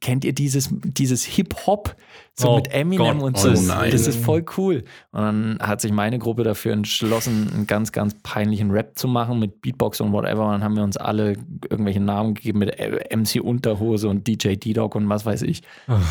kennt 0.00 0.24
ihr 0.24 0.32
dieses, 0.32 0.70
dieses 0.72 1.24
Hip-Hop? 1.24 1.94
So 2.34 2.50
Oh 2.50 2.56
mit 2.56 2.72
Eminem 2.72 3.18
Gott, 3.18 3.22
und 3.22 3.38
so. 3.38 3.50
oh 3.50 3.60
nein. 3.66 3.90
das 3.90 4.06
ist 4.06 4.24
voll 4.24 4.44
cool. 4.56 4.84
Und 5.10 5.20
dann 5.20 5.58
hat 5.60 5.82
sich 5.82 5.92
meine 5.92 6.18
Gruppe 6.18 6.44
dafür 6.44 6.72
entschlossen, 6.72 7.50
einen 7.52 7.66
ganz, 7.66 7.92
ganz 7.92 8.16
peinlichen 8.22 8.70
Rap 8.70 8.98
zu 8.98 9.06
machen 9.06 9.38
mit 9.38 9.60
Beatbox 9.60 10.00
und 10.00 10.12
whatever. 10.12 10.46
Und 10.46 10.52
dann 10.52 10.64
haben 10.64 10.76
wir 10.76 10.82
uns 10.82 10.96
alle 10.96 11.36
irgendwelche 11.68 12.00
Namen 12.00 12.32
gegeben 12.32 12.60
mit 12.60 12.74
MC 13.14 13.42
Unterhose 13.42 14.08
und 14.08 14.26
DJ 14.26 14.54
D-Dog 14.54 14.94
und 14.94 15.08
was 15.10 15.26
weiß 15.26 15.42
ich. 15.42 15.62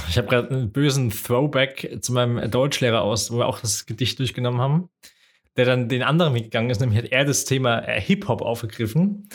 Ich 0.10 0.18
habe 0.18 0.28
gerade 0.28 0.50
einen 0.50 0.72
bösen 0.72 1.10
Throwback 1.10 1.98
zu 2.02 2.14
meinem 2.14 2.52
Deutschlehrer 2.52 3.02
aus, 3.02 3.32
wo 3.32 3.40
wir 3.40 3.48
auch 3.48 3.60
das 3.60 3.88
Gedicht 3.88 4.20
durchgenommen 4.20 4.62
haben, 4.62 4.90
der 5.62 5.76
dann 5.76 5.90
den 5.90 6.02
anderen 6.02 6.34
Weg 6.34 6.46
gegangen 6.46 6.72
ist, 6.72 6.82
nämlich 6.82 6.98
hat 6.98 7.12
er 7.12 7.24
das 7.24 7.46
Thema 7.46 7.88
äh, 7.88 8.02
Hip-Hop 8.02 8.42
aufgegriffen 8.42 9.30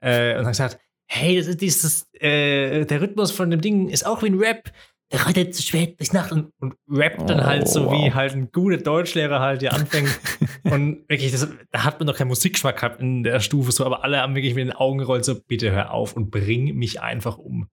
äh, 0.00 0.38
und 0.38 0.44
hat 0.44 0.52
gesagt, 0.52 0.78
hey, 1.06 1.36
das 1.36 1.48
ist 1.48 1.60
dieses, 1.60 2.06
äh, 2.14 2.84
der 2.84 3.00
Rhythmus 3.00 3.32
von 3.32 3.50
dem 3.50 3.60
Ding 3.60 3.88
ist 3.88 4.06
auch 4.06 4.22
wie 4.22 4.26
ein 4.26 4.38
Rap. 4.38 4.70
Der 5.12 5.26
reitet 5.26 5.54
zu 5.54 5.62
spät 5.62 5.98
durch 6.00 6.12
Nacht 6.12 6.32
und, 6.32 6.50
und 6.60 6.74
rappt 6.88 7.28
dann 7.28 7.40
Oh, 7.40 7.44
halt 7.44 7.68
so, 7.68 7.90
wie 7.90 8.06
wow. 8.06 8.14
halt 8.14 8.32
ein 8.32 8.50
guter 8.52 8.78
Deutschlehrer 8.78 9.40
halt 9.40 9.60
hier 9.60 9.72
anfängt. 9.72 10.08
und 10.62 11.08
wirklich, 11.08 11.32
das, 11.32 11.48
da 11.72 11.84
hat 11.84 11.98
man 11.98 12.06
noch 12.06 12.16
keinen 12.16 12.28
Musikgeschmack 12.28 12.76
gehabt 12.76 13.00
in 13.00 13.22
der 13.24 13.40
Stufe, 13.40 13.72
so, 13.72 13.84
aber 13.84 14.02
alle 14.04 14.20
haben 14.20 14.34
wirklich 14.34 14.54
mit 14.54 14.64
den 14.64 14.72
Augen 14.72 14.98
gerollt, 14.98 15.24
so, 15.24 15.34
bitte 15.34 15.72
hör 15.72 15.92
auf 15.92 16.14
und 16.16 16.30
bring 16.30 16.74
mich 16.76 17.00
einfach 17.02 17.36
um. 17.36 17.68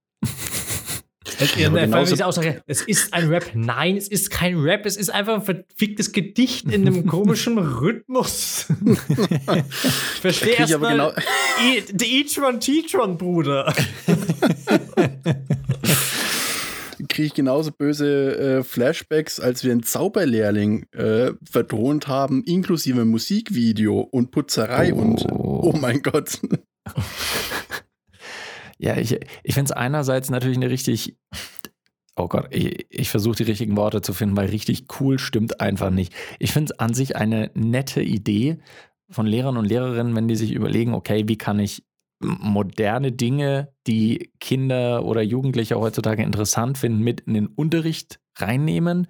Es, 1.38 1.54
Ja, 1.56 1.70
Aussage, 2.26 2.62
es 2.66 2.82
ist 2.82 3.12
ein 3.14 3.28
Rap. 3.28 3.50
Nein, 3.54 3.96
es 3.96 4.08
ist 4.08 4.30
kein 4.30 4.58
Rap, 4.58 4.86
es 4.86 4.96
ist 4.96 5.10
einfach 5.10 5.34
ein 5.34 5.42
verficktes 5.42 6.12
Gedicht 6.12 6.66
in 6.66 6.86
einem 6.86 7.06
komischen 7.08 7.58
Rhythmus. 7.58 8.66
Versteh 10.20 10.44
krieg 10.46 10.52
ich 10.54 10.60
erst 10.60 10.74
aber 10.74 10.94
mal 10.94 11.12
genau- 11.12 11.12
E- 11.74 11.82
Teach 12.58 12.94
One, 12.98 13.14
Bruder. 13.14 13.72
kriege 17.08 17.26
ich 17.26 17.34
genauso 17.34 17.70
böse 17.72 18.58
äh, 18.58 18.62
Flashbacks, 18.62 19.40
als 19.40 19.64
wir 19.64 19.72
einen 19.72 19.82
Zauberlehrling 19.82 20.86
äh, 20.92 21.32
vertont 21.50 22.06
haben, 22.08 22.42
inklusive 22.44 23.04
Musikvideo 23.04 24.00
und 24.00 24.30
Putzerei 24.30 24.92
Oh. 24.94 24.98
und 24.98 25.26
oh 25.32 25.74
mein 25.80 26.02
Gott. 26.02 26.38
Ja, 28.82 28.96
ich, 28.96 29.16
ich 29.44 29.54
finde 29.54 29.70
es 29.70 29.72
einerseits 29.72 30.28
natürlich 30.28 30.56
eine 30.56 30.68
richtig, 30.68 31.16
oh 32.16 32.26
Gott, 32.26 32.48
ich, 32.50 32.86
ich 32.90 33.10
versuche 33.10 33.36
die 33.36 33.44
richtigen 33.44 33.76
Worte 33.76 34.02
zu 34.02 34.12
finden, 34.12 34.36
weil 34.36 34.48
richtig 34.48 34.86
cool 34.98 35.20
stimmt 35.20 35.60
einfach 35.60 35.90
nicht. 35.90 36.12
Ich 36.40 36.52
finde 36.52 36.72
es 36.72 36.80
an 36.80 36.92
sich 36.92 37.14
eine 37.14 37.52
nette 37.54 38.02
Idee 38.02 38.58
von 39.08 39.26
Lehrern 39.26 39.56
und 39.56 39.66
Lehrerinnen, 39.66 40.16
wenn 40.16 40.26
die 40.26 40.34
sich 40.34 40.52
überlegen, 40.52 40.94
okay, 40.94 41.28
wie 41.28 41.38
kann 41.38 41.60
ich 41.60 41.84
moderne 42.18 43.12
Dinge, 43.12 43.72
die 43.86 44.32
Kinder 44.40 45.04
oder 45.04 45.22
Jugendliche 45.22 45.78
heutzutage 45.78 46.24
interessant 46.24 46.76
finden, 46.76 47.02
mit 47.02 47.20
in 47.20 47.34
den 47.34 47.46
Unterricht 47.46 48.18
reinnehmen. 48.36 49.06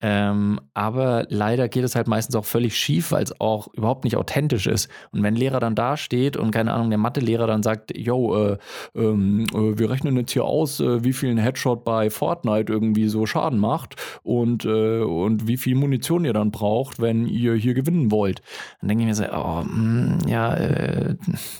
Ähm, 0.00 0.60
aber 0.74 1.26
leider 1.28 1.68
geht 1.68 1.84
es 1.84 1.96
halt 1.96 2.06
meistens 2.06 2.36
auch 2.36 2.44
völlig 2.44 2.76
schief, 2.76 3.10
weil 3.10 3.24
es 3.24 3.40
auch 3.40 3.68
überhaupt 3.74 4.04
nicht 4.04 4.16
authentisch 4.16 4.66
ist. 4.66 4.88
Und 5.10 5.22
wenn 5.22 5.34
ein 5.34 5.36
Lehrer 5.36 5.60
dann 5.60 5.74
da 5.74 5.96
steht 5.96 6.36
und 6.36 6.52
keine 6.52 6.72
Ahnung, 6.72 6.90
der 6.90 6.98
Mathelehrer 6.98 7.46
dann 7.46 7.62
sagt, 7.62 7.96
yo, 7.96 8.36
äh, 8.36 8.58
ähm, 8.94 9.46
äh, 9.52 9.78
wir 9.78 9.90
rechnen 9.90 10.16
jetzt 10.16 10.32
hier 10.32 10.44
aus, 10.44 10.80
äh, 10.80 11.02
wie 11.04 11.12
viel 11.12 11.30
ein 11.30 11.38
Headshot 11.38 11.84
bei 11.84 12.10
Fortnite 12.10 12.72
irgendwie 12.72 13.08
so 13.08 13.26
Schaden 13.26 13.58
macht 13.58 13.96
und, 14.22 14.64
äh, 14.64 15.00
und 15.00 15.48
wie 15.48 15.56
viel 15.56 15.74
Munition 15.74 16.24
ihr 16.24 16.32
dann 16.32 16.52
braucht, 16.52 17.00
wenn 17.00 17.26
ihr 17.26 17.54
hier 17.54 17.74
gewinnen 17.74 18.12
wollt. 18.12 18.42
Dann 18.80 18.88
denke 18.88 19.02
ich 19.02 19.08
mir 19.08 19.14
so, 19.14 19.24
oh, 19.32 19.62
mm, 19.62 20.20
ja, 20.28 20.54
äh, 20.54 21.16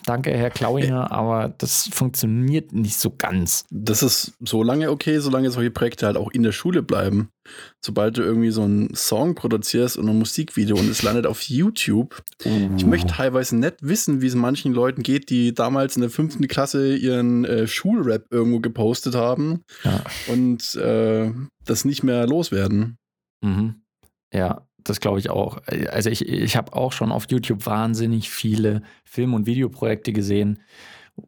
danke, 0.07 0.31
Herr 0.31 0.51
Klauinger, 0.51 1.11
aber 1.11 1.49
das 1.59 1.91
funktioniert 1.93 2.73
nicht 2.73 2.99
so 2.99 3.13
ganz. 3.17 3.67
Das 3.71 4.03
ist 4.03 4.35
so 4.41 4.63
lange 4.63 4.91
okay, 4.91 5.19
solange 5.19 5.51
solche 5.51 5.71
Projekte 5.71 6.07
halt 6.07 6.17
auch 6.17 6.31
in 6.31 6.45
der 6.45 6.53
Schule 6.53 6.83
bleiben. 6.83 7.31
Sobald 7.85 8.17
du 8.19 8.23
irgendwie 8.23 8.51
so 8.51 8.63
einen 8.63 8.95
Song 8.95 9.35
produzierst 9.35 9.97
und 9.97 10.09
ein 10.09 10.19
Musikvideo 10.19 10.77
und 10.77 10.89
es 10.91 11.03
landet 11.03 11.27
auf 11.27 11.43
YouTube. 11.43 12.23
Ich 12.77 12.87
möchte 12.87 13.09
teilweise 13.15 13.57
nicht 13.57 13.77
wissen, 13.81 14.21
wie 14.23 14.27
es 14.27 14.35
manchen 14.35 14.73
Leuten 14.73 15.03
geht, 15.03 15.31
die 15.31 15.55
damals 15.55 15.97
in 15.97 16.03
der 16.03 16.11
fünften 16.11 16.47
Klasse 16.49 16.95
ihren 16.97 17.45
äh, 17.45 17.67
Schulrap 17.67 18.27
irgendwo 18.31 18.61
gepostet 18.61 19.15
haben 19.15 19.63
Ja. 19.85 20.03
und 20.29 20.75
äh, 20.77 21.33
das 21.65 21.85
nicht 21.85 22.03
mehr 22.03 22.27
loswerden. 22.27 22.97
Mhm. 23.43 23.83
Ja, 24.33 24.67
das 24.85 25.01
glaube 25.01 25.19
ich 25.19 25.31
auch. 25.31 25.59
Also 25.91 26.11
ich, 26.11 26.27
ich 26.29 26.57
habe 26.57 26.73
auch 26.73 26.93
schon 26.93 27.13
auf 27.13 27.27
YouTube 27.31 27.67
wahnsinnig 27.67 28.31
viele 28.31 28.83
Film- 29.05 29.35
und 29.35 29.47
Videoprojekte 29.47 30.13
gesehen, 30.13 30.61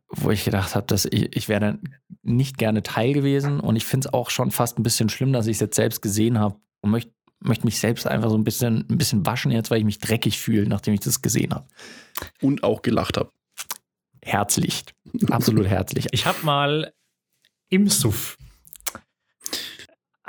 wo 0.09 0.31
ich 0.31 0.45
gedacht 0.45 0.75
habe, 0.75 0.87
dass 0.87 1.05
ich, 1.05 1.37
ich 1.37 1.49
wäre 1.49 1.79
nicht 2.23 2.59
gerne 2.59 2.83
Teil 2.83 3.13
gewesen 3.13 3.61
und 3.61 3.77
ich 3.77 3.85
finde 3.85 4.09
es 4.09 4.15
auch 4.15 4.31
schon 4.31 4.51
fast 4.51 4.79
ein 4.79 4.83
bisschen 4.83 5.09
schlimm, 5.09 5.33
dass 5.33 5.47
ich 5.47 5.57
es 5.57 5.61
jetzt 5.61 5.77
selbst 5.77 6.03
gesehen 6.03 6.39
habe 6.39 6.57
und 6.81 6.91
möchte 6.91 7.13
möchte 7.43 7.65
mich 7.65 7.79
selbst 7.79 8.07
einfach 8.07 8.29
so 8.29 8.37
ein 8.37 8.45
bisschen, 8.45 8.85
ein 8.91 8.99
bisschen 8.99 9.25
waschen 9.25 9.51
jetzt, 9.51 9.71
weil 9.71 9.79
ich 9.79 9.85
mich 9.85 9.99
dreckig 9.99 10.39
fühle, 10.39 10.69
nachdem 10.69 10.93
ich 10.93 11.01
das 11.01 11.23
gesehen 11.23 11.55
habe. 11.55 11.67
Und 12.43 12.63
auch 12.63 12.83
gelacht 12.83 13.17
habe. 13.17 13.33
Herzlich. 14.23 14.85
Absolut 15.31 15.67
herzlich. 15.67 16.09
Ich 16.13 16.27
habe 16.27 16.45
mal 16.45 16.93
im 17.71 17.89
Suff 17.89 18.37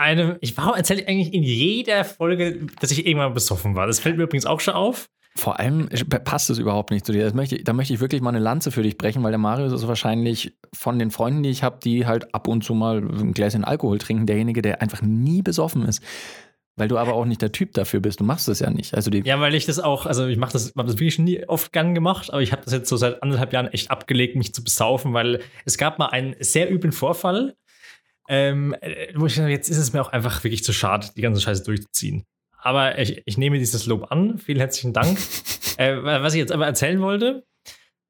eine, 0.02 0.38
ich 0.42 0.58
war 0.58 0.76
erzähle 0.76 1.08
eigentlich 1.08 1.34
in 1.34 1.44
jeder 1.44 2.04
Folge, 2.04 2.68
dass 2.80 2.92
ich 2.92 3.06
irgendwann 3.06 3.34
besoffen 3.34 3.76
war. 3.76 3.86
Das 3.86 4.00
fällt 4.00 4.18
mir 4.18 4.24
übrigens 4.24 4.48
auch 4.48 4.60
schon 4.60 4.74
auf. 4.74 5.10
Vor 5.36 5.60
allem 5.60 5.88
passt 6.26 6.50
es 6.50 6.58
überhaupt 6.58 6.92
nicht 6.92 7.06
zu 7.06 7.14
dir. 7.14 7.34
Möchte, 7.34 7.64
da 7.64 7.72
möchte 7.72 7.94
ich 7.94 8.02
wirklich 8.02 8.22
mal 8.22 8.30
eine 8.32 8.40
Lanze 8.40 8.70
für 8.70 8.84
dich 8.84 8.98
brechen, 8.98 9.24
weil 9.24 9.32
der 9.32 9.38
Marius 9.38 9.72
ist 9.72 9.88
wahrscheinlich 9.88 10.58
von 10.74 11.00
den 11.00 11.10
Freunden, 11.10 11.44
die 11.44 11.50
ich 11.50 11.64
habe, 11.64 11.80
die 11.82 12.06
halt 12.06 12.36
ab 12.36 12.48
und 12.50 12.64
zu 12.64 12.74
mal 12.74 12.98
ein 12.98 13.34
Gläschen 13.34 13.64
Alkohol 13.64 13.98
trinken, 13.98 14.26
derjenige, 14.26 14.62
der 14.62 14.82
einfach 14.82 15.02
nie 15.02 15.42
besoffen 15.42 15.84
ist. 15.84 16.04
Weil 16.76 16.88
du 16.88 16.98
aber 16.98 17.14
auch 17.14 17.26
nicht 17.26 17.42
der 17.42 17.52
Typ 17.52 17.74
dafür 17.74 18.00
bist. 18.00 18.20
Du 18.20 18.24
machst 18.24 18.48
das 18.48 18.60
ja 18.60 18.70
nicht. 18.70 18.94
Also 18.94 19.12
Ja, 19.12 19.40
weil 19.40 19.56
ich 19.56 19.66
das 19.66 19.80
auch, 19.80 20.06
also 20.06 20.28
ich 20.28 20.38
mache 20.38 20.54
das, 20.54 20.74
hab 20.76 20.86
das 20.86 20.96
wirklich 20.96 21.20
nie 21.20 21.46
oft 21.48 21.72
gern 21.72 21.96
gemacht, 21.96 22.32
aber 22.32 22.42
ich 22.42 22.52
habe 22.52 22.64
das 22.64 22.74
jetzt 22.74 22.90
so 22.90 22.98
seit 22.98 23.24
anderthalb 23.24 23.54
Jahren 23.54 23.68
echt 23.68 23.92
abgelegt, 23.92 24.36
mich 24.36 24.54
zu 24.54 24.64
besaufen, 24.64 25.14
weil 25.14 25.42
es 25.66 25.78
gab 25.78 26.00
mal 26.00 26.08
einen 26.08 26.36
sehr 26.40 26.72
üblen 26.72 26.92
Vorfall, 26.94 27.56
ähm, 28.28 28.76
äh, 28.82 29.14
wo 29.16 29.26
ich 29.26 29.36
jetzt 29.38 29.70
ist 29.70 29.78
es 29.78 29.94
mir 29.94 30.02
auch 30.02 30.12
einfach 30.12 30.44
wirklich 30.44 30.64
zu 30.64 30.74
schade, 30.74 31.08
die 31.16 31.22
ganze 31.22 31.42
Scheiße 31.42 31.64
durchzuziehen. 31.64 32.26
Aber 32.64 33.00
ich, 33.00 33.22
ich 33.26 33.38
nehme 33.38 33.58
dieses 33.58 33.86
Lob 33.88 34.12
an. 34.12 34.38
Vielen 34.38 34.60
herzlichen 34.60 34.94
Dank. 34.94 35.18
äh, 35.78 35.96
was 36.02 36.34
ich 36.34 36.40
jetzt 36.40 36.52
aber 36.52 36.66
erzählen 36.68 37.02
wollte, 37.02 37.44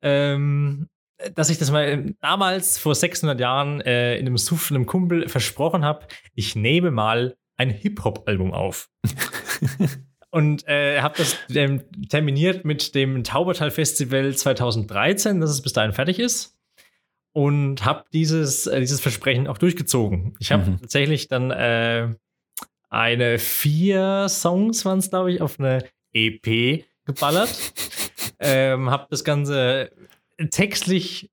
ähm, 0.02 0.88
dass 1.36 1.50
ich 1.50 1.58
das 1.58 1.72
mal 1.72 2.14
damals 2.20 2.78
vor 2.78 2.96
600 2.96 3.40
Jahren 3.40 3.80
äh, 3.82 4.18
in 4.18 4.26
einem 4.28 4.38
Suff 4.38 4.72
einem 4.72 4.86
Kumpel 4.86 5.30
versprochen 5.30 5.86
habe, 5.86 6.08
ich 6.36 6.56
nehme 6.56 6.92
mal 6.92 7.36
ein 7.58 7.70
Hip-Hop-Album 7.70 8.54
auf. 8.54 8.90
Und 10.32 10.66
äh, 10.68 11.02
habe 11.02 11.16
das 11.18 11.38
ähm, 11.54 11.84
terminiert 12.10 12.64
mit 12.66 12.96
dem 12.96 13.24
Taubertal-Festival 13.24 14.34
2013, 14.34 15.42
dass 15.42 15.50
es 15.50 15.62
bis 15.62 15.74
dahin 15.74 15.92
fertig 15.92 16.20
ist. 16.20 16.58
Und 17.34 17.86
habe 17.86 18.06
dieses, 18.14 18.66
äh, 18.68 18.80
dieses 18.80 19.02
Versprechen 19.02 19.48
auch 19.48 19.58
durchgezogen. 19.58 20.36
Ich 20.40 20.52
habe 20.52 20.72
Mhm. 20.72 20.80
tatsächlich 20.82 21.28
dann 21.28 21.52
äh, 21.52 22.10
eine 22.92 23.40
vier 23.40 24.28
Songs, 24.30 24.86
waren 24.86 25.00
es, 25.00 25.10
glaube 25.10 25.32
ich, 25.32 25.42
auf 25.42 25.60
eine 25.60 25.84
EP 26.14 26.86
geballert. 27.06 27.74
ähm, 28.40 28.92
habe 28.92 29.08
das 29.10 29.24
Ganze 29.24 29.92
textlich 30.52 31.32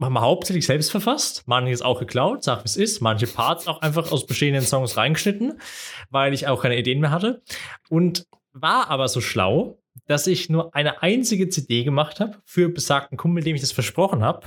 haben 0.00 0.12
wir 0.12 0.20
hauptsächlich 0.20 0.66
selbst 0.66 0.92
verfasst, 0.92 1.42
manches 1.46 1.82
auch 1.82 1.98
geklaut, 1.98 2.44
sag 2.44 2.60
wie 2.60 2.66
es 2.66 2.76
ist, 2.76 3.00
manche 3.00 3.26
Parts 3.26 3.66
auch 3.66 3.80
einfach 3.82 4.12
aus 4.12 4.26
bestehenden 4.26 4.62
Songs 4.62 4.96
reingeschnitten, 4.96 5.60
weil 6.10 6.32
ich 6.32 6.46
auch 6.46 6.62
keine 6.62 6.78
Ideen 6.78 7.00
mehr 7.00 7.10
hatte. 7.10 7.42
Und 7.88 8.26
war 8.52 8.90
aber 8.90 9.08
so 9.08 9.20
schlau, 9.20 9.78
dass 10.06 10.26
ich 10.26 10.48
nur 10.48 10.74
eine 10.74 11.02
einzige 11.02 11.48
CD 11.48 11.82
gemacht 11.84 12.20
habe 12.20 12.38
für 12.44 12.68
besagten 12.68 13.18
Kumpel, 13.18 13.42
dem 13.42 13.56
ich 13.56 13.60
das 13.60 13.72
versprochen 13.72 14.22
habe. 14.22 14.46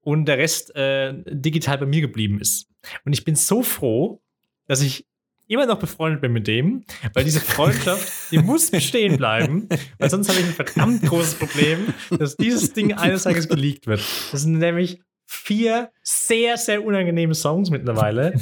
Und 0.00 0.26
der 0.26 0.38
Rest 0.38 0.74
äh, 0.74 1.14
digital 1.26 1.78
bei 1.78 1.86
mir 1.86 2.00
geblieben 2.00 2.40
ist. 2.40 2.68
Und 3.04 3.12
ich 3.12 3.24
bin 3.24 3.36
so 3.36 3.62
froh, 3.62 4.20
dass 4.66 4.82
ich 4.82 5.06
immer 5.46 5.66
noch 5.66 5.78
befreundet 5.78 6.20
bin 6.20 6.32
mit 6.32 6.46
dem, 6.46 6.84
weil 7.12 7.24
diese 7.24 7.40
Freundschaft, 7.40 8.10
die 8.30 8.38
muss 8.38 8.70
bestehen 8.70 9.16
bleiben, 9.16 9.68
weil 9.98 10.10
sonst 10.10 10.28
habe 10.28 10.40
ich 10.40 10.46
ein 10.46 10.52
verdammt 10.54 11.02
großes 11.02 11.34
Problem, 11.34 11.92
dass 12.18 12.36
dieses 12.36 12.72
Ding 12.72 12.94
eines 12.94 13.24
Tages 13.24 13.48
geleakt 13.48 13.86
wird. 13.86 14.02
Das 14.32 14.42
sind 14.42 14.58
nämlich 14.58 15.00
vier 15.26 15.90
sehr, 16.02 16.56
sehr 16.56 16.84
unangenehme 16.84 17.34
Songs 17.34 17.70
mittlerweile, 17.70 18.40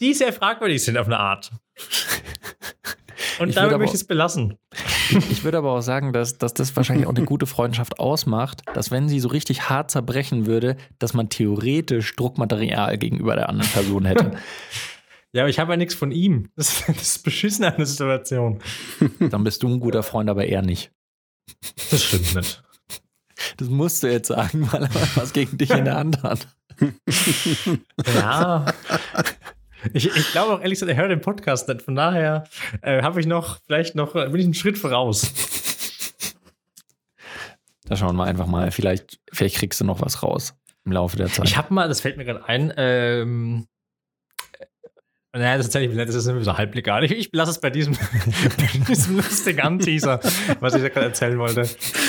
die 0.00 0.14
sehr 0.14 0.32
fragwürdig 0.32 0.82
sind 0.82 0.96
auf 0.96 1.06
eine 1.06 1.18
Art. 1.18 1.52
Und 3.42 3.48
Ich 3.48 3.54
damit 3.56 3.76
möchte 3.78 3.96
ich 3.96 4.02
es 4.02 4.06
belassen. 4.06 4.56
Ich 5.30 5.42
würde 5.42 5.58
aber 5.58 5.72
auch 5.72 5.80
sagen, 5.80 6.12
dass, 6.12 6.38
dass 6.38 6.54
das 6.54 6.76
wahrscheinlich 6.76 7.06
auch 7.06 7.14
eine 7.14 7.24
gute 7.24 7.46
Freundschaft 7.46 7.98
ausmacht, 7.98 8.62
dass 8.74 8.92
wenn 8.92 9.08
sie 9.08 9.18
so 9.18 9.28
richtig 9.28 9.68
hart 9.68 9.90
zerbrechen 9.90 10.46
würde, 10.46 10.76
dass 11.00 11.12
man 11.12 11.28
theoretisch 11.28 12.14
Druckmaterial 12.14 12.98
gegenüber 12.98 13.34
der 13.34 13.48
anderen 13.48 13.70
Person 13.70 14.04
hätte. 14.04 14.32
Ja, 15.34 15.44
aber 15.44 15.48
ich 15.48 15.58
habe 15.58 15.72
ja 15.72 15.78
nichts 15.78 15.94
von 15.94 16.12
ihm. 16.12 16.50
Das, 16.56 16.84
das 16.86 17.00
ist 17.00 17.24
beschissen 17.24 17.64
an 17.64 17.76
der 17.78 17.86
Situation. 17.86 18.60
Dann 19.18 19.44
bist 19.44 19.62
du 19.62 19.68
ein 19.68 19.80
guter 19.80 20.02
Freund, 20.02 20.28
aber 20.28 20.44
er 20.44 20.60
nicht. 20.60 20.92
Das 21.90 22.04
stimmt 22.04 22.34
nicht. 22.34 22.62
Das 23.56 23.70
musst 23.70 24.02
du 24.02 24.12
jetzt 24.12 24.28
sagen, 24.28 24.70
weil 24.70 24.82
er 24.82 24.90
was 25.14 25.32
gegen 25.32 25.56
dich 25.56 25.70
in 25.70 25.86
der 25.86 25.96
Hand 25.96 26.22
hat. 26.22 26.48
Ja. 28.14 28.66
Ich, 29.92 30.06
ich 30.06 30.32
glaube 30.32 30.54
auch 30.54 30.60
ehrlich 30.60 30.78
gesagt, 30.78 30.90
er 30.90 30.96
hört 30.96 31.10
den 31.10 31.20
Podcast 31.20 31.68
nicht. 31.68 31.82
Von 31.82 31.94
daher 31.94 32.44
äh, 32.82 33.02
habe 33.02 33.20
ich 33.20 33.26
noch, 33.26 33.58
vielleicht 33.66 33.94
noch, 33.94 34.12
bin 34.12 34.36
ich 34.36 34.44
einen 34.44 34.54
Schritt 34.54 34.78
voraus. 34.78 35.32
Da 37.84 37.96
schauen 37.96 38.16
wir 38.16 38.24
einfach 38.24 38.46
mal. 38.46 38.70
Vielleicht, 38.70 39.18
vielleicht 39.32 39.56
kriegst 39.56 39.80
du 39.80 39.84
noch 39.84 40.00
was 40.00 40.22
raus 40.22 40.54
im 40.84 40.92
Laufe 40.92 41.16
der 41.16 41.26
Zeit. 41.26 41.46
Ich 41.46 41.56
habe 41.56 41.74
mal, 41.74 41.88
das 41.88 42.00
fällt 42.00 42.16
mir 42.16 42.24
gerade 42.24 42.48
ein, 42.48 42.72
ähm, 42.76 43.66
naja, 45.34 45.56
das 45.56 45.66
ist 45.66 45.72
tatsächlich, 45.72 45.96
das 45.96 46.14
ist 46.14 46.26
irgendwie 46.26 46.44
so 46.44 46.58
halblegal. 46.58 47.04
Ich, 47.04 47.12
ich 47.12 47.30
lasse 47.32 47.52
es 47.52 47.60
bei 47.60 47.70
diesem, 47.70 47.96
diesem 48.88 49.16
lustigen 49.16 49.60
Anteaser, 49.60 50.20
was 50.60 50.74
ich 50.74 50.82
da 50.82 50.88
gerade 50.90 51.06
erzählen 51.06 51.38
wollte. 51.38 51.62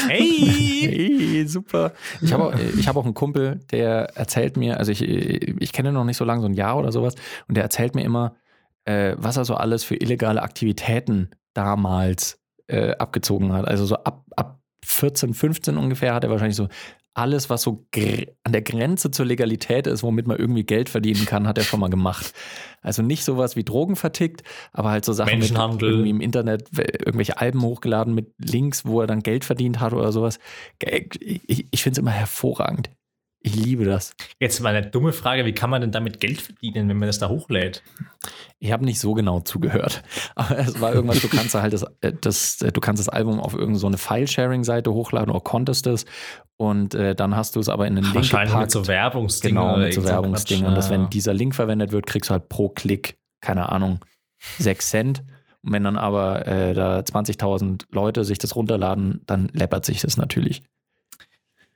Hey! 0.10 0.90
Hey, 0.92 1.48
super. 1.48 1.94
Ich 2.22 2.34
habe 2.34 2.48
auch, 2.48 2.54
hab 2.54 2.96
auch 2.98 3.06
einen 3.06 3.14
Kumpel, 3.14 3.62
der 3.72 4.16
erzählt 4.16 4.58
mir, 4.58 4.78
also 4.78 4.92
ich, 4.92 5.02
ich 5.02 5.72
kenne 5.72 5.90
ihn 5.90 5.94
noch 5.96 6.04
nicht 6.04 6.18
so 6.18 6.26
lange, 6.26 6.42
so 6.42 6.48
ein 6.48 6.54
Jahr 6.54 6.78
oder 6.78 6.92
sowas, 6.92 7.16
und 7.48 7.56
der 7.56 7.64
erzählt 7.64 7.96
mir 7.96 8.04
immer, 8.04 8.36
äh, 8.84 9.16
was 9.18 9.38
er 9.38 9.46
so 9.46 9.56
alles 9.56 9.86
für 9.86 9.96
illegale 9.96 10.42
Aktivitäten 10.42 11.30
damals 11.54 12.42
äh, 12.68 12.92
abgezogen 12.96 13.54
hat. 13.54 13.68
Also 13.68 13.86
so 13.86 13.96
ab, 13.96 14.26
ab 14.36 14.60
14, 14.86 15.34
15 15.34 15.78
ungefähr 15.78 16.14
hat 16.14 16.26
er 16.26 16.30
wahrscheinlich 16.30 16.58
so 16.58 16.68
alles, 17.14 17.50
was 17.50 17.62
so 17.62 17.86
an 18.44 18.52
der 18.52 18.62
Grenze 18.62 19.12
zur 19.12 19.26
Legalität 19.26 19.88
ist, 19.88 20.04
womit 20.04 20.28
man 20.28 20.38
irgendwie 20.38 20.64
Geld 20.64 20.90
verdienen 20.90 21.26
kann, 21.26 21.48
hat 21.48 21.58
er 21.58 21.64
schon 21.64 21.80
mal 21.80 21.90
gemacht. 21.90 22.34
Also 22.82 23.02
nicht 23.02 23.24
sowas 23.24 23.56
wie 23.56 23.64
Drogen 23.64 23.96
vertickt, 23.96 24.44
aber 24.72 24.90
halt 24.90 25.06
so 25.06 25.14
Sachen 25.14 25.40
mit 25.40 25.52
irgendwie 25.52 26.10
im 26.10 26.22
Internet, 26.22 26.70
irgendwelche 26.78 27.38
Alben 27.38 27.62
hochgeladen 27.62 28.16
mit 28.16 28.34
Links, 28.40 28.86
wo 28.86 29.02
er 29.02 29.08
dann 29.08 29.22
Geld 29.22 29.46
verdient 29.46 29.80
hat 29.80 29.94
oder 29.94 30.12
sowas. 30.12 30.40
Ich, 30.82 31.68
ich 31.72 31.84
finde 31.84 31.94
es 31.94 32.00
immer 32.00 32.12
hervorragend. 32.12 32.90
Ich 33.46 33.56
liebe 33.56 33.84
das. 33.84 34.16
Jetzt 34.40 34.62
mal 34.62 34.74
eine 34.74 34.90
dumme 34.90 35.12
Frage, 35.12 35.46
wie 35.46 35.52
kann 35.52 35.70
man 35.70 35.82
denn 35.82 35.92
damit 35.92 36.22
Geld 36.22 36.42
verdienen, 36.42 36.88
wenn 36.88 36.98
man 36.98 37.08
das 37.08 37.20
da 37.20 37.28
hochlädt? 37.28 37.84
Ich 38.60 38.72
habe 38.72 38.86
nicht 38.86 39.02
so 39.02 39.14
genau 39.14 39.42
zugehört. 39.42 40.02
Aber 40.36 40.60
es 40.60 40.80
war 40.80 40.94
irgendwas, 40.94 41.20
du 41.20 41.28
kannst 41.28 41.54
halt 41.54 41.74
das, 41.74 41.84
äh, 42.00 42.14
das, 42.22 42.62
äh, 42.62 42.72
du 42.72 42.80
kannst 42.80 43.02
das 43.02 43.10
Album 43.10 43.42
auf 43.42 43.54
irgendeine 43.54 43.98
so 43.98 43.98
File-Sharing-Seite 43.98 44.94
hochladen 44.94 45.30
oder 45.30 45.42
konntest 45.42 45.88
es. 45.88 46.06
Und 46.56 46.96
äh, 46.96 47.16
dann 47.16 47.36
hast 47.36 47.58
du 47.58 47.60
es 47.60 47.68
aber 47.68 47.86
in 47.86 47.98
einen 47.98 48.04
Link 48.04 48.16
Wahrscheinlich 48.16 48.52
gepackt. 48.52 48.68
mit 48.68 48.72
so 48.72 48.88
Werbungsdingen. 48.88 49.62
Genau, 49.62 49.78
mit 49.78 49.94
so 49.94 50.06
Werbungsdingen. 50.06 50.66
Und 50.66 50.76
dass, 50.76 50.90
wenn 50.90 51.10
dieser 51.10 51.34
Link 51.34 51.54
verwendet 51.54 51.92
wird, 51.92 52.06
kriegst 52.06 52.30
du 52.30 52.32
halt 52.32 52.48
pro 52.48 52.70
Klick, 52.70 53.18
keine 53.42 53.70
Ahnung, 53.70 54.00
6 54.60 54.90
Cent. 54.90 55.24
Und 55.64 55.74
wenn 55.74 55.84
dann 55.84 55.98
aber 55.98 56.48
äh, 56.48 56.74
da 56.74 57.00
20.000 57.00 57.88
Leute 57.92 58.24
sich 58.24 58.38
das 58.38 58.56
runterladen, 58.56 59.22
dann 59.26 59.50
läppert 59.50 59.84
sich 59.84 60.00
das 60.00 60.16
natürlich. 60.16 60.64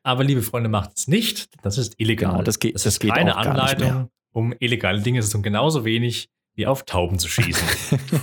Aber 0.04 0.24
liebe 0.24 0.42
Freunde, 0.42 0.70
macht 0.70 0.92
es 0.96 1.08
nicht. 1.08 1.50
Das 1.64 1.78
ist 1.78 1.96
illegal. 1.98 2.32
Genau, 2.32 2.44
das 2.44 2.60
geht, 2.60 2.76
das, 2.76 2.84
das 2.84 2.94
ist 2.94 3.00
geht 3.00 3.14
keine 3.14 3.36
Anleitung, 3.36 4.10
um 4.32 4.54
illegale 4.60 5.02
Dinge 5.02 5.22
zu 5.22 5.32
tun. 5.32 5.44
Genauso 5.44 5.86
wenig 5.86 6.30
wie 6.56 6.66
auf 6.66 6.84
Tauben 6.84 7.20
zu 7.20 7.30
schießen. 7.30 7.68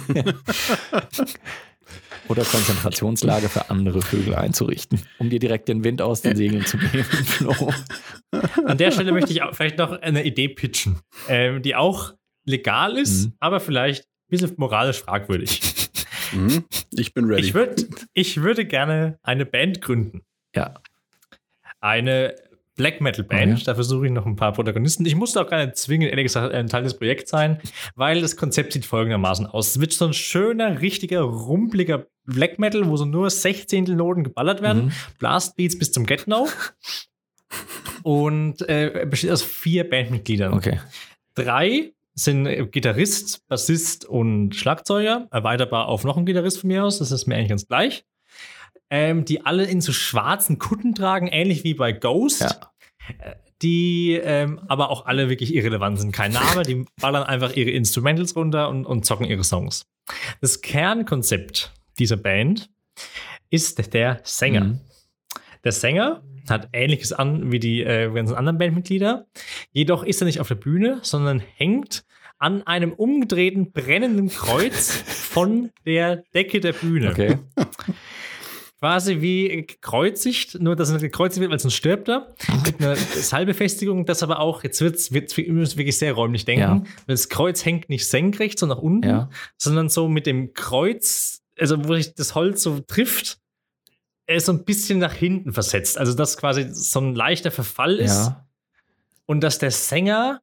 Oder 2.29 2.43
Konzentrationslager 2.45 3.49
für 3.49 3.71
andere 3.71 4.01
Vögel 4.01 4.35
einzurichten, 4.35 5.01
um 5.19 5.29
dir 5.29 5.39
direkt 5.39 5.69
den 5.69 5.85
Wind 5.85 6.01
aus 6.01 6.23
den 6.23 6.37
Segeln 6.37 6.65
zu 6.65 6.79
nehmen. 6.79 7.05
An 8.65 8.79
der 8.79 8.91
Stelle 8.91 9.13
möchte 9.13 9.31
ich 9.33 9.43
auch 9.43 9.55
vielleicht 9.55 9.77
noch 9.79 9.93
eine 9.93 10.25
Idee 10.25 10.49
pitchen, 10.49 11.01
ähm, 11.29 11.61
die 11.61 11.77
auch 11.77 12.15
legal 12.47 12.97
ist, 12.97 13.27
mhm. 13.27 13.35
aber 13.41 13.61
vielleicht 13.61 14.05
ein 14.05 14.31
bisschen 14.31 14.55
moralisch 14.57 15.03
fragwürdig. 15.03 15.61
Mhm. 16.33 16.65
Ich 16.93 17.13
bin 17.13 17.27
ready. 17.27 17.43
Ich, 17.43 17.55
würd, 17.55 17.87
ich 18.15 18.41
würde 18.41 18.65
gerne 18.65 19.19
eine 19.23 19.45
Band 19.45 19.83
gründen. 19.83 20.23
Ja 20.57 20.81
eine 21.85 22.35
Black 22.77 23.01
Metal 23.01 23.25
Band. 23.25 23.53
Okay. 23.53 23.63
Da 23.67 23.75
versuche 23.75 24.07
ich 24.07 24.13
noch 24.13 24.27
ein 24.27 24.37
paar 24.37 24.53
Protagonisten. 24.53 25.07
Ich 25.07 25.15
musste 25.15 25.41
auch 25.41 25.49
gar 25.49 25.65
nicht 25.65 25.77
zwingend, 25.77 26.11
ehrlich 26.11 26.25
gesagt, 26.25 26.53
ein 26.53 26.67
Teil 26.67 26.83
des 26.83 26.97
Projekts 26.97 27.31
sein, 27.31 27.61
weil 27.95 28.21
das 28.21 28.37
Konzept 28.37 28.73
sieht 28.73 28.87
folgendermaßen 28.87 29.47
aus. 29.47 29.69
Es 29.69 29.81
wird 29.81 29.93
so 29.93 30.07
ein 30.07 30.15
schöner, 30.15 30.81
richtiger, 30.81 31.21
rumpeliger 31.21 32.07
Black 32.25 32.59
Metal, 32.59 32.89
wo 32.89 32.97
so 32.97 33.05
nur 33.05 33.31
16 33.31 33.85
Noten 33.85 34.25
geballert 34.25 34.63
werden. 34.63 34.87
Mhm. 34.87 34.93
Blastbeats 35.19 35.79
bis 35.79 35.93
zum 35.93 36.07
Get 36.07 36.27
No. 36.27 36.49
Und 38.03 38.69
äh, 38.69 39.07
besteht 39.09 39.31
aus 39.31 39.43
vier 39.43 39.89
Bandmitgliedern. 39.89 40.55
Okay. 40.55 40.81
Drei 41.35 41.93
sind 42.15 42.73
Gitarrist, 42.73 43.47
Bassist 43.47 44.05
und 44.05 44.55
Schlagzeuger. 44.57 45.29
Erweiterbar 45.31 45.87
auf 45.87 46.05
noch 46.05 46.17
einen 46.17 46.27
Gitarrist 46.27 46.61
von 46.61 46.69
mir 46.69 46.85
aus. 46.85 46.99
Das 46.99 47.13
ist 47.13 47.27
mir 47.27 47.37
eigentlich 47.37 47.51
ganz 47.51 47.69
gleich 47.69 48.05
ähm, 48.91 49.25
die 49.25 49.45
alle 49.45 49.65
in 49.65 49.81
so 49.81 49.93
schwarzen 49.93 50.59
Kutten 50.59 50.95
tragen, 50.95 51.29
ähnlich 51.29 51.65
wie 51.65 51.75
bei 51.75 51.93
Ghost. 51.93 52.43
Ja. 52.43 52.71
Äh, 53.19 53.35
die 53.63 54.21
ähm, 54.23 54.61
aber 54.69 54.91
auch 54.91 55.07
alle 55.07 55.31
wirklich 55.31 55.55
irrelevant 55.55 55.99
sind. 55.99 56.13
Kein 56.13 56.33
Name, 56.33 56.65
die 56.65 56.85
ballern 57.01 57.23
einfach 57.23 57.55
ihre 57.55 57.71
Instrumentals 57.71 58.37
runter 58.37 58.69
und, 58.69 58.85
und 58.85 59.07
zocken 59.07 59.27
ihre 59.27 59.45
Songs. 59.45 59.87
Das 60.41 60.61
Kernkonzept 60.61 61.73
dieser 61.99 62.17
Band 62.17 62.69
ist 63.51 63.95
der 63.95 64.21
Sänger. 64.25 64.65
Mhm. 64.65 64.81
Der 65.63 65.73
Sänger 65.73 66.23
hat 66.49 66.69
ähnliches 66.73 67.13
an 67.13 67.53
wie 67.53 67.59
die 67.59 67.83
äh, 67.83 68.13
ganzen 68.13 68.35
anderen 68.35 68.59
Bandmitglieder. 68.59 69.27
Jedoch 69.73 70.03
ist 70.03 70.21
er 70.21 70.27
nicht 70.27 70.41
auf 70.41 70.49
der 70.49 70.57
Bühne, 70.57 70.99
sondern 71.03 71.41
hängt 71.41 72.05
an 72.39 72.67
einem 72.67 72.93
umgedrehten 72.93 73.73
brennenden 73.73 74.29
Kreuz 74.29 74.91
von 75.07 75.71
der 75.87 76.25
Decke 76.35 76.61
der 76.61 76.73
Bühne. 76.73 77.11
Okay. 77.11 77.39
quasi 78.85 79.23
wie 79.23 79.49
gekreuzigt, 79.49 80.61
nur 80.61 80.77
dass 80.77 80.91
er 80.91 80.97
nicht 80.97 81.05
gekreuzigt 81.05 81.41
wird, 81.41 81.51
weil 81.51 81.59
sonst 81.59 81.73
stirbt 81.73 82.07
er. 82.07 82.35
Mit 82.67 82.83
einer 82.83 82.97
Seilbefestigung, 82.97 84.05
das 84.05 84.23
aber 84.23 84.41
auch, 84.41 84.63
jetzt 84.63 84.83
wird 84.83 84.97
es 84.97 85.11
wirklich 85.11 85.97
sehr 85.97 86.13
räumlich 86.13 86.45
denken, 86.45 86.61
ja. 86.61 86.83
das 87.07 87.31
Kreuz 87.31 87.65
hängt 87.65 87.89
nicht 87.89 88.07
senkrecht, 88.07 88.59
so 88.59 88.67
nach 88.67 88.77
unten, 88.77 89.09
ja. 89.09 89.31
sondern 89.57 89.89
so 89.89 90.07
mit 90.07 90.27
dem 90.27 90.53
Kreuz, 90.53 91.41
also 91.59 91.89
wo 91.89 91.95
sich 91.95 92.15
das 92.15 92.35
Holz 92.35 92.63
so 92.63 92.81
trifft, 92.81 93.39
er 94.27 94.37
ist 94.37 94.45
so 94.45 94.53
ein 94.53 94.67
bisschen 94.67 94.99
nach 94.99 95.15
hinten 95.15 95.55
versetzt. 95.55 95.97
Also, 95.97 96.13
dass 96.13 96.37
quasi 96.37 96.67
so 96.71 97.01
ein 97.01 97.15
leichter 97.15 97.51
Verfall 97.51 97.97
ist. 97.97 98.27
Ja. 98.27 98.47
Und 99.25 99.41
dass 99.41 99.59
der 99.59 99.71
Sänger 99.71 100.43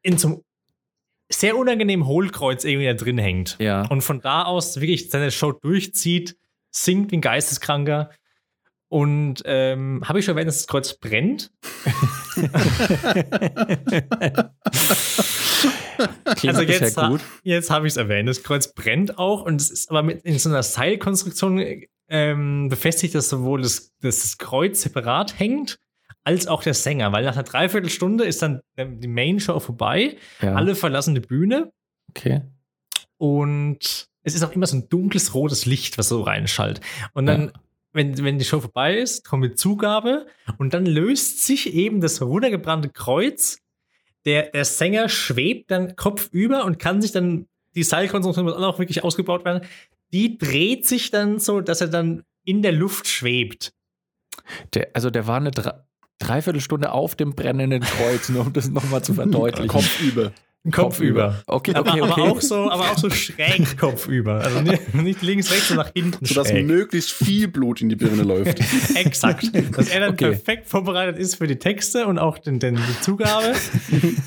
in 0.00 0.16
so 0.16 0.28
einem 0.28 0.42
sehr 1.28 1.54
unangenehmen 1.58 2.06
Hohlkreuz 2.06 2.64
irgendwie 2.64 2.86
da 2.86 2.94
drin 2.94 3.18
hängt. 3.18 3.56
Ja. 3.58 3.86
Und 3.88 4.00
von 4.00 4.22
da 4.22 4.44
aus 4.44 4.80
wirklich 4.80 5.10
seine 5.10 5.30
Show 5.30 5.52
durchzieht 5.52 6.38
singt 6.76 7.10
wie 7.10 7.16
ein 7.16 7.20
Geisteskranker. 7.20 8.10
Und 8.88 9.42
ähm, 9.46 10.02
habe 10.04 10.20
ich 10.20 10.24
schon 10.24 10.36
erwähnt, 10.36 10.46
dass 10.48 10.58
das 10.58 10.68
Kreuz 10.68 10.96
brennt? 10.96 11.50
also 16.46 16.62
jetzt, 16.62 16.96
ha 16.96 17.18
jetzt 17.42 17.70
habe 17.70 17.88
ich 17.88 17.94
es 17.94 17.96
erwähnt. 17.96 18.28
Das 18.28 18.44
Kreuz 18.44 18.72
brennt 18.72 19.18
auch 19.18 19.42
und 19.42 19.60
es 19.60 19.70
ist 19.70 19.90
aber 19.90 20.04
mit, 20.04 20.24
in 20.24 20.38
so 20.38 20.50
einer 20.50 20.62
Seilkonstruktion 20.62 21.82
ähm, 22.08 22.68
befestigt, 22.68 23.16
dass 23.16 23.28
sowohl 23.28 23.62
das, 23.62 23.92
dass 24.00 24.20
das 24.20 24.38
Kreuz 24.38 24.82
separat 24.82 25.36
hängt, 25.36 25.80
als 26.22 26.46
auch 26.46 26.62
der 26.62 26.74
Sänger. 26.74 27.10
Weil 27.10 27.24
nach 27.24 27.34
einer 27.34 27.42
Dreiviertelstunde 27.42 28.24
ist 28.24 28.40
dann 28.42 28.60
die 28.76 29.08
Main 29.08 29.40
Show 29.40 29.58
vorbei. 29.58 30.16
Ja. 30.40 30.54
Alle 30.54 30.76
verlassen 30.76 31.16
die 31.16 31.20
Bühne. 31.20 31.72
Okay. 32.10 32.42
Und 33.18 34.08
es 34.26 34.34
ist 34.34 34.42
auch 34.42 34.52
immer 34.52 34.66
so 34.66 34.76
ein 34.76 34.88
dunkles 34.88 35.34
rotes 35.34 35.66
Licht, 35.66 35.98
was 35.98 36.08
so 36.08 36.20
reinschallt. 36.20 36.80
Und 37.14 37.26
dann, 37.26 37.46
ja. 37.46 37.52
wenn, 37.92 38.24
wenn 38.24 38.38
die 38.38 38.44
Show 38.44 38.60
vorbei 38.60 38.98
ist, 38.98 39.24
kommt 39.24 39.44
die 39.44 39.54
Zugabe 39.54 40.26
und 40.58 40.74
dann 40.74 40.84
löst 40.84 41.46
sich 41.46 41.72
eben 41.72 42.00
das 42.00 42.20
runtergebrannte 42.20 42.88
Kreuz. 42.88 43.60
Der, 44.24 44.50
der 44.50 44.64
Sänger 44.64 45.08
schwebt 45.08 45.70
dann 45.70 45.94
kopfüber 45.94 46.64
und 46.64 46.80
kann 46.80 47.00
sich 47.00 47.12
dann, 47.12 47.46
die 47.76 47.84
Seilkonstruktion 47.84 48.46
muss 48.46 48.54
auch 48.56 48.80
wirklich 48.80 49.04
ausgebaut 49.04 49.44
werden, 49.44 49.64
die 50.12 50.38
dreht 50.38 50.88
sich 50.88 51.12
dann 51.12 51.38
so, 51.38 51.60
dass 51.60 51.80
er 51.80 51.88
dann 51.88 52.24
in 52.44 52.62
der 52.62 52.72
Luft 52.72 53.06
schwebt. 53.06 53.74
Der, 54.74 54.88
also 54.92 55.08
der 55.08 55.28
war 55.28 55.36
eine 55.36 55.52
Dreiviertelstunde 56.18 56.90
auf 56.90 57.14
dem 57.14 57.36
brennenden 57.36 57.82
Kreuz, 57.82 58.28
nur 58.28 58.46
um 58.46 58.52
das 58.52 58.68
nochmal 58.68 59.04
zu 59.04 59.14
verdeutlichen. 59.14 59.68
Kopfüber. 59.68 60.32
Kopfüber. 60.70 61.42
Okay, 61.46 61.72
okay, 61.76 61.78
aber, 61.78 61.90
okay. 61.92 62.00
Aber 62.02 62.22
auch 62.30 62.40
so, 62.40 62.70
aber 62.70 62.90
auch 62.90 62.98
so 62.98 63.10
schräg 63.10 63.78
kopfüber. 63.78 64.40
Also 64.40 64.60
nicht 64.92 65.22
links, 65.22 65.50
rechts, 65.50 65.68
sondern 65.68 65.86
nach 65.86 65.92
hinten 65.94 66.24
Sodass 66.24 66.48
schräg. 66.48 66.66
möglichst 66.66 67.12
viel 67.12 67.48
Blut 67.48 67.80
in 67.80 67.88
die 67.88 67.96
Birne 67.96 68.22
läuft. 68.22 68.60
Exakt. 68.94 69.50
Dass 69.76 69.88
er 69.88 70.00
dann 70.00 70.12
okay. 70.12 70.30
perfekt 70.30 70.68
vorbereitet 70.68 71.18
ist 71.18 71.36
für 71.36 71.46
die 71.46 71.58
Texte 71.58 72.06
und 72.06 72.18
auch 72.18 72.38
den, 72.38 72.58
den, 72.58 72.76
die 72.76 73.00
Zugabe. 73.00 73.54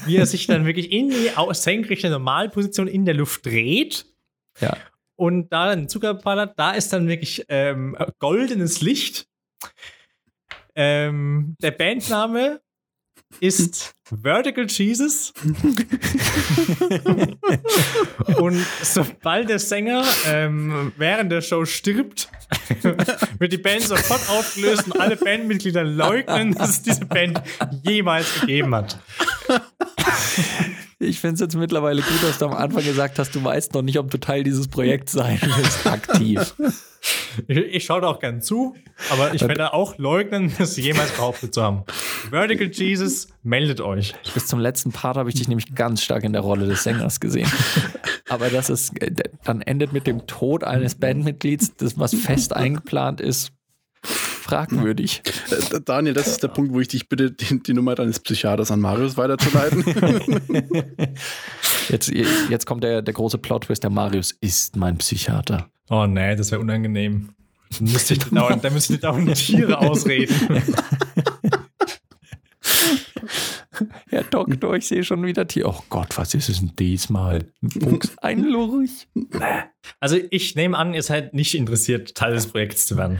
wie 0.05 0.15
er 0.15 0.25
sich 0.25 0.47
dann 0.47 0.65
wirklich 0.65 0.91
in 0.91 1.09
die 1.09 1.31
senkrechte 1.51 2.09
Normalposition 2.09 2.87
in 2.87 3.05
der 3.05 3.15
Luft 3.15 3.45
dreht. 3.45 4.05
Ja. 4.59 4.77
Und 5.15 5.49
da 5.51 5.67
dann 5.67 5.89
Zugabe 5.89 6.21
ballert, 6.21 6.57
da 6.57 6.71
ist 6.71 6.93
dann 6.93 7.07
wirklich 7.07 7.45
ähm, 7.49 7.97
goldenes 8.19 8.81
Licht. 8.81 9.27
Ähm, 10.75 11.57
der 11.61 11.71
Bandname 11.71 12.61
ist 13.41 13.95
Vertical 14.11 14.65
Jesus. 14.67 15.33
und 18.37 18.65
sobald 18.81 19.49
der 19.49 19.59
Sänger 19.59 20.03
ähm, 20.27 20.91
während 20.97 21.31
der 21.31 21.41
Show 21.41 21.65
stirbt, 21.65 22.29
wird 23.37 23.53
die 23.53 23.57
Band 23.57 23.83
sofort 23.83 24.29
aufgelöst 24.29 24.85
und 24.85 24.99
alle 24.99 25.15
Bandmitglieder 25.15 25.83
leugnen, 25.83 26.53
dass 26.53 26.69
es 26.69 26.81
diese 26.81 27.05
Band 27.05 27.41
jemals 27.83 28.41
gegeben 28.41 28.75
hat. 28.75 28.99
Ich 31.01 31.21
finde 31.21 31.35
es 31.35 31.39
jetzt 31.39 31.55
mittlerweile 31.55 32.01
gut, 32.01 32.23
dass 32.23 32.39
du 32.39 32.45
am 32.45 32.53
Anfang 32.53 32.83
gesagt 32.83 33.19
hast, 33.19 33.33
du 33.33 33.41
weißt 33.41 33.73
noch 33.73 33.81
nicht, 33.81 33.97
ob 33.97 34.11
du 34.11 34.19
Teil 34.19 34.43
dieses 34.43 34.67
Projekts 34.67 35.13
sein 35.13 35.39
willst, 35.41 35.87
aktiv. 35.87 36.53
Ich, 37.47 37.57
ich 37.57 37.85
schaue 37.85 38.01
da 38.01 38.07
auch 38.07 38.19
gern 38.19 38.41
zu, 38.41 38.75
aber 39.09 39.33
ich 39.33 39.41
werde 39.41 39.73
auch 39.73 39.97
leugnen, 39.97 40.51
das 40.57 40.75
jemals 40.75 41.11
behauptet 41.11 41.53
zu 41.53 41.61
haben. 41.61 41.83
Vertical 42.29 42.67
Jesus, 42.67 43.29
meldet 43.43 43.79
euch. 43.79 44.13
Bis 44.33 44.47
zum 44.47 44.59
letzten 44.59 44.91
Part 44.91 45.15
habe 45.15 45.29
ich 45.29 45.35
dich 45.35 45.47
nämlich 45.47 45.73
ganz 45.73 46.03
stark 46.03 46.25
in 46.25 46.33
der 46.33 46.41
Rolle 46.41 46.67
des 46.67 46.83
Sängers 46.83 47.21
gesehen. 47.21 47.49
Aber 48.27 48.49
das 48.49 48.69
ist, 48.69 49.01
äh, 49.01 49.13
dann 49.45 49.61
endet 49.61 49.93
mit 49.93 50.05
dem 50.05 50.27
Tod 50.27 50.65
eines 50.65 50.95
Bandmitglieds, 50.95 51.77
das 51.77 51.97
was 51.97 52.13
fest 52.13 52.53
eingeplant 52.53 53.21
ist, 53.21 53.53
fragwürdig. 54.49 55.21
Äh, 55.51 55.81
Daniel, 55.83 56.13
das 56.13 56.27
ist 56.27 56.43
der 56.43 56.49
Punkt, 56.49 56.73
wo 56.73 56.79
ich 56.79 56.87
dich 56.87 57.09
bitte, 57.09 57.31
die, 57.31 57.61
die 57.61 57.73
Nummer 57.73 57.95
deines 57.95 58.19
Psychiaters 58.19 58.71
an 58.71 58.79
Marius 58.79 59.17
weiterzuleiten. 59.17 59.83
Jetzt, 61.89 62.09
jetzt 62.09 62.65
kommt 62.67 62.83
der, 62.83 63.01
der 63.01 63.15
große 63.15 63.39
Plot-Twist, 63.39 63.81
der 63.81 63.89
Marius 63.89 64.31
ist 64.41 64.75
mein 64.75 64.99
Psychiater. 64.99 65.71
Oh 65.89 66.05
nee, 66.05 66.35
das 66.35 66.51
wäre 66.51 66.61
unangenehm. 66.61 67.29
Dann 67.79 67.91
müsste 67.91 68.13
ich 68.13 68.19
dauernd, 68.19 68.63
dann 68.63 68.73
müsste 68.73 68.93
ich 68.93 68.99
dauernd 68.99 69.33
Tiere 69.35 69.79
ausreden. 69.79 70.35
Herr 74.09 74.23
Doktor, 74.23 74.75
ich 74.75 74.87
sehe 74.87 75.03
schon 75.03 75.25
wieder 75.25 75.47
Tier. 75.47 75.67
Oh 75.67 75.83
Gott, 75.89 76.17
was 76.17 76.33
ist 76.33 76.49
es 76.49 76.59
denn 76.59 76.73
diesmal? 76.77 77.45
Ein 77.61 77.71
Fuchs, 77.71 78.17
ein 78.17 78.43
Lurch. 78.43 79.07
Also 79.99 80.17
ich 80.29 80.55
nehme 80.55 80.77
an, 80.77 80.93
ihr 80.93 81.03
seid 81.03 81.33
nicht 81.33 81.55
interessiert, 81.55 82.15
Teil 82.15 82.33
des 82.33 82.47
Projekts 82.47 82.87
zu 82.87 82.97
werden. 82.97 83.19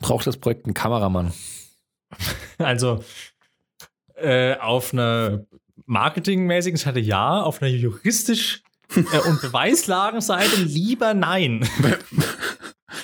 Braucht 0.00 0.26
das 0.26 0.36
Projekt 0.36 0.66
einen 0.66 0.74
Kameramann? 0.74 1.32
Also 2.58 3.04
äh, 4.14 4.56
auf 4.56 4.92
einer 4.92 5.44
marketingmäßigen 5.86 6.78
Seite 6.78 7.00
ja, 7.00 7.42
auf 7.42 7.60
einer 7.60 7.70
juristisch 7.70 8.62
äh, 8.94 9.28
und 9.28 9.40
Beweislagenseite 9.42 10.62
lieber 10.62 11.14
nein. 11.14 11.68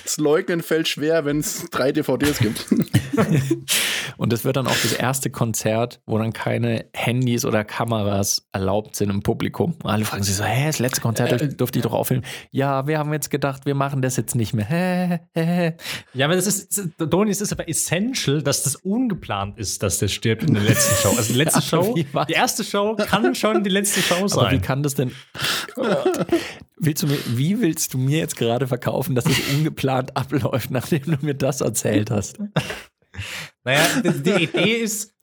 Das 0.05 0.17
Leugnen 0.19 0.63
fällt 0.63 0.87
schwer, 0.89 1.25
wenn 1.25 1.41
es 1.41 1.69
drei 1.71 1.91
DVDs 1.93 2.39
gibt. 2.39 2.67
Und 4.17 4.33
es 4.33 4.45
wird 4.45 4.57
dann 4.57 4.67
auch 4.67 4.77
das 4.83 4.93
erste 4.93 5.31
Konzert, 5.31 6.01
wo 6.07 6.19
dann 6.19 6.33
keine 6.33 6.87
Handys 6.95 7.45
oder 7.45 7.65
Kameras 7.65 8.47
erlaubt 8.53 8.95
sind 8.95 9.11
im 9.11 9.23
Publikum. 9.23 9.75
Und 9.83 9.91
alle 9.91 10.05
fragen 10.05 10.23
sich 10.23 10.37
so, 10.37 10.45
hä, 10.45 10.67
das 10.67 10.79
letzte 10.79 11.01
Konzert 11.01 11.33
Äh, 11.33 11.49
durfte 11.49 11.79
ich 11.79 11.83
doch 11.83 11.93
aufnehmen. 11.93 12.25
Ja, 12.51 12.87
wir 12.87 12.99
haben 12.99 13.13
jetzt 13.13 13.31
gedacht, 13.31 13.67
wir 13.67 13.75
machen 13.75 14.03
das 14.03 14.17
jetzt 14.17 14.35
nicht 14.37 14.55
mehr. 14.55 14.67
Hä, 14.67 15.19
hä, 15.35 15.45
hä. 15.45 15.73
Ja, 16.15 16.27
aber 16.27 16.37
das 16.37 16.47
ist, 16.47 16.83
Doni, 16.99 17.31
es 17.33 17.41
ist 17.41 17.53
aber 17.53 17.69
essential, 17.69 18.43
dass 18.43 18.63
das 18.63 18.77
ungeplant 18.77 19.59
ist, 19.59 19.83
dass 19.83 19.99
der 19.99 20.09
stirbt 20.09 20.45
in 20.45 20.55
der 20.55 20.63
letzten 20.63 20.95
Show. 21.03 21.15
Also 21.17 21.33
die 21.33 21.39
letzte 21.39 21.59
Ja, 21.63 21.67
Show, 21.67 21.95
die 22.29 22.33
erste 22.33 22.65
Show 22.65 22.97
kann 22.97 23.35
schon 23.35 23.65
die 23.65 23.71
letzte 23.71 24.01
Show 24.01 24.15
Aber 24.17 24.25
wie 24.27 24.29
sein. 24.29 24.63
kann 24.63 24.83
das 24.83 24.95
denn? 24.95 25.11
Willst 26.85 27.05
du 27.05 27.07
mir, 27.07 27.19
wie 27.29 27.61
willst 27.61 27.95
du 27.95 27.99
mir 27.99 28.19
jetzt 28.19 28.37
gerade 28.37 28.67
verkaufen, 28.67 29.15
dass 29.15 29.25
es 29.27 29.55
ungeplant 29.55 30.17
abläuft, 30.17 30.73
nachdem 30.73 31.03
du 31.03 31.17
mir 31.25 31.35
das 31.35 31.61
erzählt 31.61 32.11
hast? 32.11 32.41
Naja, 33.63 33.87
die, 34.03 34.45
Idee 34.45 34.79
ist, 34.79 35.15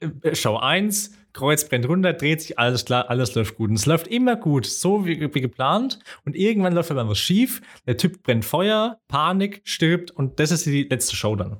äh, 0.00 0.34
Show 0.34 0.56
1, 0.56 1.12
Kreuz 1.32 1.68
brennt 1.68 1.88
runter, 1.88 2.12
dreht 2.12 2.42
sich, 2.42 2.58
alles 2.58 2.84
klar, 2.84 3.08
alles 3.08 3.36
läuft 3.36 3.54
gut. 3.54 3.70
Und 3.70 3.76
es 3.76 3.86
läuft 3.86 4.08
immer 4.08 4.34
gut, 4.34 4.66
so 4.66 5.06
wie, 5.06 5.32
wie 5.32 5.40
geplant. 5.40 6.00
Und 6.24 6.34
irgendwann 6.34 6.72
läuft 6.72 6.90
aber 6.90 7.08
was 7.08 7.18
schief. 7.18 7.62
Der 7.86 7.96
Typ 7.96 8.24
brennt 8.24 8.44
Feuer, 8.44 8.98
Panik, 9.06 9.60
stirbt 9.62 10.10
und 10.10 10.40
das 10.40 10.50
ist 10.50 10.66
die 10.66 10.84
letzte 10.84 11.14
Show 11.14 11.36
dann. 11.36 11.58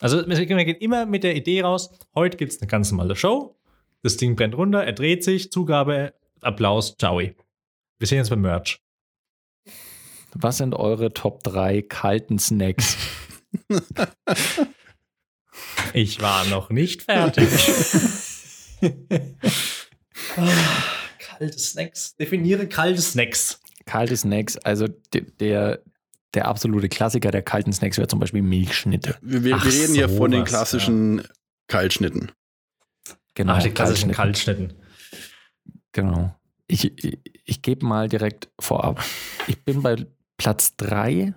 Also 0.00 0.26
wir 0.26 0.46
gehen 0.46 0.58
immer 0.58 1.06
mit 1.06 1.22
der 1.22 1.36
Idee 1.36 1.62
raus, 1.62 1.96
heute 2.16 2.36
gibt 2.36 2.50
es 2.50 2.60
eine 2.60 2.66
ganz 2.66 2.90
normale 2.90 3.14
Show. 3.14 3.56
Das 4.02 4.16
Ding 4.16 4.34
brennt 4.34 4.56
runter, 4.56 4.82
er 4.82 4.94
dreht 4.94 5.22
sich, 5.22 5.52
Zugabe, 5.52 6.12
Applaus, 6.40 6.96
ciao. 6.98 7.20
Wir 8.02 8.08
sehen 8.08 8.18
uns 8.18 8.30
beim 8.30 8.40
Merch. 8.40 8.80
Was 10.34 10.56
sind 10.56 10.74
eure 10.74 11.14
Top 11.14 11.44
3 11.44 11.82
kalten 11.82 12.40
Snacks? 12.40 12.96
Ich 15.94 16.20
war 16.20 16.44
noch 16.46 16.70
nicht 16.70 17.02
fertig. 17.02 17.48
Kalte 21.20 21.56
Snacks. 21.56 22.16
Definiere 22.16 22.66
kalte 22.66 23.00
Snacks. 23.00 23.60
Kalte 23.86 24.16
Snacks, 24.16 24.56
also 24.56 24.88
de- 24.88 25.30
der, 25.38 25.84
der 26.34 26.48
absolute 26.48 26.88
Klassiker 26.88 27.30
der 27.30 27.42
kalten 27.42 27.72
Snacks 27.72 27.98
wäre 27.98 28.08
zum 28.08 28.18
Beispiel 28.18 28.42
Milchschnitte. 28.42 29.16
Wir, 29.22 29.44
wir, 29.44 29.64
reden 29.64 29.94
hier 29.94 30.08
von 30.08 30.32
den 30.32 30.42
klassischen 30.42 31.22
Kaltschnitten. 31.68 32.32
Genau, 33.34 33.52
Ach, 33.52 33.62
die 33.62 33.70
klassischen 33.70 34.10
Kaltschnitte. 34.10 34.74
Kaltschnitten. 34.74 35.82
Genau. 35.92 36.34
Ich, 36.66 36.90
ich, 37.44 37.62
gebe 37.62 37.86
mal 37.86 38.08
direkt 38.08 38.48
vorab. 38.58 39.02
Ich 39.46 39.64
bin 39.64 39.82
bei 39.82 40.06
Platz 40.36 40.76
3, 40.76 41.34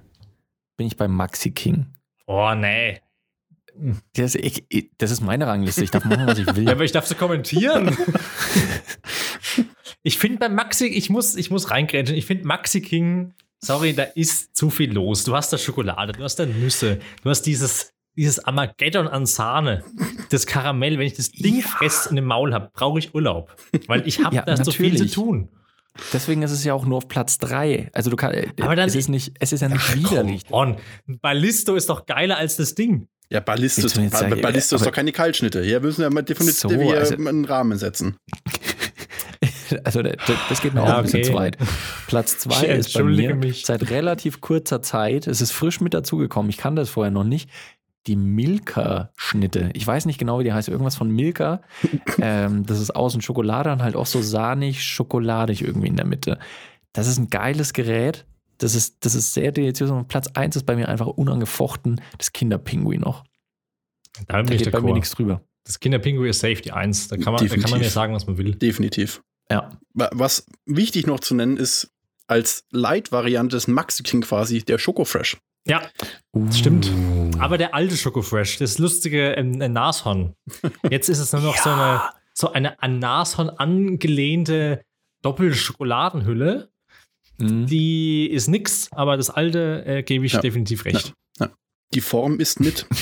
bin 0.77 0.87
ich 0.87 0.97
bei 0.97 1.07
Maxi 1.07 1.51
King. 1.51 1.87
Oh, 2.27 2.53
nee. 2.55 2.99
Das, 4.13 4.35
ich, 4.35 4.65
ich, 4.69 4.89
das 4.97 5.11
ist 5.11 5.21
meine 5.21 5.47
Rangliste. 5.47 5.83
Ich 5.83 5.91
darf 5.91 6.05
machen, 6.05 6.27
was 6.27 6.39
ich 6.39 6.47
will. 6.55 6.63
Ja, 6.65 6.71
aber 6.71 6.85
ich 6.85 6.91
darf 6.91 7.05
so 7.05 7.15
kommentieren. 7.15 7.95
ich 10.03 10.17
finde 10.17 10.39
bei 10.39 10.49
Maxi, 10.49 10.85
ich 10.85 11.09
muss, 11.09 11.35
ich 11.35 11.51
muss 11.51 11.71
reingrätschen. 11.71 12.15
Ich 12.15 12.25
finde 12.25 12.47
Maxi 12.47 12.81
King, 12.81 13.33
sorry, 13.59 13.93
da 13.93 14.03
ist 14.03 14.55
zu 14.55 14.69
viel 14.69 14.93
los. 14.93 15.25
Du 15.25 15.35
hast 15.35 15.51
da 15.51 15.57
Schokolade, 15.57 16.13
du 16.13 16.23
hast 16.23 16.37
da 16.37 16.45
Nüsse, 16.45 16.99
du 17.23 17.29
hast 17.29 17.41
dieses, 17.43 17.93
dieses 18.15 18.43
Armageddon 18.45 19.07
an 19.07 19.25
Sahne, 19.25 19.83
das 20.29 20.45
Karamell. 20.45 20.97
Wenn 20.97 21.07
ich 21.07 21.15
das 21.15 21.31
Ding 21.31 21.61
fress 21.61 22.07
und 22.07 22.17
im 22.17 22.25
Maul 22.25 22.53
habe, 22.53 22.71
brauche 22.73 22.99
ich 22.99 23.13
Urlaub. 23.13 23.55
Weil 23.87 24.07
ich 24.07 24.23
habe 24.23 24.37
Ja, 24.37 24.43
da 24.43 24.63
so 24.63 24.71
viel 24.71 24.97
zu 24.97 25.07
tun. 25.07 25.49
Deswegen 26.13 26.41
ist 26.41 26.51
es 26.51 26.63
ja 26.63 26.73
auch 26.73 26.85
nur 26.85 26.97
auf 26.97 27.07
Platz 27.07 27.37
3. 27.37 27.89
Also 27.93 28.09
du 28.09 28.15
kannst, 28.15 28.37
Aber 28.61 28.75
dann- 28.75 28.87
es 28.89 28.95
ist 28.95 29.07
nicht, 29.09 29.33
es 29.39 29.53
ist 29.53 29.61
ja 29.61 29.69
nicht 29.69 29.95
widerlich. 29.95 30.43
On. 30.51 30.77
Ballisto 31.21 31.75
ist 31.75 31.89
doch 31.89 32.05
geiler 32.05 32.37
als 32.37 32.57
das 32.57 32.75
Ding. 32.75 33.07
Ja, 33.29 33.39
Ballisto, 33.39 33.81
jetzt 33.81 33.95
Ba- 34.11 34.17
sagen, 34.19 34.41
Ballisto 34.41 34.75
ist 34.75 34.81
aber- 34.81 34.91
doch 34.91 34.95
keine 34.95 35.11
Kaltschnitte. 35.11 35.63
Hier 35.63 35.79
müssen 35.79 36.01
wir 36.01 36.09
mal 36.11 36.21
definitiv 36.21 36.59
So, 36.59 36.69
hier 36.69 36.97
also- 36.97 37.15
einen 37.15 37.45
Rahmen 37.45 37.77
setzen. 37.77 38.17
Also 39.83 40.03
das, 40.03 40.61
geht 40.61 40.75
mir 40.75 40.83
auch 40.83 40.87
Ja, 40.87 40.97
ein 40.97 41.03
bisschen 41.03 41.21
okay. 41.21 41.29
zu 41.29 41.33
weit. 41.33 41.57
Platz 42.07 42.37
2 42.37 42.65
Ich 42.65 42.69
ist 42.87 42.93
bei 42.93 43.03
mir 43.03 43.35
mich. 43.35 43.65
seit 43.65 43.89
relativ 43.89 44.39
kurzer 44.39 44.83
Zeit, 44.83 45.25
es 45.25 45.41
ist 45.41 45.51
frisch 45.51 45.81
mit 45.81 45.95
dazugekommen, 45.95 46.49
ich 46.51 46.57
kann 46.57 46.75
das 46.75 46.89
vorher 46.89 47.09
noch 47.11 47.23
nicht, 47.23 47.49
die 48.07 48.15
Milka-Schnitte. 48.15 49.71
Ich 49.73 49.85
weiß 49.85 50.05
nicht 50.05 50.17
genau, 50.19 50.39
wie 50.39 50.43
die 50.43 50.53
heißt, 50.53 50.69
irgendwas 50.69 50.95
von 50.95 51.09
Milka. 51.09 51.61
ähm, 52.21 52.65
das 52.65 52.79
ist 52.79 52.95
außen 52.95 53.21
Schokolade 53.21 53.71
und 53.71 53.81
halt 53.81 53.95
auch 53.95 54.05
so 54.05 54.21
sahnig, 54.21 54.83
schokoladig 54.83 55.61
irgendwie 55.61 55.87
in 55.87 55.95
der 55.95 56.05
Mitte. 56.05 56.37
Das 56.93 57.07
ist 57.07 57.17
ein 57.17 57.29
geiles 57.29 57.73
Gerät. 57.73 58.25
Das 58.57 58.73
ist, 58.75 59.03
das 59.05 59.15
ist 59.15 59.33
sehr 59.33 59.51
deliziös. 59.51 59.89
Und 59.91 60.07
Platz 60.07 60.27
1 60.33 60.55
ist 60.55 60.65
bei 60.65 60.75
mir 60.75 60.87
einfach 60.87 61.07
unangefochten 61.07 61.99
das 62.17 62.31
Kinderpinguin 62.31 63.01
noch. 63.01 63.23
Da 64.27 64.37
Da 64.37 64.41
bin 64.43 64.53
ich 64.53 64.63
geht 64.63 64.71
bei 64.71 64.79
mir 64.81 64.93
nichts 64.93 65.11
drüber. 65.11 65.41
Das 65.65 65.79
Kinderpinguin 65.79 66.29
ist 66.29 66.39
safe 66.39 66.61
die 66.61 66.71
Eins. 66.71 67.07
Da 67.07 67.17
kann 67.17 67.33
man, 67.33 67.45
da 67.47 67.55
kann 67.57 67.71
man 67.71 67.79
mir 67.79 67.89
sagen, 67.89 68.13
was 68.13 68.27
man 68.27 68.37
will. 68.37 68.55
Definitiv. 68.55 69.21
Ja. 69.51 69.77
Wa- 69.93 70.09
Was 70.13 70.45
wichtig 70.65 71.05
noch 71.07 71.19
zu 71.19 71.35
nennen 71.35 71.57
ist, 71.57 71.91
als 72.27 72.65
Light-Variante 72.71 73.55
des 73.57 73.67
Maxi 73.67 74.03
King 74.03 74.21
quasi 74.21 74.63
der 74.63 74.77
Schokofresh. 74.77 75.37
Ja, 75.67 75.81
Stimmt. 76.51 76.91
Uh. 76.91 77.31
aber 77.39 77.57
der 77.57 77.73
alte 77.73 77.97
Schokofresh, 77.97 78.57
das 78.59 78.77
lustige 78.77 79.31
ähm, 79.33 79.59
äh, 79.61 79.67
Nashorn. 79.67 80.35
Jetzt 80.89 81.09
ist 81.09 81.19
es 81.19 81.33
nur 81.33 81.41
noch 81.41 81.57
so 81.57 81.69
eine, 81.71 82.01
so 82.33 82.51
eine 82.51 82.81
an 82.83 82.99
Nashorn 82.99 83.49
angelehnte 83.49 84.83
Doppelschokoladenhülle. 85.23 86.69
Mhm. 87.39 87.65
Die 87.65 88.27
ist 88.29 88.47
nix, 88.47 88.89
aber 88.91 89.17
das 89.17 89.29
alte 89.31 89.83
äh, 89.85 90.03
gebe 90.03 90.25
ich 90.25 90.33
Ja. 90.33 90.41
definitiv 90.41 90.85
recht. 90.85 91.13
Die 91.93 92.01
Form 92.01 92.39
ist 92.39 92.59
mit. 92.59 92.85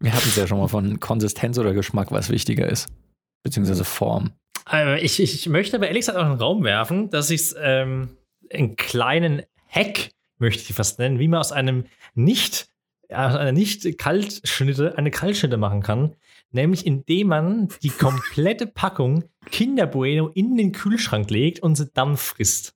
Wir 0.00 0.12
hatten 0.12 0.28
es 0.28 0.36
ja 0.36 0.46
schon 0.46 0.58
mal 0.58 0.68
von 0.68 1.00
Konsistenz 1.00 1.58
oder 1.58 1.72
Geschmack, 1.72 2.12
was 2.12 2.30
wichtiger 2.30 2.68
ist. 2.68 2.88
Beziehungsweise 3.42 3.84
Form. 3.84 4.32
Ich, 5.00 5.20
ich, 5.20 5.34
ich 5.34 5.48
möchte 5.48 5.76
aber 5.76 5.86
ehrlich 5.88 6.02
gesagt 6.02 6.18
auch 6.18 6.24
in 6.24 6.32
den 6.32 6.38
Raum 6.40 6.64
werfen, 6.64 7.10
dass 7.10 7.30
ich 7.30 7.54
ähm, 7.58 8.10
einen 8.52 8.76
kleinen 8.76 9.42
Hack, 9.68 10.10
möchte 10.38 10.62
ich 10.62 10.74
fast 10.74 10.98
nennen, 10.98 11.18
wie 11.18 11.28
man 11.28 11.40
aus 11.40 11.52
einem 11.52 11.84
nicht, 12.14 12.68
aus 13.08 13.34
einer 13.34 13.52
nicht 13.52 13.98
Kaltschnitte 13.98 14.96
eine 14.98 15.10
Kaltschnitte 15.10 15.56
machen 15.56 15.82
kann. 15.82 16.16
Nämlich 16.50 16.86
indem 16.86 17.28
man 17.28 17.68
die 17.82 17.90
komplette 17.90 18.66
Packung 18.74 19.24
Kinder 19.50 19.86
Bueno 19.86 20.28
in 20.28 20.56
den 20.56 20.72
Kühlschrank 20.72 21.30
legt 21.30 21.60
und 21.60 21.74
sie 21.74 21.90
dann 21.92 22.16
frisst. 22.16 22.74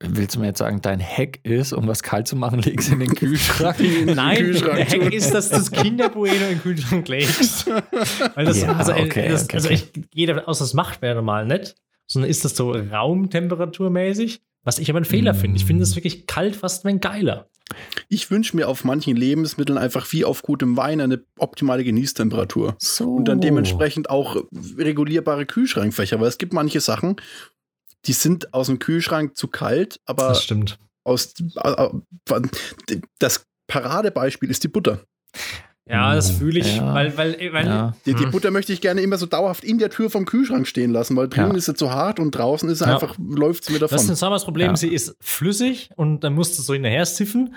Willst 0.00 0.36
du 0.36 0.40
mir 0.40 0.46
jetzt 0.46 0.58
sagen, 0.58 0.82
dein 0.82 1.00
Hack 1.00 1.40
ist, 1.42 1.72
um 1.72 1.88
was 1.88 2.02
kalt 2.02 2.28
zu 2.28 2.36
machen, 2.36 2.60
legst 2.60 2.92
in 2.92 2.98
den 2.98 3.14
Kühlschrank? 3.14 3.78
Nein, 4.04 4.36
Kühlschrank 4.36 4.76
der 4.76 4.86
Hack 4.86 5.12
ist, 5.12 5.32
dass 5.32 5.48
du 5.48 5.56
das 5.56 5.70
Kinderbueno 5.70 6.34
in 6.34 6.48
den 6.50 6.60
Kühlschrank 6.60 7.08
legst. 7.08 7.66
Weil 8.34 8.44
das, 8.44 8.60
Ja, 8.60 8.72
also, 8.76 8.92
äh, 8.92 9.04
okay, 9.04 9.28
das, 9.30 9.44
okay, 9.44 9.56
also 9.56 9.68
okay. 9.68 9.82
ich 9.94 10.10
gehe 10.10 10.26
davon 10.26 10.44
aus, 10.44 10.58
das 10.58 10.74
macht 10.74 11.00
man 11.00 11.08
ja 11.08 11.14
normal 11.14 11.46
nicht, 11.46 11.76
sondern 12.16 12.30
ist 12.30 12.44
das 12.44 12.56
so 12.56 12.72
raumtemperaturmäßig, 12.72 14.40
was 14.64 14.78
ich 14.78 14.90
aber 14.90 15.00
ein 15.00 15.04
Fehler 15.04 15.34
finde. 15.34 15.56
Ich 15.58 15.64
finde 15.64 15.82
es 15.82 15.94
wirklich 15.96 16.26
kalt 16.26 16.56
fast 16.56 16.84
ein 16.86 17.00
geiler. 17.00 17.48
Ich 18.08 18.30
wünsche 18.30 18.56
mir 18.56 18.68
auf 18.68 18.84
manchen 18.84 19.16
Lebensmitteln 19.16 19.78
einfach 19.78 20.10
wie 20.12 20.24
auf 20.24 20.42
gutem 20.42 20.76
Wein 20.76 21.00
eine 21.00 21.24
optimale 21.38 21.84
Genießtemperatur. 21.84 22.76
So. 22.78 23.14
Und 23.16 23.26
dann 23.26 23.40
dementsprechend 23.40 24.08
auch 24.08 24.36
regulierbare 24.78 25.46
Kühlschrankfächer, 25.46 26.20
weil 26.20 26.28
es 26.28 26.38
gibt 26.38 26.52
manche 26.52 26.80
Sachen, 26.80 27.16
die 28.06 28.12
sind 28.12 28.54
aus 28.54 28.68
dem 28.68 28.78
Kühlschrank 28.78 29.36
zu 29.36 29.48
kalt, 29.48 30.00
aber 30.06 30.28
Das 30.28 30.44
stimmt. 30.44 30.78
aus 31.04 31.34
äh, 31.62 31.88
äh, 32.30 33.00
das 33.18 33.44
Paradebeispiel 33.66 34.48
ist 34.48 34.62
die 34.62 34.68
Butter. 34.68 35.00
Ja, 35.88 36.14
das 36.16 36.30
Oh, 36.32 36.38
fühle 36.38 36.58
ich, 36.60 36.76
ja. 36.78 36.94
weil, 36.94 37.16
weil, 37.16 37.36
weil 37.52 37.64
Ja. 37.66 37.92
Die, 38.06 38.14
die 38.14 38.26
Mhm. 38.26 38.30
Butter 38.32 38.50
möchte 38.50 38.72
ich 38.72 38.80
gerne 38.80 39.02
immer 39.02 39.18
so 39.18 39.26
dauerhaft 39.26 39.62
in 39.62 39.78
der 39.78 39.88
Tür 39.90 40.10
vom 40.10 40.24
Kühlschrank 40.24 40.66
stehen 40.66 40.90
lassen, 40.90 41.16
weil 41.16 41.28
drinnen 41.28 41.52
Ja. 41.52 41.56
ist 41.56 41.66
sie 41.66 41.74
zu 41.74 41.92
hart 41.92 42.18
und 42.18 42.32
draußen 42.32 42.68
ist 42.68 42.78
sie 42.80 42.86
Ja. 42.86 42.94
einfach, 42.94 43.16
läuft 43.18 43.64
sie 43.64 43.72
mir 43.72 43.78
Das 43.78 43.92
ist 43.92 43.98
davon. 44.00 44.10
ein 44.12 44.16
Summers 44.16 44.44
Problem. 44.44 44.70
Ja. 44.70 44.76
Sie 44.76 44.88
ist 44.88 45.16
flüssig 45.20 45.90
und 45.94 46.20
dann 46.24 46.34
musst 46.34 46.58
du 46.58 46.62
so 46.62 46.72
hinterher 46.74 47.06
siffen. 47.06 47.54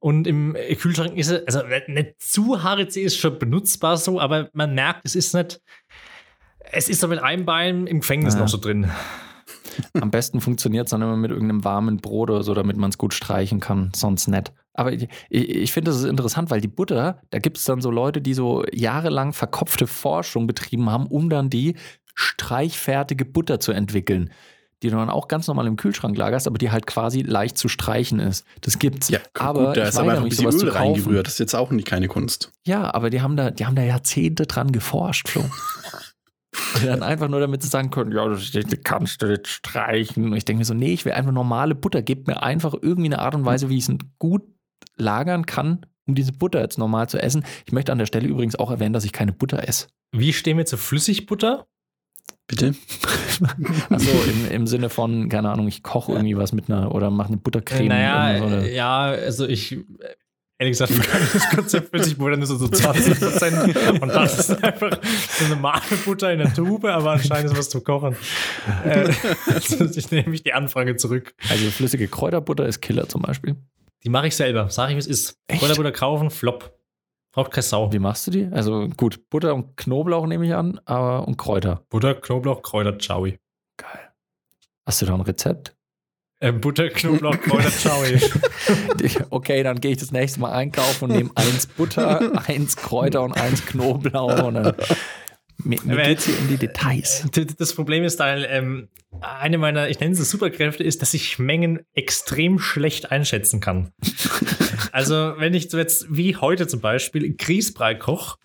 Und 0.00 0.26
im 0.26 0.56
Kühlschrank 0.80 1.16
ist 1.16 1.28
sie, 1.28 1.46
also 1.46 1.62
nicht, 1.64 1.88
nicht 1.88 2.20
zu 2.20 2.64
hart, 2.64 2.90
sie 2.92 3.02
ist 3.02 3.16
schon 3.18 3.38
benutzbar 3.38 3.96
so, 3.96 4.18
aber 4.20 4.50
man 4.52 4.74
merkt, 4.74 5.02
es 5.04 5.14
ist 5.14 5.32
nicht, 5.32 5.60
es 6.72 6.88
ist 6.88 7.00
so 7.00 7.06
mit 7.06 7.20
einem 7.20 7.44
Bein 7.44 7.86
im 7.86 8.00
Gefängnis 8.00 8.34
Ja. 8.34 8.40
noch 8.40 8.48
so 8.48 8.58
drin. 8.58 8.90
Am 10.00 10.10
besten 10.10 10.40
funktioniert 10.40 10.86
es 10.86 10.90
dann 10.90 11.02
immer 11.02 11.16
mit 11.16 11.30
irgendeinem 11.30 11.64
warmen 11.64 11.98
Brot 11.98 12.30
oder 12.30 12.42
so, 12.42 12.54
damit 12.54 12.76
man 12.76 12.90
es 12.90 12.98
gut 12.98 13.14
streichen 13.14 13.60
kann, 13.60 13.92
sonst 13.94 14.28
nicht. 14.28 14.52
Aber 14.74 14.92
ich, 14.92 15.08
ich, 15.28 15.72
finde, 15.72 15.90
das 15.90 16.00
ist 16.00 16.06
interessant, 16.06 16.50
weil 16.50 16.60
die 16.60 16.68
Butter, 16.68 17.20
da 17.30 17.38
gibt 17.38 17.58
es 17.58 17.64
dann 17.64 17.80
so 17.80 17.90
Leute, 17.90 18.22
die 18.22 18.34
so 18.34 18.64
jahrelang 18.72 19.32
verkopfte 19.32 19.86
Forschung 19.86 20.46
betrieben 20.46 20.90
haben, 20.90 21.06
um 21.06 21.28
dann 21.28 21.50
die 21.50 21.76
streichfertige 22.14 23.24
Butter 23.24 23.60
zu 23.60 23.72
entwickeln. 23.72 24.30
Die 24.82 24.90
du 24.90 24.96
dann 24.96 25.10
auch 25.10 25.28
ganz 25.28 25.46
normal 25.46 25.68
im 25.68 25.76
Kühlschrank 25.76 26.16
lagerst, 26.16 26.48
aber 26.48 26.58
die 26.58 26.72
halt 26.72 26.88
quasi 26.88 27.22
leicht 27.22 27.56
zu 27.56 27.68
streichen 27.68 28.18
ist. 28.18 28.44
Das 28.62 28.80
gibt's. 28.80 29.10
Ja, 29.10 29.20
aber 29.38 29.66
gut, 29.66 29.76
da 29.76 29.84
ist 29.84 29.96
aber 29.96 30.10
einfach 30.10 30.24
ein 30.24 30.28
bisschen 30.28 30.50
Öl 30.50 30.70
reingerührt. 30.70 31.26
Das 31.26 31.34
ist 31.34 31.38
jetzt 31.38 31.54
auch 31.54 31.70
nicht 31.70 31.86
keine 31.86 32.08
Kunst. 32.08 32.50
Ja, 32.66 32.92
aber 32.92 33.10
die 33.10 33.20
haben 33.20 33.36
da, 33.36 33.52
die 33.52 33.64
haben 33.64 33.76
da 33.76 33.82
Jahrzehnte 33.82 34.46
dran 34.46 34.72
geforscht, 34.72 35.28
Flo. 35.28 35.44
Und 36.76 36.84
dann 36.86 37.02
einfach 37.02 37.28
nur 37.28 37.40
damit 37.40 37.62
sie 37.62 37.68
sagen 37.68 37.90
können, 37.90 38.12
ja, 38.12 38.28
das 38.28 38.50
kannst 38.84 39.22
du 39.22 39.26
jetzt 39.26 39.48
streichen. 39.48 40.24
Und 40.26 40.36
ich 40.36 40.44
denke 40.44 40.58
mir 40.60 40.64
so, 40.64 40.74
nee, 40.74 40.92
ich 40.92 41.04
will 41.04 41.12
einfach 41.12 41.32
normale 41.32 41.74
Butter. 41.74 42.02
Gebt 42.02 42.26
mir 42.26 42.42
einfach 42.42 42.74
irgendwie 42.80 43.08
eine 43.08 43.20
Art 43.20 43.34
und 43.34 43.44
Weise, 43.44 43.68
wie 43.68 43.78
ich 43.78 43.88
es 43.88 43.94
gut 44.18 44.42
lagern 44.96 45.46
kann, 45.46 45.86
um 46.06 46.14
diese 46.14 46.32
Butter 46.32 46.60
jetzt 46.60 46.78
normal 46.78 47.08
zu 47.08 47.18
essen. 47.22 47.44
Ich 47.66 47.72
möchte 47.72 47.92
an 47.92 47.98
der 47.98 48.06
Stelle 48.06 48.28
übrigens 48.28 48.56
auch 48.56 48.70
erwähnen, 48.70 48.92
dass 48.92 49.04
ich 49.04 49.12
keine 49.12 49.32
Butter 49.32 49.66
esse. 49.66 49.86
Wie 50.14 50.32
stehen 50.32 50.58
wir 50.58 50.66
zu 50.66 50.76
Flüssigbutter? 50.76 51.66
Bitte? 52.46 52.74
Also 53.88 54.10
im, 54.30 54.50
im 54.50 54.66
Sinne 54.66 54.88
von, 54.88 55.28
keine 55.28 55.50
Ahnung, 55.50 55.66
ich 55.66 55.82
koche 55.82 56.12
irgendwie 56.12 56.36
was 56.36 56.52
mit 56.52 56.70
einer 56.70 56.94
oder 56.94 57.10
mache 57.10 57.28
eine 57.28 57.38
Buttercreme. 57.38 57.88
naja, 57.88 58.34
irgendwie 58.34 58.48
so 58.50 58.56
eine- 58.56 58.68
äh, 58.68 58.76
ja, 58.76 59.00
also 59.04 59.46
ich, 59.48 59.72
äh, 59.72 59.78
ehrlich 60.62 60.78
gesagt, 60.78 60.92
das 61.34 61.50
Konzept 61.50 61.90
Flüssigbutter 61.90 62.36
nur 62.36 62.46
so, 62.46 62.56
so 62.56 62.68
20 62.68 63.18
Prozent 63.18 64.02
und 64.02 64.08
das 64.08 64.38
ist 64.38 64.64
einfach 64.64 64.98
so 65.02 65.48
normale 65.48 65.82
Butter 66.04 66.32
in 66.32 66.38
der 66.38 66.54
Tube, 66.54 66.84
aber 66.84 67.12
anscheinend 67.12 67.52
ist 67.52 67.58
was 67.58 67.68
zum 67.68 67.82
Kochen. 67.84 68.16
Äh, 68.84 69.12
also 69.52 69.84
ich 69.84 70.10
nehme 70.10 70.30
mich 70.30 70.42
die 70.42 70.52
Anfrage 70.52 70.96
zurück. 70.96 71.34
also 71.48 71.70
flüssige 71.70 72.08
Kräuterbutter 72.08 72.66
ist 72.66 72.80
Killer 72.80 73.08
zum 73.08 73.22
Beispiel. 73.22 73.56
Die 74.04 74.08
mache 74.08 74.28
ich 74.28 74.36
selber. 74.36 74.68
Sag 74.70 74.88
ich, 74.90 74.96
wie 74.96 75.00
es 75.00 75.06
ist. 75.06 75.38
Echt? 75.46 75.60
Kräuterbutter 75.60 75.92
kaufen, 75.92 76.30
flop. 76.30 76.76
Braucht 77.32 77.50
keine 77.50 77.62
Sau. 77.62 77.92
Wie 77.92 77.98
machst 77.98 78.26
du 78.26 78.30
die? 78.30 78.48
Also 78.52 78.88
gut, 78.96 79.28
Butter 79.30 79.54
und 79.54 79.76
Knoblauch 79.76 80.26
nehme 80.26 80.46
ich 80.46 80.54
an, 80.54 80.80
aber 80.84 81.26
und 81.26 81.38
Kräuter. 81.38 81.82
Butter, 81.88 82.14
Knoblauch, 82.14 82.62
Kräuter, 82.62 82.98
Chowi. 82.98 83.38
Geil. 83.78 84.12
Hast 84.84 85.00
du 85.00 85.06
da 85.06 85.14
ein 85.14 85.20
Rezept? 85.22 85.74
Äh, 86.42 86.50
Butter, 86.50 86.88
Knoblauch, 86.90 87.40
Kräuter, 87.40 87.70
Chowi. 87.70 88.20
Okay, 89.30 89.62
dann 89.62 89.80
gehe 89.80 89.92
ich 89.92 89.98
das 89.98 90.10
nächste 90.10 90.40
Mal 90.40 90.50
einkaufen 90.50 91.04
und 91.04 91.16
nehme 91.16 91.30
eins 91.36 91.68
Butter, 91.68 92.44
eins 92.48 92.76
Kräuter 92.76 93.22
und 93.22 93.32
eins 93.32 93.64
Knoblauch 93.64 94.42
und 94.42 94.54
dann 94.54 94.74
mir, 95.62 95.78
mir 95.84 95.92
Aber 95.92 96.02
geht's 96.02 96.26
hier 96.26 96.36
um 96.40 96.48
die 96.48 96.56
Details. 96.56 97.24
Das 97.58 97.74
Problem 97.74 98.02
ist, 98.02 98.18
weil 98.18 98.44
ähm, 98.50 98.88
eine 99.20 99.56
meiner, 99.56 99.88
ich 99.88 100.00
nenne 100.00 100.14
es 100.14 100.30
Superkräfte, 100.30 100.82
ist, 100.82 101.00
dass 101.00 101.14
ich 101.14 101.38
Mengen 101.38 101.86
extrem 101.94 102.58
schlecht 102.58 103.12
einschätzen 103.12 103.60
kann. 103.60 103.92
also, 104.90 105.34
wenn 105.38 105.54
ich 105.54 105.72
jetzt, 105.72 106.06
wie 106.10 106.34
heute 106.34 106.66
zum 106.66 106.80
Beispiel, 106.80 107.36
Grießbrei 107.36 107.94
koche, 107.94 108.36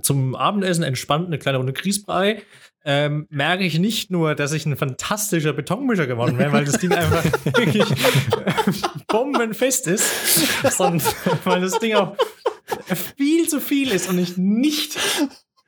zum 0.00 0.34
Abendessen 0.34 0.84
entspannt 0.84 1.26
eine 1.26 1.38
kleine 1.38 1.58
Runde 1.58 1.74
Grießbrei, 1.74 2.42
ähm, 2.86 3.26
merke 3.30 3.64
ich 3.64 3.80
nicht 3.80 4.12
nur, 4.12 4.36
dass 4.36 4.52
ich 4.52 4.64
ein 4.64 4.76
fantastischer 4.76 5.52
Betonmischer 5.52 6.06
geworden 6.06 6.38
wäre, 6.38 6.52
weil 6.52 6.64
das 6.64 6.78
Ding 6.78 6.92
einfach 6.92 7.24
wirklich 7.44 7.84
bombenfest 9.08 9.88
ist, 9.88 10.72
sondern 10.76 11.02
weil 11.44 11.60
das 11.60 11.80
Ding 11.80 11.94
auch 11.94 12.16
viel 13.16 13.48
zu 13.48 13.60
viel 13.60 13.90
ist 13.90 14.08
und 14.08 14.18
ich 14.18 14.36
nicht 14.36 14.96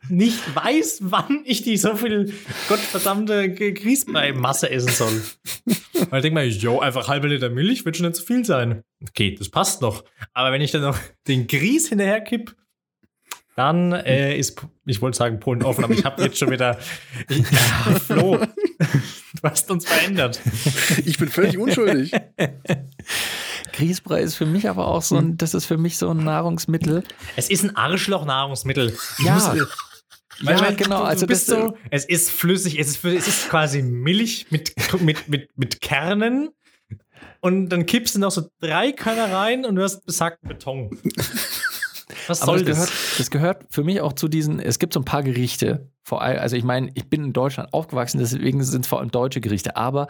nicht 0.09 0.39
weiß, 0.55 0.99
wann 1.03 1.43
ich 1.45 1.62
die 1.62 1.77
so 1.77 1.97
viel 1.97 2.33
gottverdammte 2.69 3.53
Grießbrei-Masse 3.53 4.71
essen 4.71 4.89
soll. 4.89 5.23
Weil 6.09 6.21
ich 6.21 6.23
denke 6.23 6.35
mal, 6.35 6.47
jo, 6.47 6.79
einfach 6.79 7.09
halbe 7.09 7.29
Liter 7.29 7.51
Milch 7.51 7.85
wird 7.85 7.97
schon 7.97 8.07
nicht 8.07 8.16
zu 8.16 8.25
viel 8.25 8.45
sein. 8.45 8.85
Okay, 9.03 9.35
das 9.37 9.51
passt 9.51 9.83
noch. 9.83 10.05
Aber 10.33 10.53
wenn 10.53 10.62
ich 10.62 10.71
dann 10.71 10.83
noch 10.83 10.99
den 11.27 11.47
Grieß 11.47 11.89
hinterher 11.89 12.21
kipp, 12.21 12.55
dann 13.59 13.93
äh, 13.93 14.37
ist, 14.37 14.63
ich 14.87 15.03
wollte 15.03 15.19
sagen 15.19 15.41
Polen 15.41 15.63
offen, 15.65 15.83
aber 15.83 15.93
ich 15.93 16.05
habe 16.05 16.23
jetzt 16.23 16.39
schon 16.39 16.51
wieder, 16.51 16.79
ja, 17.29 17.99
Flo, 17.99 18.37
du 18.39 19.43
hast 19.43 19.69
uns 19.71 19.85
verändert. 19.85 20.41
Ich 21.05 21.19
bin 21.19 21.29
völlig 21.29 21.59
unschuldig. 21.59 22.13
Grießbrei 23.73 24.21
ist 24.21 24.35
für 24.37 24.47
mich 24.47 24.69
aber 24.69 24.87
auch 24.89 25.03
so 25.03 25.17
ein, 25.17 25.37
das 25.37 25.55
ist 25.55 25.67
für 25.67 25.77
mich 25.77 25.99
so 25.99 26.11
ein 26.11 26.19
Nahrungsmittel. 26.19 27.03
Es 27.37 27.51
ist 27.51 27.65
ein 27.65 27.75
Arschloch-Nahrungsmittel. 27.77 28.97
Ja. 29.25 29.55
Weil, 30.41 30.55
Ja, 30.55 30.61
weil 30.61 30.77
genau, 30.77 30.99
Du, 31.01 31.05
also 31.05 31.27
du 31.27 31.27
bist 31.27 31.49
das- 31.49 31.59
so, 31.59 31.77
es 31.91 32.05
ist 32.05 32.31
flüssig, 32.31 32.79
es 32.79 32.89
ist, 32.91 33.05
es 33.05 33.27
ist 33.27 33.49
quasi 33.49 33.83
Milch 33.83 34.47
mit, 34.51 34.73
mit, 35.01 35.29
mit, 35.29 35.51
mit 35.59 35.81
Kernen. 35.81 36.51
Und 37.41 37.69
dann 37.71 37.87
kippst 37.87 38.15
du 38.15 38.21
noch 38.21 38.31
so 38.31 38.49
drei 38.61 38.93
Körner 38.93 39.33
rein 39.33 39.65
und 39.65 39.75
du 39.77 39.83
hast 39.83 40.05
besagten 40.07 40.49
Beton. 40.49 40.97
Was 42.27 42.43
Aber 42.43 42.53
soll 42.53 42.65
das 42.65 42.77
gehört, 42.77 42.93
das 43.19 43.31
gehört 43.31 43.65
für 43.71 43.85
mich 43.85 44.01
auch 44.01 44.13
zu 44.13 44.29
diesen, 44.29 44.61
es 44.61 44.79
gibt 44.79 44.95
so 44.95 45.01
ein 45.01 45.05
paar 45.05 45.23
Gerichte, 45.23 45.91
vor 46.03 46.23
allem, 46.23 46.39
also 46.39 46.57
ich 46.57 46.65
meine, 46.65 46.91
ich 46.95 47.09
bin 47.09 47.23
in 47.25 47.33
Deutschland 47.33 47.73
aufgewachsen, 47.75 48.19
deswegen 48.19 48.63
sind 48.65 48.83
es 48.83 48.89
vor 48.89 49.01
allem 49.01 49.11
deutsche 49.11 49.41
Gerichte, 49.41 49.77
aber 49.77 50.09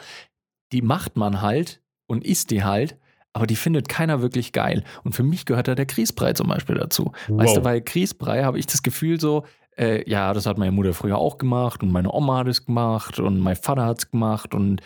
die 0.73 0.83
macht 0.83 1.17
man 1.17 1.43
halt 1.43 1.81
und 2.07 2.25
isst 2.25 2.51
die 2.51 2.63
halt, 2.63 2.97
aber 3.33 3.47
die 3.47 3.57
findet 3.57 3.89
keiner 3.89 4.23
wirklich 4.23 4.53
geil. 4.53 4.85
Und 5.05 5.15
für 5.15 5.23
mich 5.23 5.45
gehört 5.45 5.69
da 5.69 5.75
der 5.75 5.87
Grießbrei 5.87 6.33
zum 6.35 6.49
Beispiel 6.49 6.77
dazu. 6.77 7.13
Weißt 7.29 7.57
du, 7.57 7.61
Wow. 7.61 7.65
bei 7.65 7.81
Grießbrei 7.81 8.45
habe 8.45 8.59
ich 8.59 8.67
das 8.67 8.83
Gefühl 8.83 9.21
so, 9.21 9.45
äh, 9.79 10.09
ja, 10.11 10.33
das 10.33 10.47
hat 10.47 10.59
meine 10.59 10.73
Mutter 10.73 10.93
früher 10.93 11.19
auch 11.19 11.39
gemacht 11.39 11.83
und 11.83 11.93
meine 11.93 12.13
Oma 12.13 12.39
hat 12.39 12.49
es 12.49 12.67
gemacht 12.67 13.19
und 13.21 13.39
mein 13.39 13.57
Vater 13.57 13.85
hat 13.87 13.99
es 13.99 14.11
gemacht 14.11 14.55
und 14.55 14.83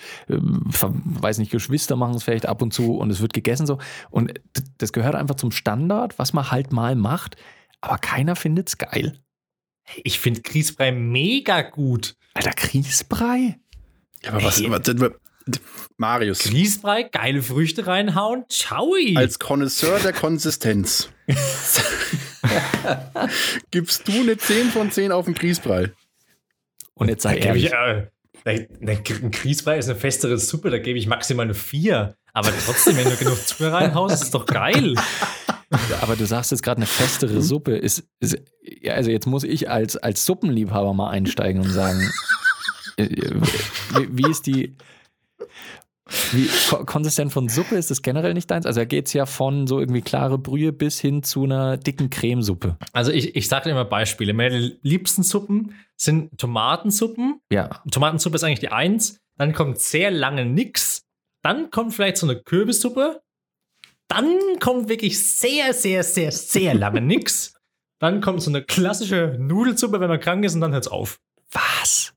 ver- 0.70 0.92
weiß 0.94 1.38
nicht, 1.38 1.50
Geschwister 1.50 1.96
machen 1.96 2.14
es 2.14 2.24
vielleicht 2.24 2.46
ab 2.46 2.60
und 2.62 2.72
zu 2.72 2.96
und 2.96 3.10
es 3.10 3.20
wird 3.20 3.32
gegessen 3.32 3.66
so. 3.66 3.78
Und 4.10 4.34
das 4.78 4.92
gehört 4.92 5.14
einfach 5.14 5.36
zum 5.36 5.50
Standard, 5.50 6.18
was 6.18 6.32
man 6.32 6.50
halt 6.50 6.72
mal 6.72 6.94
macht, 6.94 7.36
aber 7.80 7.98
keiner 7.98 8.36
findet 8.36 8.68
es 8.68 8.78
geil. 8.78 9.18
Ich 10.04 10.20
finde 10.20 10.42
Grießbrei 10.42 10.92
mega 10.92 11.62
gut. 11.62 12.14
Alter, 12.34 12.52
Grießbrei? 12.52 13.58
Ja, 14.22 14.30
aber 14.32 14.44
was, 14.44 14.60
Hey. 14.60 14.70
was 14.70 14.82
Marius, 15.96 16.40
Grießbrei, 16.40 17.04
geile 17.04 17.42
Früchte 17.42 17.86
reinhauen, 17.86 18.44
ciao. 18.48 18.94
als 19.16 19.38
Connoisseur 19.38 19.98
der 20.00 20.12
Konsistenz 20.12 21.08
gibst 23.70 24.08
du 24.08 24.12
eine 24.12 24.36
10 24.36 24.70
von 24.70 24.90
10 24.90 25.12
auf 25.12 25.26
den 25.26 25.34
Grießbrei. 25.34 25.92
Und 26.94 27.08
jetzt 27.08 27.24
Da 27.24 27.34
gebe 27.34 27.56
ich, 27.58 27.72
ehrlich. 27.72 28.08
äh, 28.44 28.66
ein 28.80 29.30
Grießbrei 29.30 29.78
ist 29.78 29.88
eine 29.88 29.98
festere 29.98 30.38
Suppe, 30.38 30.70
da 30.70 30.78
gebe 30.78 30.98
ich 30.98 31.06
maximal 31.06 31.44
eine 31.44 31.54
4. 31.54 32.16
Aber 32.34 32.50
trotzdem, 32.64 32.96
wenn 32.96 33.04
du 33.04 33.16
genug 33.16 33.46
Zucker 33.46 33.72
reinhaust, 33.72 34.14
ist 34.14 34.22
es 34.22 34.30
doch 34.30 34.46
geil. 34.46 34.94
Aber 36.00 36.16
du 36.16 36.26
sagst 36.26 36.50
jetzt 36.50 36.62
gerade 36.62 36.78
eine 36.78 36.86
festere 36.86 37.42
Suppe. 37.42 37.76
Ist, 37.76 38.04
ist, 38.20 38.36
ja, 38.62 38.94
also 38.94 39.10
jetzt 39.10 39.26
muss 39.26 39.44
ich 39.44 39.70
als, 39.70 39.96
als 39.96 40.24
Suppenliebhaber 40.26 40.92
mal 40.94 41.10
einsteigen 41.10 41.62
und 41.62 41.70
sagen, 41.70 42.10
äh, 42.96 43.06
wie, 43.06 44.08
wie 44.10 44.30
ist 44.30 44.46
die. 44.46 44.76
Wie 46.32 46.48
ko 46.68 46.84
konsistent 46.84 47.32
von 47.32 47.48
Suppe 47.48 47.76
ist 47.76 47.90
das 47.90 48.02
generell 48.02 48.34
nicht 48.34 48.50
deins? 48.50 48.66
Also 48.66 48.80
da 48.80 48.84
geht 48.84 49.06
es 49.06 49.12
ja 49.12 49.26
von 49.26 49.66
so 49.66 49.80
irgendwie 49.80 50.02
klare 50.02 50.38
Brühe 50.38 50.72
bis 50.72 51.00
hin 51.00 51.22
zu 51.22 51.44
einer 51.44 51.76
dicken 51.76 52.10
Cremesuppe. 52.10 52.76
Also 52.92 53.12
ich, 53.12 53.34
ich 53.36 53.48
sage 53.48 53.68
dir 53.68 53.74
mal 53.74 53.84
Beispiele. 53.84 54.32
Meine 54.32 54.76
liebsten 54.82 55.22
Suppen 55.22 55.74
sind 55.96 56.38
Tomatensuppen. 56.38 57.40
Ja. 57.50 57.82
Tomatensuppe 57.90 58.36
ist 58.36 58.44
eigentlich 58.44 58.60
die 58.60 58.70
Eins. 58.70 59.18
Dann 59.38 59.52
kommt 59.52 59.78
sehr 59.78 60.10
lange 60.10 60.44
nix. 60.44 61.02
Dann 61.42 61.70
kommt 61.70 61.94
vielleicht 61.94 62.18
so 62.18 62.26
eine 62.26 62.40
Kürbissuppe. 62.40 63.20
Dann 64.08 64.38
kommt 64.60 64.88
wirklich 64.88 65.26
sehr, 65.26 65.72
sehr, 65.72 66.02
sehr, 66.04 66.32
sehr 66.32 66.74
lange 66.74 67.00
nix. 67.00 67.54
Dann 67.98 68.20
kommt 68.20 68.42
so 68.42 68.50
eine 68.50 68.62
klassische 68.62 69.36
Nudelsuppe, 69.38 70.00
wenn 70.00 70.08
man 70.08 70.20
krank 70.20 70.44
ist, 70.44 70.54
und 70.54 70.60
dann 70.60 70.72
hört's 70.72 70.88
auf. 70.88 71.18
Was? 71.52 72.12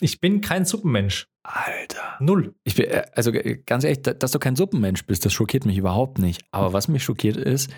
Ich 0.00 0.20
bin 0.20 0.40
kein 0.40 0.64
Suppenmensch. 0.64 1.26
Alter. 1.42 2.16
Null. 2.20 2.54
Ich 2.64 2.74
bin, 2.74 2.86
äh, 2.86 3.04
also 3.14 3.30
äh, 3.32 3.58
ganz 3.64 3.84
ehrlich, 3.84 4.02
da- 4.02 4.12
dass 4.14 4.32
du 4.32 4.38
kein 4.38 4.54
Suppenmensch 4.56 5.04
bist, 5.06 5.24
das 5.24 5.32
schockiert 5.32 5.64
mich 5.64 5.78
überhaupt 5.78 6.18
nicht. 6.18 6.42
Aber 6.50 6.72
was 6.72 6.88
mich 6.88 7.02
schockiert 7.02 7.36
ist, 7.36 7.70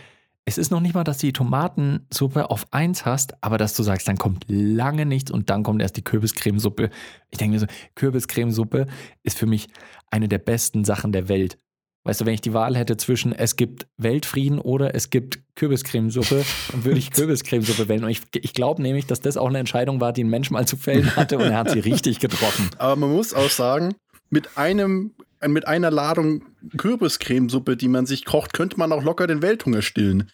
es 0.44 0.58
ist 0.58 0.70
noch 0.70 0.80
nicht 0.80 0.94
mal, 0.94 1.04
dass 1.04 1.18
du 1.18 1.26
die 1.26 1.32
Tomatensuppe 1.32 2.50
auf 2.50 2.66
eins 2.72 3.04
hast, 3.04 3.34
aber 3.44 3.58
dass 3.58 3.74
du 3.74 3.82
sagst, 3.82 4.08
dann 4.08 4.16
kommt 4.18 4.44
lange 4.48 5.06
nichts 5.06 5.30
und 5.30 5.50
dann 5.50 5.62
kommt 5.62 5.80
erst 5.82 5.96
die 5.96 6.02
Kürbiscremesuppe. 6.04 6.90
Ich 7.30 7.38
denke 7.38 7.54
mir 7.54 7.60
so, 7.60 7.66
Kürbiscremesuppe 7.94 8.86
ist 9.22 9.38
für 9.38 9.46
mich 9.46 9.68
eine 10.10 10.28
der 10.28 10.38
besten 10.38 10.84
Sachen 10.84 11.12
der 11.12 11.28
Welt. 11.28 11.56
Weißt 12.04 12.22
du, 12.22 12.26
wenn 12.26 12.32
ich 12.32 12.40
die 12.40 12.54
Wahl 12.54 12.76
hätte 12.76 12.96
zwischen 12.96 13.32
es 13.32 13.56
gibt 13.56 13.86
Weltfrieden 13.98 14.58
oder 14.58 14.94
es 14.94 15.10
gibt 15.10 15.40
Kürbiscremesuppe, 15.54 16.44
dann 16.72 16.84
würde 16.84 16.98
ich 16.98 17.10
Kürbiscremesuppe 17.12 17.88
wählen. 17.88 18.04
Und 18.04 18.10
ich, 18.10 18.22
ich 18.34 18.54
glaube 18.54 18.80
nämlich, 18.80 19.06
dass 19.06 19.20
das 19.20 19.36
auch 19.36 19.48
eine 19.48 19.58
Entscheidung 19.58 20.00
war, 20.00 20.14
die 20.14 20.24
ein 20.24 20.30
Mensch 20.30 20.50
mal 20.50 20.66
zu 20.66 20.76
fällen 20.78 21.14
hatte 21.14 21.36
und 21.36 21.44
er 21.44 21.58
hat 21.58 21.70
sie 21.70 21.80
richtig 21.80 22.18
getroffen. 22.18 22.70
Aber 22.78 22.96
man 22.96 23.12
muss 23.12 23.34
auch 23.34 23.50
sagen, 23.50 23.94
mit 24.30 24.56
einem, 24.56 25.12
mit 25.46 25.68
einer 25.68 25.90
Ladung 25.90 26.44
Kürbiscremesuppe, 26.78 27.76
die 27.76 27.88
man 27.88 28.06
sich 28.06 28.24
kocht, 28.24 28.54
könnte 28.54 28.78
man 28.78 28.92
auch 28.92 29.02
locker 29.02 29.26
den 29.26 29.42
Welthunger 29.42 29.82
stillen. 29.82 30.30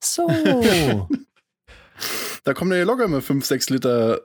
So. 0.00 0.28
Da 2.44 2.52
kommen 2.52 2.72
ja 2.72 2.84
locker 2.84 3.08
mal 3.08 3.22
5, 3.22 3.44
6 3.44 3.70
Liter 3.70 4.20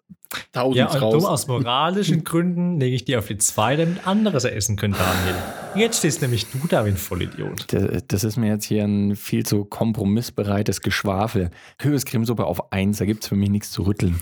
Tausend 0.52 0.78
Ja, 0.78 0.92
und 0.92 1.02
raus. 1.02 1.14
dumm 1.14 1.26
aus 1.26 1.48
moralischen 1.48 2.24
Gründen 2.24 2.80
lege 2.80 2.96
ich 2.96 3.04
die 3.04 3.18
auf 3.18 3.28
die 3.28 3.38
zwei, 3.38 3.76
damit 3.76 4.06
anderes 4.06 4.44
essen 4.44 4.76
können, 4.76 4.94
Daniel. 4.94 5.36
Jetzt 5.76 6.00
stehst 6.00 6.22
nämlich 6.22 6.46
du 6.52 6.60
da 6.68 6.86
wie 6.86 6.90
ein 6.90 6.98
Vollidiot. 6.98 7.66
Das, 7.74 8.04
das 8.08 8.24
ist 8.24 8.38
mir 8.38 8.50
jetzt 8.50 8.66
hier 8.66 8.84
ein 8.84 9.16
viel 9.16 9.44
zu 9.46 9.66
kompromissbereites 9.66 10.82
Geschwafel. 10.82 11.50
Kürbiscremesuppe 11.80 12.46
auf 12.46 12.72
eins, 12.72 13.00
da 13.00 13.06
gibt 13.06 13.24
es 13.24 13.30
für 13.30 13.36
mich 13.36 13.50
nichts 13.50 13.72
zu 13.72 13.84
rütteln. 13.84 14.22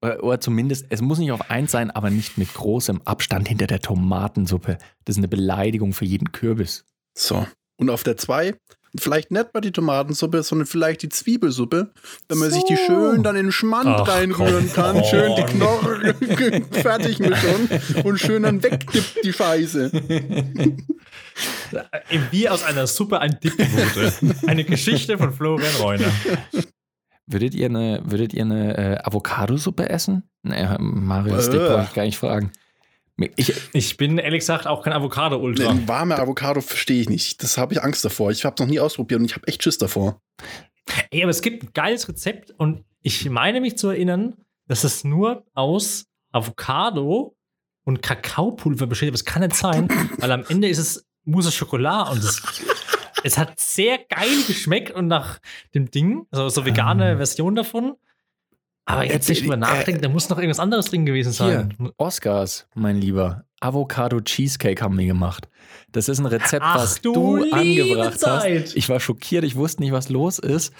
Oder, 0.00 0.22
oder 0.24 0.40
zumindest, 0.40 0.86
es 0.88 1.02
muss 1.02 1.18
nicht 1.18 1.32
auf 1.32 1.50
eins 1.50 1.72
sein, 1.72 1.90
aber 1.90 2.08
nicht 2.08 2.38
mit 2.38 2.54
großem 2.54 3.02
Abstand 3.04 3.48
hinter 3.48 3.66
der 3.66 3.80
Tomatensuppe. 3.80 4.78
Das 5.04 5.16
ist 5.16 5.18
eine 5.18 5.28
Beleidigung 5.28 5.92
für 5.92 6.06
jeden 6.06 6.32
Kürbis. 6.32 6.86
So. 7.14 7.46
Und 7.76 7.90
auf 7.90 8.02
der 8.02 8.16
2, 8.16 8.54
vielleicht 8.98 9.30
nicht 9.30 9.52
mal 9.54 9.60
die 9.60 9.72
Tomatensuppe, 9.72 10.42
sondern 10.42 10.66
vielleicht 10.66 11.02
die 11.02 11.08
Zwiebelsuppe, 11.08 11.90
wenn 12.28 12.38
man 12.38 12.50
sich 12.50 12.64
die 12.64 12.76
So. 12.76 12.84
schön 12.86 13.22
dann 13.22 13.36
in 13.36 13.46
den 13.46 13.52
Schmand 13.52 13.86
Ach, 13.88 14.08
reinrühren 14.08 14.70
komm 14.74 14.94
kann, 14.94 15.04
schön 15.04 15.34
die. 15.36 15.42
Knochen 15.42 16.64
fertig 16.72 17.18
mit 17.18 17.34
schon 17.36 18.02
und 18.04 18.18
schön 18.18 18.42
dann 18.44 18.62
wegdippt 18.62 19.24
die 19.24 19.32
Scheiße. 19.32 19.90
Wie 22.30 22.48
aus 22.48 22.62
einer 22.64 22.86
Suppe 22.86 23.20
ein 23.20 23.38
Dip 23.42 23.58
wurde. 23.58 24.12
Eine 24.46 24.64
Geschichte 24.64 25.18
von 25.18 25.32
Florian 25.32 25.74
Reuner. 25.80 26.06
Würdet 27.26 27.54
ihr 27.54 27.66
eine, 27.66 28.02
würdet 28.04 28.34
ihr 28.34 28.42
eine 28.42 28.76
äh, 28.76 28.98
Avocadosuppe 29.02 29.88
essen? 29.88 30.24
Nee, 30.42 30.66
Marius, 30.78 31.48
Äh. 31.48 31.52
dich 31.52 31.60
brauche 31.60 31.84
ich 31.88 31.94
gar 31.94 32.04
nicht 32.04 32.18
fragen. 32.18 32.52
Ich, 33.36 33.52
Ich 33.72 33.96
bin 33.96 34.18
ehrlich 34.18 34.40
gesagt 34.40 34.66
auch 34.66 34.82
kein 34.82 34.92
Avocado-Ultra. 34.92 35.70
Eine 35.70 35.86
warme 35.86 36.18
Avocado 36.18 36.60
verstehe 36.60 37.00
ich 37.00 37.08
nicht. 37.08 37.42
Das 37.42 37.58
habe 37.58 37.74
ich 37.74 37.82
Angst 37.82 38.04
davor. 38.04 38.30
Ich 38.30 38.44
habe 38.44 38.54
es 38.54 38.60
noch 38.60 38.66
nie 38.68 38.80
ausprobiert 38.80 39.20
und 39.20 39.26
ich 39.26 39.36
habe 39.36 39.46
echt 39.46 39.62
Schiss 39.62 39.78
davor. 39.78 40.20
Ey, 41.10 41.22
aber 41.22 41.30
es 41.30 41.40
gibt 41.40 41.62
ein 41.62 41.70
geiles 41.72 42.08
Rezept 42.08 42.52
und 42.56 42.84
ich 43.02 43.28
meine 43.30 43.60
mich 43.60 43.78
zu 43.78 43.88
erinnern, 43.88 44.34
dass 44.66 44.84
es 44.84 45.04
nur 45.04 45.44
aus 45.54 46.06
Avocado 46.32 47.36
und 47.84 48.02
Kakaopulver 48.02 48.86
besteht. 48.86 49.08
Aber 49.08 49.14
es 49.14 49.24
kann 49.24 49.42
nicht 49.42 49.54
sein, 49.54 49.88
weil 50.18 50.32
am 50.32 50.44
Ende 50.48 50.68
ist 50.68 50.78
es 50.78 51.06
Mousse 51.24 51.52
Schokolade 51.52 52.10
und 52.10 52.18
es, 52.18 52.42
es 53.22 53.38
hat 53.38 53.58
sehr 53.60 53.98
geil 53.98 54.42
geschmeckt 54.46 54.90
und 54.90 55.06
nach 55.06 55.38
dem 55.74 55.90
Ding, 55.90 56.26
also 56.30 56.48
so 56.48 56.66
vegane 56.66 57.16
Version 57.16 57.54
davon. 57.54 57.94
Aber 58.86 59.04
jetzt, 59.04 59.30
ich 59.30 59.40
drüber 59.40 59.54
Äh, 59.54 59.58
nachdenke, 59.58 60.00
da 60.02 60.08
muss 60.08 60.28
noch 60.28 60.36
irgendwas 60.38 60.60
anderes 60.60 60.86
drin 60.86 61.06
gewesen 61.06 61.32
hier, 61.32 61.68
sein. 61.78 61.90
Oscars, 61.96 62.66
mein 62.74 62.96
Lieber. 63.00 63.44
Avocado 63.60 64.20
Cheesecake 64.20 64.82
haben 64.82 64.98
wir 64.98 65.06
gemacht. 65.06 65.48
Das 65.92 66.08
ist 66.10 66.18
ein 66.18 66.26
Rezept, 66.26 66.62
Ach, 66.64 66.76
was 66.76 67.00
du 67.00 67.50
angebracht 67.50 68.18
Zeit. 68.20 68.62
hast. 68.64 68.76
Ich 68.76 68.88
war 68.90 69.00
schockiert, 69.00 69.42
ich 69.44 69.56
wusste 69.56 69.82
nicht, 69.82 69.92
was 69.92 70.10
los 70.10 70.38
ist. 70.38 70.74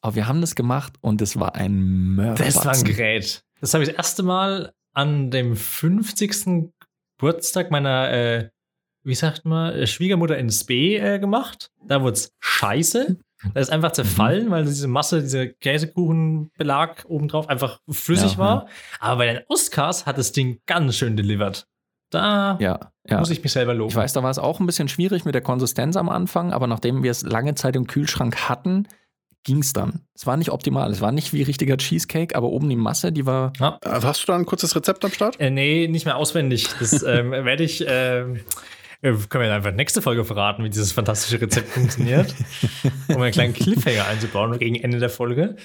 Aber 0.00 0.14
wir 0.14 0.26
haben 0.26 0.40
das 0.40 0.54
gemacht 0.54 0.94
und 1.02 1.20
es 1.20 1.38
war 1.38 1.54
ein 1.54 2.14
Mörder. 2.14 2.42
Das 2.44 2.56
war 2.64 2.72
ein 2.72 2.84
Gerät. 2.84 3.44
Das 3.60 3.74
habe 3.74 3.84
ich 3.84 3.90
das 3.90 3.96
erste 3.98 4.22
Mal 4.22 4.72
an 4.94 5.30
dem 5.30 5.54
50. 5.54 6.70
Geburtstag 7.18 7.70
meiner, 7.70 8.10
äh, 8.10 8.48
wie 9.04 9.14
sagt 9.14 9.44
man, 9.44 9.86
Schwiegermutter 9.86 10.38
in 10.38 10.50
Spee 10.50 10.96
äh, 10.96 11.18
gemacht. 11.18 11.70
Da 11.86 12.00
wurde 12.00 12.14
es 12.14 12.32
scheiße. 12.40 13.18
Da 13.54 13.60
ist 13.60 13.70
einfach 13.70 13.92
zerfallen, 13.92 14.50
weil 14.50 14.64
diese 14.64 14.86
Masse, 14.88 15.22
dieser 15.22 15.46
Käsekuchenbelag 15.46 17.04
obendrauf 17.06 17.48
einfach 17.48 17.80
flüssig 17.88 18.32
Ja, 18.32 18.38
war. 18.38 18.66
Aber 18.98 19.16
bei 19.18 19.32
den 19.32 19.42
Oscars 19.48 20.06
hat 20.06 20.18
das 20.18 20.32
Ding 20.32 20.60
ganz 20.66 20.96
schön 20.96 21.16
delivered. 21.16 21.66
Da 22.10 22.58
Ja, 22.60 22.92
ja. 23.08 23.18
muss 23.18 23.30
ich 23.30 23.42
mich 23.42 23.52
selber 23.52 23.72
loben. 23.72 23.90
Ich 23.90 23.96
weiß, 23.96 24.12
da 24.12 24.22
war 24.22 24.30
es 24.30 24.38
auch 24.38 24.60
ein 24.60 24.66
bisschen 24.66 24.88
schwierig 24.88 25.24
mit 25.24 25.34
der 25.34 25.42
Konsistenz 25.42 25.96
am 25.96 26.08
Anfang, 26.08 26.52
aber 26.52 26.66
nachdem 26.66 27.02
wir 27.02 27.10
es 27.10 27.22
lange 27.22 27.54
Zeit 27.54 27.76
im 27.76 27.86
Kühlschrank 27.86 28.48
hatten, 28.48 28.88
ging 29.44 29.58
es 29.60 29.72
dann. 29.72 30.00
Es 30.14 30.26
war 30.26 30.36
nicht 30.36 30.50
optimal. 30.50 30.90
Es 30.90 31.00
war 31.00 31.12
nicht 31.12 31.32
wie 31.32 31.42
richtiger 31.42 31.76
Cheesecake, 31.78 32.36
aber 32.36 32.48
oben 32.48 32.68
die 32.68 32.76
Masse, 32.76 33.10
die 33.12 33.24
war. 33.26 33.52
Ja. 33.58 33.78
Äh, 33.84 34.00
Hast 34.02 34.22
du 34.22 34.26
da 34.26 34.34
ein 34.36 34.44
kurzes 34.44 34.76
Rezept 34.76 35.04
am 35.04 35.12
Start? 35.12 35.40
Äh, 35.40 35.50
nee, 35.50 35.88
nicht 35.88 36.04
mehr 36.04 36.16
auswendig. 36.16 36.68
Das 36.78 37.02
ähm, 37.04 37.30
werde 37.30 37.62
ich. 37.64 37.86
äh, 37.86 38.24
können 39.00 39.44
wir 39.44 39.54
einfach 39.54 39.72
nächste 39.72 40.02
Folge 40.02 40.24
verraten, 40.24 40.62
wie 40.62 40.70
dieses 40.70 40.92
fantastische 40.92 41.40
Rezept 41.40 41.70
funktioniert, 41.70 42.34
um 43.08 43.20
einen 43.20 43.32
kleinen 43.32 43.54
Cliffhanger 43.54 44.06
einzubauen 44.06 44.58
gegen 44.58 44.76
Ende 44.76 44.98
der 44.98 45.10
Folge. 45.10 45.56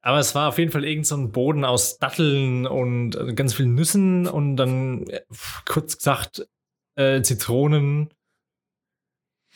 Aber 0.00 0.18
es 0.18 0.34
war 0.34 0.48
auf 0.48 0.58
jeden 0.58 0.72
Fall 0.72 0.84
irgend 0.84 1.06
so 1.06 1.16
ein 1.16 1.30
Boden 1.30 1.64
aus 1.64 1.98
Datteln 1.98 2.66
und 2.66 3.14
äh, 3.14 3.34
ganz 3.34 3.54
vielen 3.54 3.74
Nüssen 3.74 4.26
und 4.26 4.56
dann, 4.56 5.06
äh, 5.06 5.20
kurz 5.64 5.96
gesagt, 5.96 6.48
äh, 6.96 7.22
Zitronen, 7.22 8.10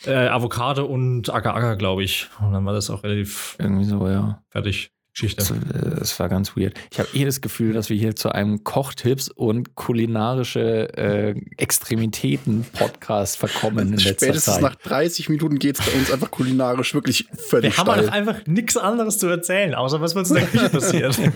äh, 0.04 0.28
Avocado 0.28 0.84
und 0.84 1.30
Agar-Agar, 1.30 1.76
glaube 1.76 2.04
ich. 2.04 2.28
Und 2.40 2.52
dann 2.52 2.64
war 2.64 2.74
das 2.74 2.90
auch 2.90 3.02
relativ 3.02 3.56
Irgendwie 3.58 3.84
so, 3.84 4.06
ja. 4.06 4.42
fertig. 4.50 4.92
Geschichte. 5.16 5.42
Es, 5.42 5.50
äh, 5.50 6.00
es 6.02 6.20
war 6.20 6.28
ganz 6.28 6.56
weird. 6.56 6.74
Ich 6.90 6.98
habe 6.98 7.08
eh 7.14 7.24
das 7.24 7.40
Gefühl, 7.40 7.72
dass 7.72 7.88
wir 7.88 7.96
hier 7.96 8.14
zu 8.14 8.30
einem 8.32 8.64
Kochtipps 8.64 9.30
und 9.30 9.74
kulinarische 9.74 10.94
äh, 10.96 11.34
Extremitäten-Podcast 11.56 13.38
verkommen 13.38 13.88
in 13.88 13.92
letzter 13.94 14.26
Spätestens 14.26 14.54
Zeit. 14.54 14.62
nach 14.62 14.74
30 14.74 15.30
Minuten 15.30 15.58
geht 15.58 15.78
es 15.80 15.86
bei 15.86 15.92
uns 15.98 16.12
einfach 16.12 16.30
kulinarisch 16.30 16.92
wirklich 16.92 17.26
völlig 17.32 17.72
Wir 17.72 17.78
haben 17.78 17.90
halt 17.90 18.06
steil. 18.06 18.18
einfach 18.20 18.46
nichts 18.46 18.76
anderes 18.76 19.18
zu 19.18 19.26
erzählen, 19.26 19.74
außer 19.74 20.02
was 20.02 20.14
uns 20.14 20.28
in 20.30 20.36
der 20.36 20.46
Küche 20.46 20.68
passiert. 20.68 21.18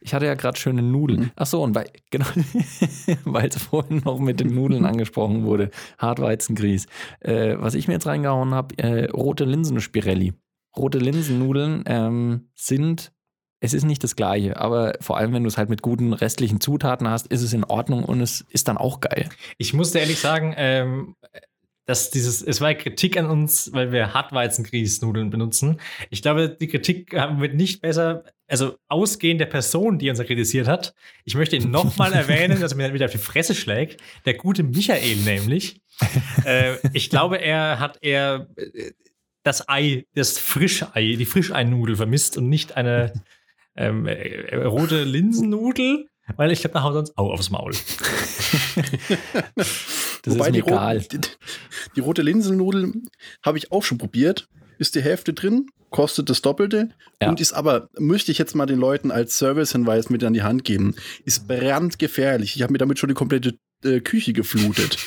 Ich 0.00 0.14
hatte 0.14 0.26
ja 0.26 0.34
gerade 0.34 0.56
schöne 0.56 0.82
Nudeln. 0.82 1.32
Ach 1.34 1.46
so, 1.46 1.64
und 1.64 1.74
weil, 1.74 1.90
genau, 2.10 2.26
weil 3.24 3.48
es 3.48 3.56
vorhin 3.60 4.02
noch 4.04 4.20
mit 4.20 4.38
den 4.38 4.54
Nudeln 4.54 4.84
angesprochen 4.86 5.42
wurde. 5.42 5.70
Hartweizengrieß. 5.98 6.86
Äh, 7.20 7.56
was 7.58 7.74
ich 7.74 7.88
mir 7.88 7.94
jetzt 7.94 8.06
reingehauen 8.06 8.54
habe, 8.54 8.78
äh, 8.78 9.10
rote 9.10 9.44
Linsenspirelli. 9.44 10.32
Rote 10.76 10.98
Linsennudeln 10.98 11.84
ähm, 11.86 12.50
sind, 12.54 13.12
es 13.60 13.72
ist 13.72 13.84
nicht 13.84 14.04
das 14.04 14.16
Gleiche, 14.16 14.58
aber 14.58 14.94
vor 15.00 15.16
allem, 15.16 15.32
wenn 15.32 15.42
du 15.42 15.48
es 15.48 15.56
halt 15.56 15.70
mit 15.70 15.82
guten 15.82 16.12
restlichen 16.12 16.60
Zutaten 16.60 17.08
hast, 17.08 17.26
ist 17.28 17.42
es 17.42 17.52
in 17.52 17.64
Ordnung 17.64 18.04
und 18.04 18.20
es 18.20 18.44
ist 18.50 18.68
dann 18.68 18.76
auch 18.76 19.00
geil. 19.00 19.28
Ich 19.58 19.72
musste 19.72 19.98
ehrlich 19.98 20.18
sagen, 20.18 20.54
ähm, 20.56 21.16
dass 21.86 22.10
dieses, 22.10 22.42
es 22.42 22.60
war 22.60 22.74
Kritik 22.74 23.16
an 23.16 23.26
uns, 23.26 23.72
weil 23.72 23.92
wir 23.92 24.12
Hartweizengrießnudeln 24.12 25.30
benutzen. 25.30 25.80
Ich 26.10 26.20
glaube, 26.20 26.50
die 26.50 26.66
Kritik 26.66 27.14
haben 27.14 27.40
wir 27.40 27.54
nicht 27.54 27.80
besser, 27.80 28.24
also 28.48 28.76
ausgehend 28.88 29.40
der 29.40 29.46
Person, 29.46 29.98
die 29.98 30.10
uns 30.10 30.18
kritisiert 30.18 30.66
hat. 30.66 30.94
Ich 31.24 31.36
möchte 31.36 31.56
ihn 31.56 31.70
nochmal 31.70 32.12
erwähnen, 32.12 32.60
dass 32.60 32.72
er 32.72 32.76
mir 32.76 32.92
wieder 32.92 33.06
auf 33.06 33.12
die 33.12 33.18
Fresse 33.18 33.54
schlägt. 33.54 34.02
Der 34.24 34.34
gute 34.34 34.64
Michael 34.64 35.16
nämlich. 35.18 35.80
äh, 36.44 36.74
ich 36.92 37.08
glaube, 37.08 37.36
er 37.36 37.78
hat 37.78 37.98
eher 38.02 38.48
äh, 38.56 38.90
das 39.46 39.68
Ei, 39.68 40.06
das 40.14 40.38
Frischei, 40.38 41.14
die 41.16 41.24
Frischeinudel 41.24 41.96
vermisst 41.96 42.36
und 42.36 42.48
nicht 42.48 42.76
eine 42.76 43.12
ähm, 43.76 44.06
äh, 44.06 44.56
rote 44.56 45.04
Linsennudel, 45.04 46.08
weil 46.36 46.50
ich 46.50 46.60
glaube, 46.62 46.74
da 46.74 46.82
haut 46.82 46.96
uns 46.96 47.16
auch 47.16 47.30
aufs 47.32 47.50
Maul. 47.50 47.72
Das 50.22 50.34
Wobei 50.34 50.46
ist 50.48 50.56
die, 50.56 50.62
mir 50.62 50.66
egal. 50.66 50.96
rote, 50.98 51.08
die, 51.18 51.28
die 51.94 52.00
rote 52.00 52.22
Linsennudel 52.22 52.92
habe 53.44 53.58
ich 53.58 53.70
auch 53.70 53.84
schon 53.84 53.96
probiert. 53.98 54.48
Ist 54.78 54.96
die 54.96 55.00
Hälfte 55.00 55.32
drin, 55.32 55.66
kostet 55.90 56.28
das 56.28 56.42
Doppelte 56.42 56.88
Ja. 57.22 57.28
und 57.28 57.40
ist 57.40 57.52
aber, 57.52 57.88
möchte 57.96 58.32
ich 58.32 58.38
jetzt 58.38 58.56
mal 58.56 58.66
den 58.66 58.80
Leuten 58.80 59.12
als 59.12 59.38
Servicehinweis 59.38 60.10
mit 60.10 60.24
an 60.24 60.32
die 60.32 60.42
Hand 60.42 60.64
geben, 60.64 60.96
ist 61.24 61.46
brandgefährlich. 61.46 62.56
Ich 62.56 62.62
habe 62.62 62.72
mir 62.72 62.78
damit 62.78 62.98
schon 62.98 63.08
die 63.08 63.14
komplette 63.14 63.56
äh, 63.84 64.00
Küche 64.00 64.32
geflutet. 64.32 64.98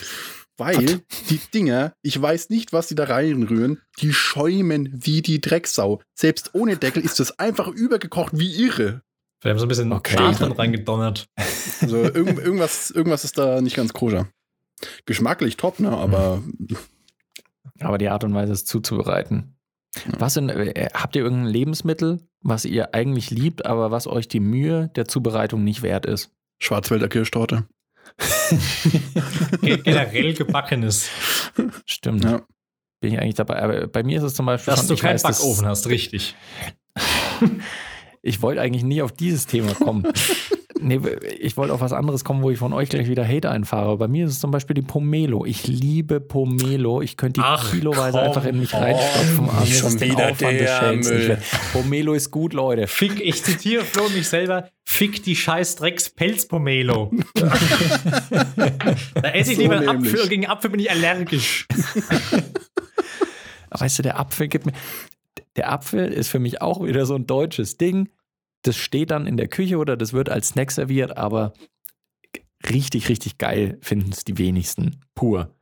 Weil 0.60 1.01
die 1.30 1.39
Dinger, 1.53 1.93
ich 2.01 2.22
weiß 2.22 2.49
nicht, 2.49 2.74
was 2.74 2.88
die 2.88 2.95
da 2.95 3.05
reinrühren, 3.05 3.82
die 3.99 4.14
schäumen 4.14 4.89
wie 4.93 5.22
die 5.22 5.41
Drecksau. 5.41 6.01
Selbst 6.14 6.51
ohne 6.53 6.78
Deckel 6.78 7.03
ist 7.03 7.20
das 7.20 7.39
einfach 7.39 7.68
übergekocht 7.68 8.38
wie 8.38 8.62
irre. 8.64 9.01
Wir 9.41 9.51
haben 9.51 9.60
so 9.60 9.66
ein 9.66 9.70
bisschen 9.70 9.91
Okay. 9.93 10.16
Natron 10.18 10.51
reingedonnert. 10.51 11.28
Also 11.82 11.97
irgend, 12.03 12.39
irgendwas, 12.39 12.91
irgendwas 12.91 13.24
ist 13.24 13.38
da 13.38 13.62
nicht 13.62 13.78
ganz 13.78 13.93
koscher. 13.93 14.28
geschmacklich 15.05 15.55
top, 15.55 15.80
ne? 15.80 15.91
Aber. 15.91 16.43
Aber 17.80 17.97
die 17.97 18.10
Art 18.10 18.26
und 18.26 18.34
Weise, 18.34 18.51
es 18.51 18.66
zuzubereiten. 18.66 19.55
Was 20.18 20.34
sind, 20.34 20.49
äh, 20.49 20.89
habt 20.93 21.16
ihr 21.16 21.24
irgendein 21.24 21.51
Lebensmittel, 21.51 22.20
was 22.41 22.66
ihr 22.66 22.93
eigentlich 22.93 23.32
liebt, 23.32 23.66
aber 23.66 23.91
was 23.91 24.07
euch 24.07 24.28
die 24.28 24.39
Mühe 24.41 24.89
der 24.95 25.07
Zubereitung 25.07 25.64
nicht 25.64 25.82
wert 25.82 26.05
ist? 26.05 26.32
Schwarzwälder 26.62 27.07
Kirschtorte. 27.07 27.66
Generell 29.62 30.34
gebackenes. 30.34 31.10
Stimmt. 31.86 32.24
Ja. 32.24 32.41
Bin 33.01 33.14
ich 33.14 33.20
eigentlich 33.20 33.36
dabei. 33.36 33.62
Aber 33.62 33.88
bei 33.88 34.03
mir 34.03 34.18
ist 34.18 34.24
es 34.24 34.34
zum 34.34 34.45
Beispiel. 34.45 34.74
Dass 34.74 34.88
schon, 34.88 34.95
du 34.95 35.01
keinen 35.01 35.16
weiß, 35.16 35.24
Backofen 35.24 35.66
hast, 35.66 35.88
richtig. 35.88 36.36
Ich 38.22 38.41
wollte 38.41 38.60
eigentlich 38.60 38.84
nie 38.84 39.01
auf 39.01 39.14
dieses 39.14 39.47
Thema 39.47 39.74
kommen. 39.74 40.03
nee, 40.80 41.00
ich 41.40 41.58
wollte 41.58 41.74
auf 41.74 41.82
was 41.82 41.94
anderes 41.94 42.24
kommen, 42.24 42.42
wo 42.42 42.52
ich 42.52 42.58
von 42.58 42.74
euch 42.74 42.90
gleich 42.90 43.08
wieder 43.08 43.28
Hate 43.28 43.50
einfahre. 43.50 43.98
Bei 43.98 44.08
mir 44.08 44.26
ist 44.26 44.32
es 44.32 44.40
zum 44.40 44.52
Beispiel 44.52 44.74
die 44.74 44.82
Pomelo. 44.82 45.46
Ich 45.46 45.68
liebe 45.68 46.20
Pomelo. 46.20 47.02
Ich 47.02 47.18
könnte 47.18 47.42
die 47.42 47.46
Ach, 47.46 47.72
kiloweise 47.72 48.18
komm 48.18 48.28
einfach 48.28 48.46
in 48.46 48.60
mich 48.60 48.74
reinstopfen. 48.74 49.50
Ist 49.64 49.80
Schon 49.80 50.02
wieder 50.02 50.32
der 50.32 50.94
Müll. 50.94 51.38
Pomelo 51.74 52.14
ist 52.14 52.32
gut, 52.32 52.54
Leute. 52.54 52.88
Fick, 52.88 53.20
ich 53.22 53.44
zitiere 53.44 53.84
Flo 53.84 54.10
mich 54.10 54.28
selber, 54.28 54.70
fick 54.84 55.24
die 55.24 55.36
scheiß 55.36 55.76
Drecks 55.76 56.10
Pelzpomelo. 56.10 57.12
da 59.16 59.30
esse 59.30 59.52
ich 59.52 59.58
So 59.58 59.64
lieber 59.64 59.78
einen. 59.78 59.90
Apfel 59.90 60.28
gegen 60.28 60.48
Apfel 60.48 60.70
bin 60.72 60.80
ich 60.80 60.90
allergisch. 60.92 61.68
Aber 63.70 63.82
weißt 63.82 64.00
du, 64.00 64.04
der 64.04 64.20
Apfel 64.20 64.48
gibt 64.48 64.66
mir. 64.66 64.74
Der 65.56 65.72
Apfel 65.72 66.12
ist 66.12 66.30
für 66.30 66.40
mich 66.40 66.62
auch 66.62 66.84
wieder 66.84 67.06
so 67.06 67.16
ein 67.16 67.28
deutsches 67.28 67.78
Ding. 67.78 68.10
Das 68.64 68.76
steht 68.76 69.12
dann 69.12 69.28
in 69.28 69.38
der 69.38 69.47
Küche 69.47 69.78
oder 69.78 69.95
das 69.95 70.14
wird 70.14 70.30
als 70.30 70.49
Snack 70.49 70.72
serviert, 70.72 71.18
aber 71.18 71.53
richtig, 72.70 73.10
richtig 73.10 73.38
geil 73.38 73.78
finden 73.82 74.12
es 74.12 74.26
die 74.26 74.38
wenigsten. 74.38 75.01
Pur. 75.16 75.55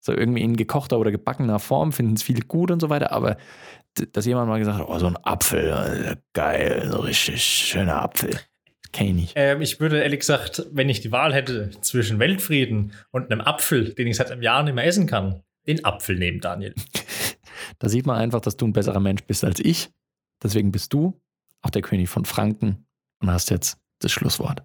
So 0.00 0.12
irgendwie 0.12 0.42
in 0.42 0.56
gekochter 0.56 0.98
oder 0.98 1.10
gebackener 1.10 1.58
Form 1.58 1.92
finden 1.92 2.14
es 2.14 2.22
viele 2.22 2.42
gut 2.42 2.70
und 2.70 2.80
so 2.80 2.88
weiter, 2.88 3.12
aber 3.12 3.36
dass 4.12 4.26
jemand 4.26 4.48
mal 4.48 4.58
gesagt 4.58 4.78
hat, 4.78 4.88
oh, 4.88 4.98
so 4.98 5.06
ein 5.06 5.16
Apfel, 5.24 5.70
äh, 5.70 6.16
geil, 6.32 6.88
so 6.90 7.00
richtig 7.00 7.42
schöner 7.42 8.02
Apfel. 8.02 8.38
Kenn 8.92 9.08
ich 9.08 9.14
nicht. 9.14 9.32
Ähm, 9.36 9.60
ich 9.60 9.80
würde 9.80 10.00
ehrlich 10.00 10.20
gesagt, 10.20 10.64
wenn 10.72 10.88
ich 10.88 11.00
die 11.00 11.12
Wahl 11.12 11.34
hätte 11.34 11.70
zwischen 11.80 12.18
Weltfrieden 12.18 12.92
und 13.10 13.30
einem 13.30 13.40
Apfel, 13.40 13.92
den 13.92 14.06
ich 14.06 14.16
seit 14.16 14.30
einem 14.30 14.42
Jahr 14.42 14.62
nicht 14.62 14.74
mehr 14.74 14.86
essen 14.86 15.06
kann, 15.06 15.42
den 15.66 15.84
Apfel 15.84 16.16
nehmen, 16.16 16.40
Daniel. 16.40 16.74
Da 17.80 17.88
sieht 17.88 18.06
man 18.06 18.16
einfach, 18.16 18.40
dass 18.40 18.56
du 18.56 18.66
ein 18.66 18.72
besserer 18.72 18.98
Mensch 18.98 19.22
bist 19.24 19.44
als 19.44 19.60
ich. 19.60 19.90
Deswegen 20.42 20.72
bist 20.72 20.92
du 20.92 21.20
auch 21.62 21.70
der 21.70 21.82
König 21.82 22.08
von 22.08 22.24
Franken 22.24 22.86
und 23.20 23.30
hast 23.30 23.50
jetzt 23.50 23.78
das 24.00 24.12
Schlusswort. 24.12 24.62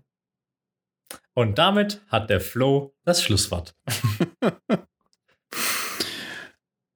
Und 1.34 1.58
damit 1.58 2.02
hat 2.08 2.30
der 2.30 2.39
Flo 2.41 2.96
das 3.04 3.24
Schlusswort. 3.24 3.76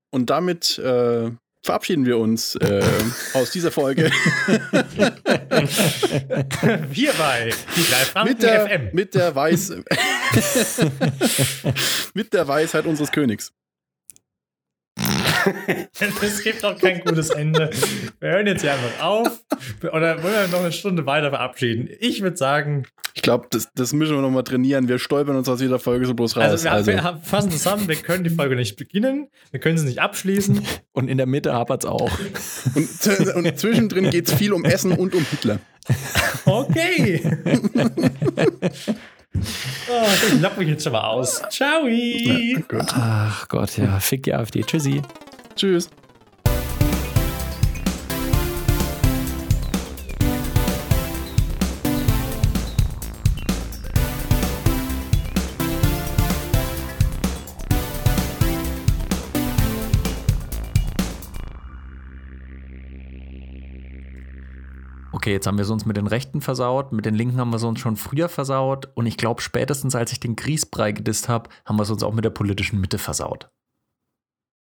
Und 0.10 0.30
damit 0.30 0.78
äh, 0.80 1.32
verabschieden 1.62 2.06
wir 2.06 2.18
uns 2.18 2.56
äh, 2.56 2.84
aus 3.34 3.52
dieser 3.52 3.72
Folge 3.72 4.10
Hierbei 6.92 7.52
die 7.76 7.84
drei 7.84 8.06
Franken 8.06 8.30
mit 8.34 8.42
der, 8.42 8.68
FM. 8.68 8.90
mit 8.94 9.14
der 9.14 9.36
Weiß 9.36 9.70
mit 12.14 12.34
der 12.34 12.48
Weisheit 12.48 12.86
unseres 12.86 13.12
Königs. 13.12 13.52
Es 16.22 16.44
gibt 16.44 16.64
doch 16.64 16.78
kein 16.80 17.00
gutes 17.02 17.30
Ende. 17.30 17.70
Wir 18.20 18.30
hören 18.32 18.48
jetzt 18.48 18.62
hier 18.62 18.74
einfach 18.74 19.04
auf. 19.04 19.44
Oder 19.84 20.22
wollen 20.24 20.34
wir 20.34 20.48
noch 20.50 20.60
eine 20.62 20.72
Stunde 20.72 21.06
weiter 21.06 21.30
verabschieden? 21.30 21.90
Ich 22.00 22.22
würde 22.22 22.38
sagen, 22.38 22.84
Ich 23.16 23.22
glaube, 23.22 23.48
das, 23.50 23.70
das 23.74 23.94
müssen 23.94 24.16
wir 24.16 24.22
nochmal 24.22 24.44
trainieren. 24.44 24.88
Wir 24.88 25.00
stolpern 25.00 25.36
uns 25.36 25.50
aus 25.50 25.60
jeder 25.62 25.80
Folge 25.80 26.06
so 26.06 26.14
bloß 26.14 26.38
raus. 26.38 26.66
also 26.66 26.88
wir, 26.88 26.96
wir 26.96 27.04
haben- 27.04 27.22
fassen 27.22 27.52
zusammen, 27.52 27.88
wir 27.88 27.96
können 27.96 28.24
die 28.24 28.30
Folge 28.30 28.56
nicht 28.56 28.76
beginnen, 28.78 29.28
wir 29.52 29.60
können 29.60 29.78
sie 29.78 29.86
nicht 29.86 30.00
abschließen. 30.00 30.62
Und 30.94 31.08
in 31.10 31.18
der 31.18 31.28
Mitte 31.28 31.54
hapert 31.54 31.84
es 31.84 31.90
auch. 31.90 32.12
und, 32.76 33.36
und 33.36 33.60
zwischendrin 33.60 34.10
geht 34.10 34.28
es 34.28 34.34
viel 34.34 34.52
um 34.54 34.66
Essen 34.66 34.92
und 34.92 35.14
um 35.14 35.24
Hitler. 35.30 35.60
Okay. 36.46 37.22
oh, 39.90 40.06
ich 40.34 40.42
lapp 40.42 40.58
mich 40.58 40.70
jetzt 40.70 40.84
schon 40.84 40.94
mal 40.94 41.08
aus. 41.08 41.42
Ciao. 41.52 41.88
Ach 42.96 43.48
Gott, 43.48 43.78
ja. 43.78 44.00
Fick 44.00 44.24
die 44.24 44.34
AfD. 44.34 44.64
Tschüssi. 44.64 45.02
Tschüss. 45.58 45.90
Okay, 65.12 65.34
jetzt 65.34 65.48
haben 65.48 65.58
wir 65.58 65.64
es 65.64 65.70
uns 65.72 65.86
mit 65.86 65.98
den 65.98 66.06
Rechten 66.06 66.42
versaut, 66.42 66.94
mit 66.94 67.06
den 67.06 67.16
Linken 67.16 67.40
haben 67.40 67.50
wir 67.50 67.58
es 67.58 67.64
uns 67.64 67.80
schon 67.80 67.98
früher 67.98 68.30
versaut 68.30 68.90
und 68.94 69.08
ich 69.08 69.18
glaube, 69.18 69.42
spätestens 69.42 69.96
als 69.96 70.12
ich 70.12 70.20
den 70.20 70.36
Grießbrei 70.36 70.92
gedisst 70.92 71.28
habe, 71.28 71.50
haben 71.66 71.78
wir 71.78 71.84
es 71.84 71.90
uns 71.90 72.04
auch 72.04 72.14
mit 72.14 72.24
der 72.24 72.30
politischen 72.30 72.80
Mitte 72.80 72.98
versaut. 73.00 73.50